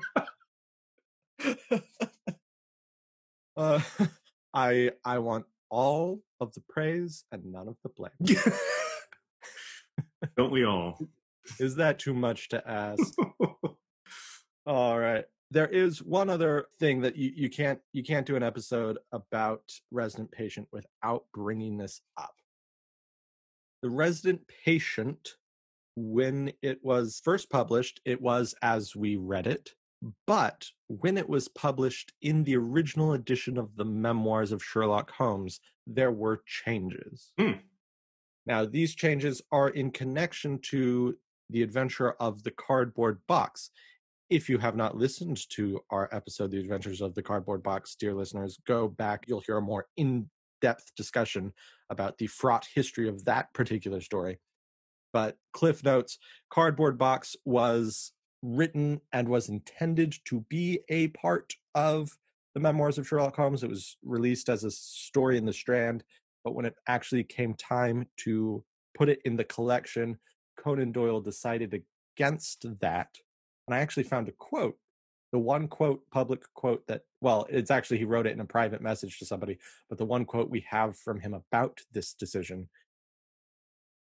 uh, 3.58 3.82
I 4.54 4.92
I 5.04 5.20
want 5.20 5.46
all 5.70 6.22
of 6.40 6.54
the 6.54 6.62
praise 6.70 7.26
and 7.32 7.52
none 7.52 7.68
of 7.68 7.76
the 7.84 7.90
blame. 7.90 8.38
Don't 10.38 10.52
we 10.52 10.64
all? 10.64 10.98
Is 11.60 11.76
that 11.76 12.00
too 12.00 12.14
much 12.14 12.50
to 12.50 12.68
ask? 12.70 13.14
All 14.66 15.00
right. 15.00 15.26
There 15.50 15.68
is 15.68 16.04
one 16.04 16.30
other 16.30 16.66
thing 16.80 17.02
that 17.02 17.16
you, 17.16 17.32
you 17.34 17.50
can't 17.50 17.80
you 17.94 18.04
can't 18.04 18.26
do 18.26 18.36
an 18.36 18.44
episode 18.44 18.98
about 19.14 19.62
resident 19.92 20.32
patient 20.32 20.68
without 20.72 21.24
bringing 21.34 21.78
this 21.78 22.02
up. 22.18 22.34
The 23.82 23.90
resident 23.90 24.42
patient, 24.66 25.36
when 25.96 26.52
it 26.62 26.80
was 26.84 27.22
first 27.24 27.50
published, 27.50 28.02
it 28.04 28.22
was 28.22 28.56
as 28.62 28.96
we 28.96 29.16
read 29.16 29.48
it. 29.48 29.70
But 30.26 30.68
when 30.88 31.18
it 31.18 31.28
was 31.28 31.48
published 31.48 32.14
in 32.22 32.44
the 32.44 32.58
original 32.58 33.14
edition 33.14 33.58
of 33.58 33.76
the 33.76 33.86
Memoirs 33.86 34.52
of 34.52 34.64
Sherlock 34.64 35.12
Holmes, 35.12 35.60
there 35.88 36.12
were 36.12 36.44
changes. 36.46 37.32
Hmm. 37.40 37.54
Now, 38.46 38.66
these 38.66 38.96
changes 38.96 39.42
are 39.52 39.70
in 39.70 39.92
connection 39.92 40.60
to 40.70 41.18
the 41.50 41.64
adventure 41.64 42.12
of 42.20 42.44
the 42.44 42.52
cardboard 42.52 43.20
box. 43.28 43.72
If 44.30 44.50
you 44.50 44.58
have 44.58 44.76
not 44.76 44.98
listened 44.98 45.40
to 45.52 45.80
our 45.90 46.10
episode, 46.12 46.52
The 46.52 46.60
Adventures 46.60 47.00
of 47.00 47.16
the 47.16 47.24
Cardboard 47.24 47.64
Box, 47.64 47.96
dear 47.96 48.14
listeners, 48.14 48.60
go 48.68 48.88
back. 48.90 49.24
You'll 49.28 49.44
hear 49.46 49.58
a 49.58 49.62
more 49.62 49.88
in 49.96 50.30
depth 50.62 50.92
discussion 50.98 51.54
about 51.90 52.18
the 52.18 52.28
fraught 52.28 52.68
history 52.74 53.08
of 53.08 53.24
that 53.26 53.54
particular 53.54 54.02
story. 54.02 54.40
But 55.14 55.38
Cliff 55.54 55.84
notes 55.84 56.20
Cardboard 56.50 56.98
Box 56.98 57.36
was 57.46 58.12
written 58.42 59.02
and 59.14 59.30
was 59.30 59.50
intended 59.50 60.16
to 60.26 60.42
be 60.50 60.82
a 60.90 61.08
part 61.10 61.54
of 61.74 62.12
the 62.54 62.60
memoirs 62.60 62.98
of 62.98 63.08
Sherlock 63.08 63.36
Holmes. 63.36 63.64
It 63.64 63.70
was 63.70 63.98
released 64.04 64.50
as 64.50 64.64
a 64.64 64.72
story 64.72 65.38
in 65.38 65.46
the 65.46 65.54
Strand, 65.54 66.04
but 66.44 66.54
when 66.54 66.66
it 66.66 66.76
actually 66.88 67.24
came 67.24 67.54
time 67.54 68.08
to 68.18 68.64
put 68.96 69.10
it 69.10 69.22
in 69.26 69.38
the 69.38 69.44
collection, 69.44 70.18
Conan 70.58 70.92
Doyle 70.92 71.22
decided 71.22 71.82
against 72.18 72.66
that. 72.82 73.18
And 73.68 73.76
I 73.76 73.80
actually 73.80 74.04
found 74.04 74.28
a 74.28 74.32
quote, 74.32 74.78
the 75.32 75.40
one 75.40 75.68
quote, 75.68 76.02
public 76.12 76.42
quote 76.54 76.88
that, 76.88 77.04
well, 77.22 77.46
it's 77.50 77.72
actually, 77.72 77.98
he 77.98 78.06
wrote 78.06 78.28
it 78.28 78.34
in 78.34 78.40
a 78.40 78.46
private 78.46 78.82
message 78.82 79.20
to 79.20 79.26
somebody, 79.26 79.58
but 79.90 79.98
the 79.98 80.06
one 80.06 80.26
quote 80.26 80.50
we 80.50 80.66
have 80.70 80.98
from 80.98 81.20
him 81.20 81.34
about 81.34 81.82
this 81.92 82.14
decision. 82.14 82.70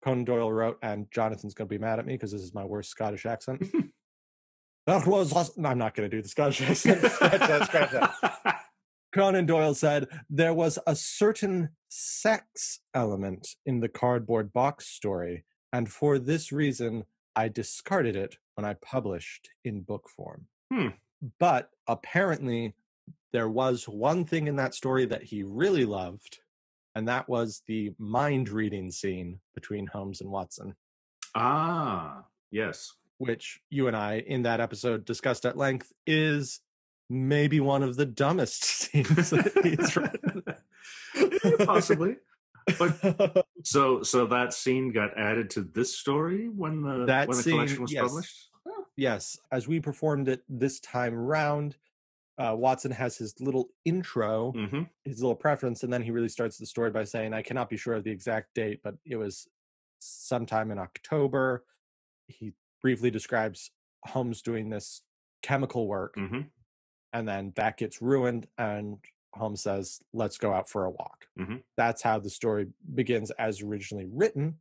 Conan 0.04 0.24
Doyle 0.24 0.52
wrote, 0.52 0.78
and 0.82 1.10
Jonathan's 1.10 1.54
going 1.54 1.68
to 1.68 1.74
be 1.74 1.78
mad 1.78 1.98
at 1.98 2.06
me 2.06 2.14
because 2.14 2.30
this 2.30 2.42
is 2.42 2.54
my 2.54 2.64
worst 2.64 2.90
Scottish 2.90 3.26
accent. 3.26 3.60
that 4.86 5.06
was, 5.06 5.32
awesome. 5.32 5.62
No, 5.62 5.70
I'm 5.70 5.78
not 5.78 5.94
going 5.94 6.08
to 6.08 6.16
do 6.16 6.22
the 6.22 6.28
Scottish 6.28 6.60
accent. 6.68 7.00
Scratch 7.10 7.40
that, 7.40 7.66
scratch 7.66 7.90
that. 7.90 8.60
Conan 9.12 9.46
Doyle 9.46 9.74
said 9.74 10.08
there 10.28 10.54
was 10.54 10.78
a 10.86 10.94
certain 10.94 11.70
sex 11.88 12.80
element 12.94 13.48
in 13.64 13.80
the 13.80 13.88
cardboard 13.88 14.52
box 14.52 14.86
story, 14.86 15.44
and 15.76 15.92
for 15.92 16.18
this 16.18 16.52
reason, 16.52 17.04
I 17.36 17.48
discarded 17.48 18.16
it 18.16 18.38
when 18.54 18.64
I 18.64 18.72
published 18.74 19.50
in 19.62 19.82
book 19.82 20.08
form. 20.08 20.46
Hmm. 20.72 20.88
But 21.38 21.68
apparently, 21.86 22.74
there 23.34 23.50
was 23.50 23.86
one 23.86 24.24
thing 24.24 24.46
in 24.46 24.56
that 24.56 24.74
story 24.74 25.04
that 25.04 25.24
he 25.24 25.42
really 25.42 25.84
loved, 25.84 26.38
and 26.94 27.06
that 27.08 27.28
was 27.28 27.62
the 27.66 27.92
mind 27.98 28.48
reading 28.48 28.90
scene 28.90 29.40
between 29.54 29.88
Holmes 29.88 30.22
and 30.22 30.30
Watson, 30.30 30.76
ah, 31.34 32.24
yes. 32.50 32.94
which 33.18 33.60
you 33.68 33.86
and 33.86 33.94
I 33.94 34.24
in 34.26 34.44
that 34.44 34.60
episode 34.62 35.04
discussed 35.04 35.44
at 35.44 35.58
length 35.58 35.92
is 36.06 36.60
maybe 37.10 37.60
one 37.60 37.82
of 37.82 37.96
the 37.96 38.06
dumbest 38.06 38.64
scenes 38.64 39.28
that 39.28 39.60
he's 39.62 39.94
written. 41.54 41.66
Possibly. 41.66 42.16
But 42.78 43.46
so 43.64 44.02
so 44.02 44.26
that 44.26 44.52
scene 44.52 44.92
got 44.92 45.16
added 45.18 45.50
to 45.50 45.62
this 45.62 45.96
story 45.98 46.48
when 46.48 46.82
the 46.82 47.06
That 47.06 47.28
when 47.28 47.36
the 47.36 47.42
scene, 47.42 47.54
collection 47.54 47.82
was 47.82 47.92
yes. 47.92 48.02
published. 48.02 48.50
yes, 48.96 49.38
as 49.52 49.68
we 49.68 49.80
performed 49.80 50.28
it 50.28 50.42
this 50.48 50.80
time 50.80 51.14
round, 51.14 51.76
uh, 52.38 52.54
Watson 52.56 52.90
has 52.90 53.16
his 53.16 53.34
little 53.40 53.68
intro, 53.84 54.52
Mm-hmm. 54.56 54.82
his 55.04 55.20
little 55.22 55.36
preference, 55.36 55.82
and 55.84 55.92
then 55.92 56.02
he 56.02 56.10
really 56.10 56.28
starts 56.28 56.58
the 56.58 56.66
story 56.66 56.90
by 56.90 57.04
saying, 57.04 57.32
I 57.32 57.42
cannot 57.42 57.70
be 57.70 57.76
sure 57.76 57.94
of 57.94 58.04
the 58.04 58.10
exact 58.10 58.54
date, 58.54 58.80
but 58.82 58.94
it 59.04 59.16
was 59.16 59.46
sometime 60.00 60.70
in 60.70 60.78
October. 60.78 61.64
He 62.26 62.52
briefly 62.82 63.10
describes 63.10 63.70
Holmes 64.04 64.42
doing 64.42 64.68
this 64.70 65.02
chemical 65.42 65.86
work 65.86 66.14
Mm-hmm. 66.16 66.40
and 67.12 67.28
then 67.28 67.52
that 67.56 67.76
gets 67.76 68.02
ruined 68.02 68.46
and 68.58 68.98
holmes 69.36 69.62
says 69.62 70.00
let's 70.12 70.38
go 70.38 70.52
out 70.52 70.68
for 70.68 70.84
a 70.84 70.90
walk 70.90 71.26
Mhm. 71.38 71.62
that's 71.76 72.02
how 72.02 72.18
the 72.18 72.30
story 72.30 72.66
begins 72.94 73.30
as 73.32 73.62
originally 73.62 74.06
written 74.12 74.58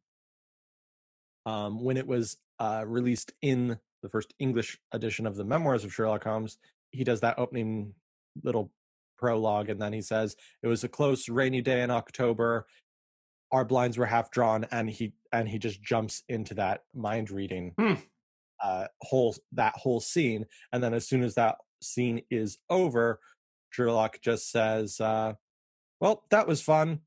um, 1.45 1.83
when 1.83 1.97
it 1.97 2.07
was 2.07 2.37
uh, 2.59 2.83
released 2.87 3.33
in 3.41 3.79
the 4.01 4.09
first 4.09 4.33
english 4.39 4.77
edition 4.91 5.25
of 5.25 5.35
the 5.35 5.43
memoirs 5.43 5.83
of 5.83 5.93
sherlock 5.93 6.23
holmes 6.23 6.57
he 6.91 7.03
does 7.03 7.21
that 7.21 7.37
opening 7.39 7.93
little 8.43 8.71
prologue 9.17 9.69
and 9.69 9.81
then 9.81 9.93
he 9.93 10.01
says 10.01 10.35
it 10.61 10.67
was 10.67 10.83
a 10.83 10.89
close 10.89 11.27
rainy 11.29 11.61
day 11.61 11.81
in 11.81 11.89
october 11.91 12.65
our 13.51 13.65
blinds 13.65 13.97
were 13.97 14.05
half 14.05 14.29
drawn 14.31 14.65
and 14.71 14.89
he 14.89 15.13
and 15.31 15.47
he 15.49 15.57
just 15.57 15.81
jumps 15.81 16.23
into 16.29 16.53
that 16.53 16.83
mind 16.93 17.31
reading 17.31 17.73
Hmm. 17.79 17.93
uh 18.63 18.87
whole 19.01 19.35
that 19.53 19.73
whole 19.75 19.99
scene 19.99 20.45
and 20.71 20.83
then 20.83 20.93
as 20.93 21.07
soon 21.07 21.23
as 21.23 21.35
that 21.35 21.57
scene 21.81 22.21
is 22.29 22.57
over 22.69 23.19
sherlock 23.75 24.19
just 24.21 24.49
says 24.51 25.01
uh 25.01 25.33
well 25.99 26.23
that 26.29 26.47
was 26.47 26.61
fun 26.61 27.01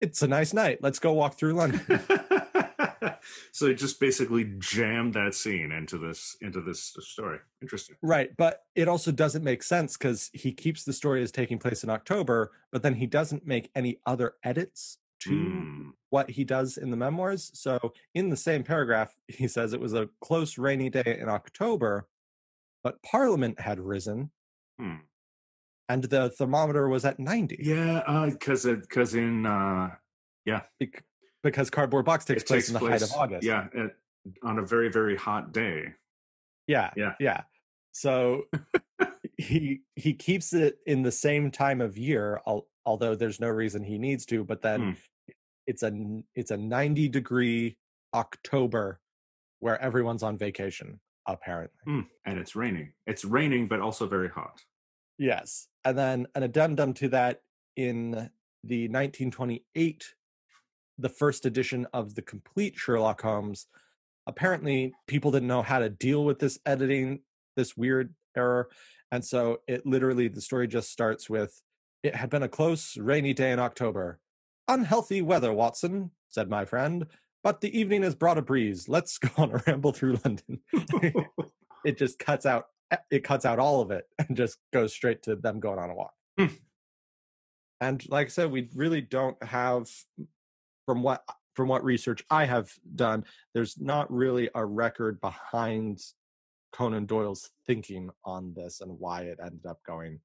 it's 0.00 0.22
a 0.22 0.28
nice 0.28 0.52
night 0.52 0.78
let's 0.82 0.98
go 0.98 1.12
walk 1.14 1.34
through 1.34 1.54
london 1.54 1.80
so 3.52 3.66
they 3.66 3.74
just 3.74 3.98
basically 4.00 4.44
jammed 4.58 5.14
that 5.14 5.34
scene 5.34 5.72
into 5.72 5.98
this 5.98 6.36
into 6.40 6.60
this 6.60 6.94
story. 7.00 7.38
Interesting. 7.62 7.96
right 8.02 8.30
but 8.36 8.64
it 8.74 8.86
also 8.88 9.10
doesn't 9.10 9.42
make 9.44 9.62
sense 9.62 9.96
because 9.96 10.30
he 10.32 10.52
keeps 10.52 10.84
the 10.84 10.92
story 10.92 11.22
as 11.22 11.32
taking 11.32 11.58
place 11.58 11.82
in 11.82 11.90
october 11.90 12.52
but 12.70 12.82
then 12.82 12.94
he 12.94 13.06
doesn't 13.06 13.46
make 13.46 13.70
any 13.74 13.98
other 14.06 14.34
edits 14.44 14.98
to 15.20 15.30
Mm. 15.30 15.90
what 16.10 16.30
he 16.30 16.44
does 16.44 16.76
in 16.78 16.92
the 16.92 16.96
memoirs. 16.96 17.50
So 17.52 17.92
in 18.14 18.30
the 18.30 18.36
same 18.36 18.62
paragraph, 18.62 19.16
he 19.26 19.48
says 19.48 19.72
it 19.72 19.80
was 19.80 19.92
a 19.92 20.08
close 20.20 20.56
rainy 20.58 20.90
day 20.90 21.18
in 21.20 21.28
October, 21.28 22.06
but 22.84 23.02
Parliament 23.02 23.58
had 23.58 23.80
risen 23.80 24.30
Hmm. 24.78 24.98
And 25.88 26.04
the 26.04 26.30
thermometer 26.30 26.88
was 26.88 27.04
at 27.04 27.18
90 27.18 27.58
Yeah, 27.60 28.28
because 28.30 28.64
because 28.64 29.14
in 29.14 29.46
uh, 29.46 29.90
bec- 30.78 31.04
because 31.42 31.70
Cardboard 31.70 32.04
Box 32.04 32.24
takes 32.24 32.42
it 32.42 32.46
place 32.48 32.66
takes 32.66 32.68
in 32.68 32.74
the 32.74 32.90
height 32.90 33.02
of 33.02 33.12
August. 33.12 33.44
Yeah, 33.44 33.66
it, 33.72 33.96
on 34.42 34.58
a 34.58 34.62
very 34.62 34.90
very 34.90 35.16
hot 35.16 35.52
day. 35.52 35.86
Yeah. 36.66 36.90
Yeah. 36.96 37.14
Yeah. 37.18 37.42
So 37.92 38.42
he 39.38 39.80
he 39.96 40.12
keeps 40.14 40.52
it 40.52 40.78
in 40.86 41.02
the 41.02 41.12
same 41.12 41.50
time 41.50 41.80
of 41.80 41.96
year, 41.96 42.40
al- 42.46 42.66
although 42.84 43.14
there's 43.14 43.40
no 43.40 43.48
reason 43.48 43.82
he 43.82 43.98
needs 43.98 44.26
to, 44.26 44.44
but 44.44 44.62
then 44.62 44.80
Hmm. 44.80 45.32
it's 45.66 45.82
a 45.82 45.92
it's 46.34 46.50
a 46.50 46.56
90 46.56 47.08
degree 47.08 47.76
October 48.14 49.00
where 49.60 49.80
everyone's 49.82 50.22
on 50.22 50.38
vacation, 50.38 51.00
apparently. 51.26 51.76
Mm. 51.86 52.06
And 52.26 52.38
it's 52.38 52.54
raining. 52.54 52.92
It's 53.06 53.24
raining, 53.24 53.66
but 53.68 53.80
also 53.80 54.06
very 54.06 54.28
hot. 54.28 54.62
Yes. 55.18 55.66
And 55.88 55.96
then 55.96 56.26
an 56.34 56.42
addendum 56.42 56.92
to 56.94 57.08
that 57.08 57.40
in 57.74 58.10
the 58.62 58.88
1928, 58.88 60.04
the 60.98 61.08
first 61.08 61.46
edition 61.46 61.86
of 61.94 62.14
the 62.14 62.20
complete 62.20 62.74
Sherlock 62.76 63.22
Holmes. 63.22 63.68
Apparently, 64.26 64.92
people 65.06 65.30
didn't 65.30 65.48
know 65.48 65.62
how 65.62 65.78
to 65.78 65.88
deal 65.88 66.26
with 66.26 66.40
this 66.40 66.58
editing, 66.66 67.20
this 67.56 67.74
weird 67.74 68.14
error. 68.36 68.68
And 69.10 69.24
so 69.24 69.62
it 69.66 69.86
literally, 69.86 70.28
the 70.28 70.42
story 70.42 70.68
just 70.68 70.92
starts 70.92 71.30
with 71.30 71.62
It 72.02 72.14
had 72.14 72.28
been 72.28 72.42
a 72.42 72.50
close, 72.50 72.98
rainy 72.98 73.32
day 73.32 73.50
in 73.52 73.58
October. 73.58 74.18
Unhealthy 74.68 75.22
weather, 75.22 75.54
Watson, 75.54 76.10
said 76.28 76.50
my 76.50 76.66
friend, 76.66 77.06
but 77.42 77.62
the 77.62 77.78
evening 77.78 78.02
has 78.02 78.14
brought 78.14 78.36
a 78.36 78.42
breeze. 78.42 78.90
Let's 78.90 79.16
go 79.18 79.30
on 79.38 79.52
a 79.52 79.62
ramble 79.66 79.92
through 79.92 80.18
London. 80.22 80.60
it 81.86 81.96
just 81.96 82.18
cuts 82.18 82.44
out 82.44 82.66
it 83.10 83.24
cuts 83.24 83.44
out 83.44 83.58
all 83.58 83.80
of 83.80 83.90
it 83.90 84.06
and 84.18 84.36
just 84.36 84.58
goes 84.72 84.92
straight 84.92 85.22
to 85.24 85.36
them 85.36 85.60
going 85.60 85.78
on 85.78 85.90
a 85.90 85.94
walk. 85.94 86.14
Hmm. 86.38 86.46
And 87.80 88.08
like 88.08 88.26
I 88.26 88.30
said, 88.30 88.50
we 88.50 88.68
really 88.74 89.00
don't 89.00 89.40
have 89.42 89.88
from 90.86 91.02
what 91.02 91.22
from 91.54 91.68
what 91.68 91.84
research 91.84 92.24
I 92.30 92.44
have 92.44 92.70
done, 92.94 93.24
there's 93.52 93.80
not 93.80 94.12
really 94.12 94.48
a 94.54 94.64
record 94.64 95.20
behind 95.20 96.00
Conan 96.72 97.06
Doyle's 97.06 97.50
thinking 97.66 98.10
on 98.24 98.52
this 98.54 98.80
and 98.80 98.98
why 98.98 99.22
it 99.22 99.38
ended 99.42 99.66
up 99.66 99.80
going 99.84 100.20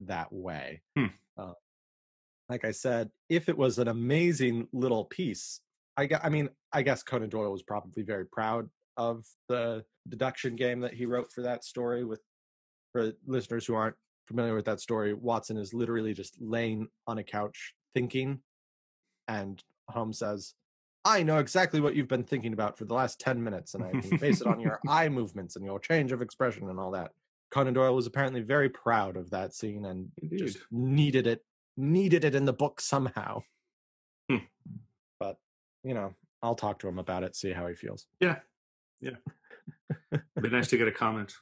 that 0.00 0.32
way. 0.32 0.80
Hmm. 0.96 1.06
Uh, 1.36 1.52
like 2.48 2.64
I 2.64 2.70
said, 2.70 3.10
if 3.28 3.48
it 3.48 3.56
was 3.56 3.78
an 3.78 3.88
amazing 3.88 4.68
little 4.72 5.04
piece, 5.04 5.60
I, 5.96 6.08
I 6.22 6.30
mean, 6.30 6.48
I 6.72 6.82
guess 6.82 7.02
Conan 7.02 7.28
Doyle 7.28 7.52
was 7.52 7.62
probably 7.62 8.02
very 8.02 8.26
proud 8.26 8.68
of 8.96 9.24
the 9.48 9.84
deduction 10.08 10.56
game 10.56 10.80
that 10.80 10.94
he 10.94 11.06
wrote 11.06 11.32
for 11.32 11.42
that 11.42 11.64
story. 11.64 12.04
With 12.04 12.20
for 12.92 13.12
listeners 13.26 13.66
who 13.66 13.74
aren't 13.74 13.96
familiar 14.26 14.54
with 14.54 14.66
that 14.66 14.80
story, 14.80 15.14
Watson 15.14 15.56
is 15.56 15.72
literally 15.72 16.14
just 16.14 16.36
laying 16.40 16.88
on 17.06 17.18
a 17.18 17.24
couch 17.24 17.74
thinking, 17.94 18.40
and 19.28 19.62
Holmes 19.88 20.18
says, 20.18 20.54
"I 21.04 21.22
know 21.22 21.38
exactly 21.38 21.80
what 21.80 21.94
you've 21.94 22.08
been 22.08 22.24
thinking 22.24 22.52
about 22.52 22.78
for 22.78 22.84
the 22.84 22.94
last 22.94 23.20
ten 23.20 23.42
minutes, 23.42 23.74
and 23.74 23.84
I 23.84 23.90
can 23.92 24.16
base 24.18 24.40
it 24.40 24.46
on 24.46 24.60
your 24.60 24.80
eye 24.88 25.08
movements 25.08 25.56
and 25.56 25.64
your 25.64 25.78
change 25.78 26.12
of 26.12 26.22
expression 26.22 26.68
and 26.68 26.78
all 26.78 26.90
that." 26.92 27.12
Conan 27.50 27.74
Doyle 27.74 27.94
was 27.94 28.06
apparently 28.06 28.40
very 28.40 28.70
proud 28.70 29.16
of 29.16 29.28
that 29.30 29.54
scene 29.54 29.84
and 29.84 30.10
Indeed. 30.22 30.38
just 30.38 30.58
needed 30.70 31.26
it 31.26 31.44
needed 31.76 32.24
it 32.24 32.34
in 32.34 32.44
the 32.44 32.52
book 32.52 32.80
somehow. 32.80 33.42
Hmm. 34.30 34.38
But 35.20 35.36
you 35.84 35.94
know, 35.94 36.14
I'll 36.42 36.54
talk 36.54 36.78
to 36.80 36.88
him 36.88 36.98
about 36.98 37.22
it, 37.22 37.36
see 37.36 37.52
how 37.52 37.66
he 37.66 37.74
feels. 37.74 38.06
Yeah, 38.20 38.38
yeah. 39.02 39.16
It'd 40.12 40.24
be 40.42 40.48
nice 40.48 40.68
to 40.68 40.78
get 40.78 40.88
a 40.88 40.92
comment. 40.92 41.34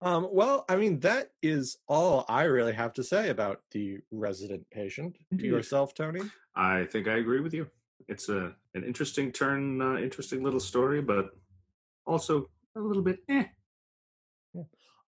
Um, 0.00 0.28
well, 0.30 0.64
I 0.68 0.76
mean, 0.76 1.00
that 1.00 1.30
is 1.42 1.78
all 1.88 2.24
I 2.28 2.44
really 2.44 2.72
have 2.72 2.92
to 2.94 3.02
say 3.02 3.30
about 3.30 3.62
the 3.72 3.98
resident 4.10 4.68
patient. 4.70 5.16
Indeed. 5.32 5.46
Yourself, 5.46 5.94
Tony? 5.94 6.20
I 6.54 6.84
think 6.84 7.08
I 7.08 7.16
agree 7.16 7.40
with 7.40 7.54
you. 7.54 7.68
It's 8.06 8.28
a 8.28 8.54
an 8.74 8.84
interesting 8.84 9.32
turn, 9.32 9.82
uh, 9.82 9.96
interesting 9.96 10.42
little 10.42 10.60
story, 10.60 11.02
but 11.02 11.30
also 12.06 12.48
a 12.76 12.80
little 12.80 13.02
bit. 13.02 13.18
Eh. 13.28 13.44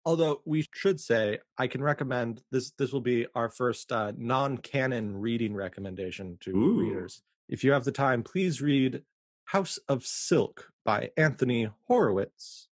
Although 0.05 0.41
we 0.45 0.67
should 0.75 0.99
say, 0.99 1.39
I 1.59 1.67
can 1.67 1.83
recommend 1.83 2.43
this. 2.51 2.73
This 2.73 2.93
will 2.93 3.01
be 3.01 3.27
our 3.35 3.49
first 3.49 3.93
uh, 3.93 4.13
non-canon 4.17 5.17
reading 5.17 5.55
recommendation 5.55 6.39
to 6.41 6.51
Ooh. 6.51 6.81
readers. 6.81 7.23
If 7.49 7.63
you 7.63 7.73
have 7.73 7.85
the 7.85 7.93
time, 7.93 8.23
please 8.23 8.61
read 8.61 9.03
House 9.51 9.81
of 9.89 10.07
Silk 10.07 10.71
by 10.85 11.11
Anthony 11.17 11.69
Horowitz. 11.89 12.69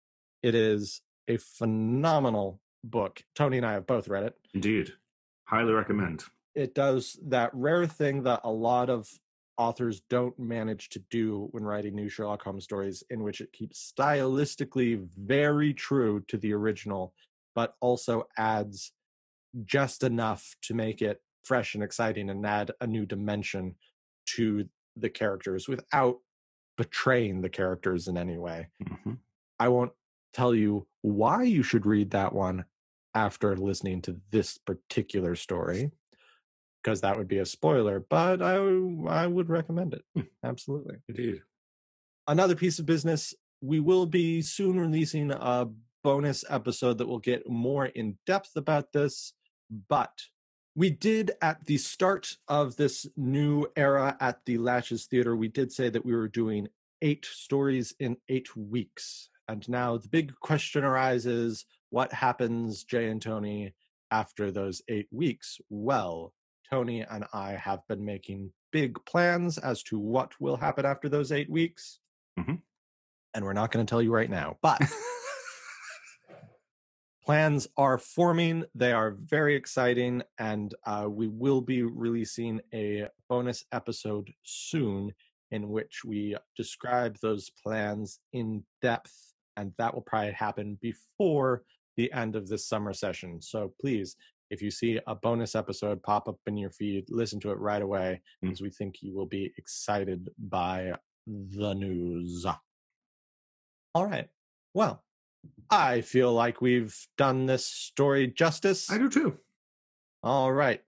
It 0.43 0.55
is 0.55 1.03
a 1.29 1.37
phenomenal 1.37 2.63
book. 2.83 3.23
Tony 3.35 3.59
and 3.59 3.67
I 3.67 3.75
have 3.75 3.87
both 3.87 4.09
read 4.09 4.25
it. 4.25 4.39
Indeed, 4.55 4.95
highly 5.45 5.75
recommend. 5.75 6.25
it 6.55 6.75
does 6.75 7.19
that 7.27 7.51
rare 7.53 7.87
thing 7.87 8.23
that 8.23 8.41
a 8.45 8.51
lot 8.51 8.89
of 8.89 9.07
authors 9.59 10.01
don't 10.09 10.39
manage 10.39 10.89
to 10.89 10.99
do 11.11 11.49
when 11.51 11.63
writing 11.63 11.95
new 11.95 12.09
Sherlock 12.09 12.43
Holmes 12.43 12.65
stories, 12.65 13.05
in 13.11 13.23
which 13.23 13.43
it 13.43 13.53
keeps 13.53 13.93
stylistically 13.95 15.07
very 15.19 15.75
true 15.75 16.25
to 16.29 16.39
the 16.39 16.55
original, 16.55 17.13
but 17.55 17.75
also 17.83 18.27
adds 18.39 18.93
just 19.67 20.03
enough 20.03 20.57
to 20.63 20.73
make 20.73 21.03
it 21.03 21.21
fresh 21.45 21.75
and 21.75 21.85
exciting 21.85 22.31
and 22.31 22.47
add 22.47 22.71
a 22.81 22.87
new 22.87 23.05
dimension 23.05 23.75
to 24.25 24.67
the 24.97 25.11
characters 25.11 25.69
without 25.69 26.17
betraying 26.77 27.41
the 27.43 27.49
characters 27.51 28.09
in 28.09 28.17
any 28.17 28.39
way. 28.39 28.69
Mhm. 28.83 29.19
I 29.59 29.69
won't 29.69 29.93
tell 30.33 30.55
you 30.55 30.87
why 31.03 31.43
you 31.43 31.63
should 31.63 31.87
read 31.87 32.11
that 32.11 32.33
one 32.33 32.65
after 33.15 33.57
listening 33.57 34.01
to 34.03 34.21
this 34.31 34.57
particular 34.59 35.35
story 35.37 35.91
because 36.83 37.03
that 37.03 37.17
would 37.19 37.29
be 37.29 37.39
a 37.39 37.45
spoiler 37.47 38.01
but 38.01 38.41
i 38.41 38.55
i 39.09 39.27
would 39.27 39.49
recommend 39.51 39.93
it 39.93 40.03
Hmm. 40.15 40.23
absolutely 40.43 40.97
Indeed. 41.09 41.43
another 42.27 42.57
piece 42.57 42.79
of 42.79 42.87
business 42.87 43.35
we 43.61 43.79
will 43.81 44.07
be 44.07 44.41
soon 44.41 44.81
releasing 44.81 45.31
a 45.31 45.69
bonus 46.03 46.45
episode 46.49 46.97
that 46.99 47.07
will 47.07 47.19
get 47.21 47.49
more 47.49 47.87
in 47.87 48.19
depth 48.27 48.57
about 48.57 48.93
this 48.93 49.35
but 49.89 50.23
we 50.75 50.91
did 50.91 51.33
at 51.43 51.65
the 51.67 51.77
start 51.79 52.37
of 52.49 52.77
this 52.77 53.07
new 53.17 53.67
era 53.77 54.17
at 54.21 54.41
the 54.47 54.57
Latchis 54.59 55.07
theater 55.07 55.37
we 55.37 55.49
did 55.49 55.71
say 55.73 55.89
that 55.91 56.05
we 56.05 56.15
were 56.15 56.29
doing 56.29 56.69
eight 57.03 57.25
stories 57.27 57.95
in 57.99 58.17
eight 58.29 58.57
weeks. 58.57 59.29
And 59.49 59.69
now 59.69 59.99
the 59.99 60.09
big 60.09 60.35
question 60.41 60.85
arises 60.85 61.67
what 61.91 62.13
happens 62.13 62.85
jay 62.85 63.09
and 63.09 63.21
tony 63.21 63.75
after 64.11 64.51
those 64.51 64.81
eight 64.89 65.09
weeks? 65.11 65.59
Well 65.69 66.33
tony 66.71 67.03
and 67.03 67.25
i 67.35 67.51
have 67.53 67.87
been 67.87 68.03
making 68.05 68.51
big 68.71 68.97
plans 69.05 69.59
as 69.59 69.83
to 69.83 69.99
what 69.99 70.33
will 70.41 70.57
happen 70.57 70.87
after 70.87 71.07
those 71.09 71.31
eight 71.33 71.51
weeks. 71.51 71.99
Mhm. 72.39 72.63
and 73.35 73.45
we're 73.45 73.53
not 73.53 73.71
going 73.73 73.85
to 73.85 73.91
tell 73.91 74.01
you 74.01 74.11
right 74.11 74.31
now 74.31 74.57
but 74.63 74.81
plans 77.25 77.69
are 77.77 77.99
forming 77.99 78.65
they 78.75 78.93
are 78.93 79.17
very 79.25 79.55
exciting 79.55 80.23
and 80.39 80.75
uh, 80.87 81.07
we 81.09 81.29
will 81.29 81.61
be 81.61 81.83
releasing 81.83 82.61
a 82.75 83.07
bonus 83.29 83.65
episode 83.73 84.31
soon 84.43 85.13
in 85.51 85.69
which 85.69 86.03
we 86.05 86.37
describe 86.57 87.17
those 87.21 87.51
plans 87.63 88.19
in 88.33 88.65
depth 88.81 89.35
and 89.57 89.73
that 89.79 89.95
will 89.95 90.03
probably 90.03 90.33
happen 90.33 90.79
before 90.81 91.63
the 91.97 92.13
end 92.13 92.37
of 92.37 92.49
this 92.49 92.67
summer 92.67 92.93
session. 92.93 93.41
So 93.41 93.73
please, 93.81 94.17
if 94.51 94.63
you 94.63 94.71
see 94.71 94.99
a 95.07 95.15
bonus 95.15 95.55
episode 95.55 96.03
pop 96.03 96.29
up 96.29 96.39
in 96.47 96.57
your 96.57 96.71
feed, 96.71 97.07
listen 97.09 97.41
to 97.41 97.51
it 97.51 97.59
right 97.59 97.83
away 97.83 98.21
because 98.41 98.61
we 98.61 98.71
think 98.71 98.97
you 99.01 99.15
will 99.15 99.27
be 99.27 99.53
excited 99.57 100.31
by 100.39 100.93
the 101.27 101.75
news. 101.75 102.45
All 103.95 104.07
right. 104.07 104.29
Well, 104.75 105.03
I 105.71 106.01
feel 106.01 106.33
like 106.33 106.61
we've 106.61 106.97
done 107.17 107.47
this 107.47 107.67
story 107.67 108.27
justice. 108.27 108.91
I 108.91 108.99
do 108.99 109.09
too. 109.09 109.39
All 110.23 110.53
right. 110.53 110.83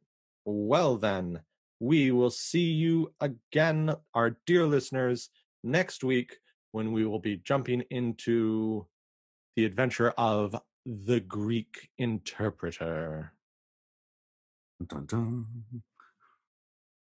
Well, 0.44 0.96
then, 0.96 1.40
we 1.80 2.10
will 2.10 2.30
see 2.30 2.70
you 2.70 3.12
again, 3.20 3.94
our 4.14 4.36
dear 4.46 4.66
listeners, 4.66 5.30
next 5.62 6.04
week 6.04 6.36
when 6.72 6.92
we 6.92 7.04
will 7.04 7.18
be 7.18 7.36
jumping 7.36 7.82
into 7.90 8.86
the 9.56 9.64
adventure 9.64 10.10
of 10.18 10.56
the 10.84 11.20
Greek 11.20 11.88
interpreter. 11.98 13.32
Dun, 14.86 15.06
dun. 15.06 15.46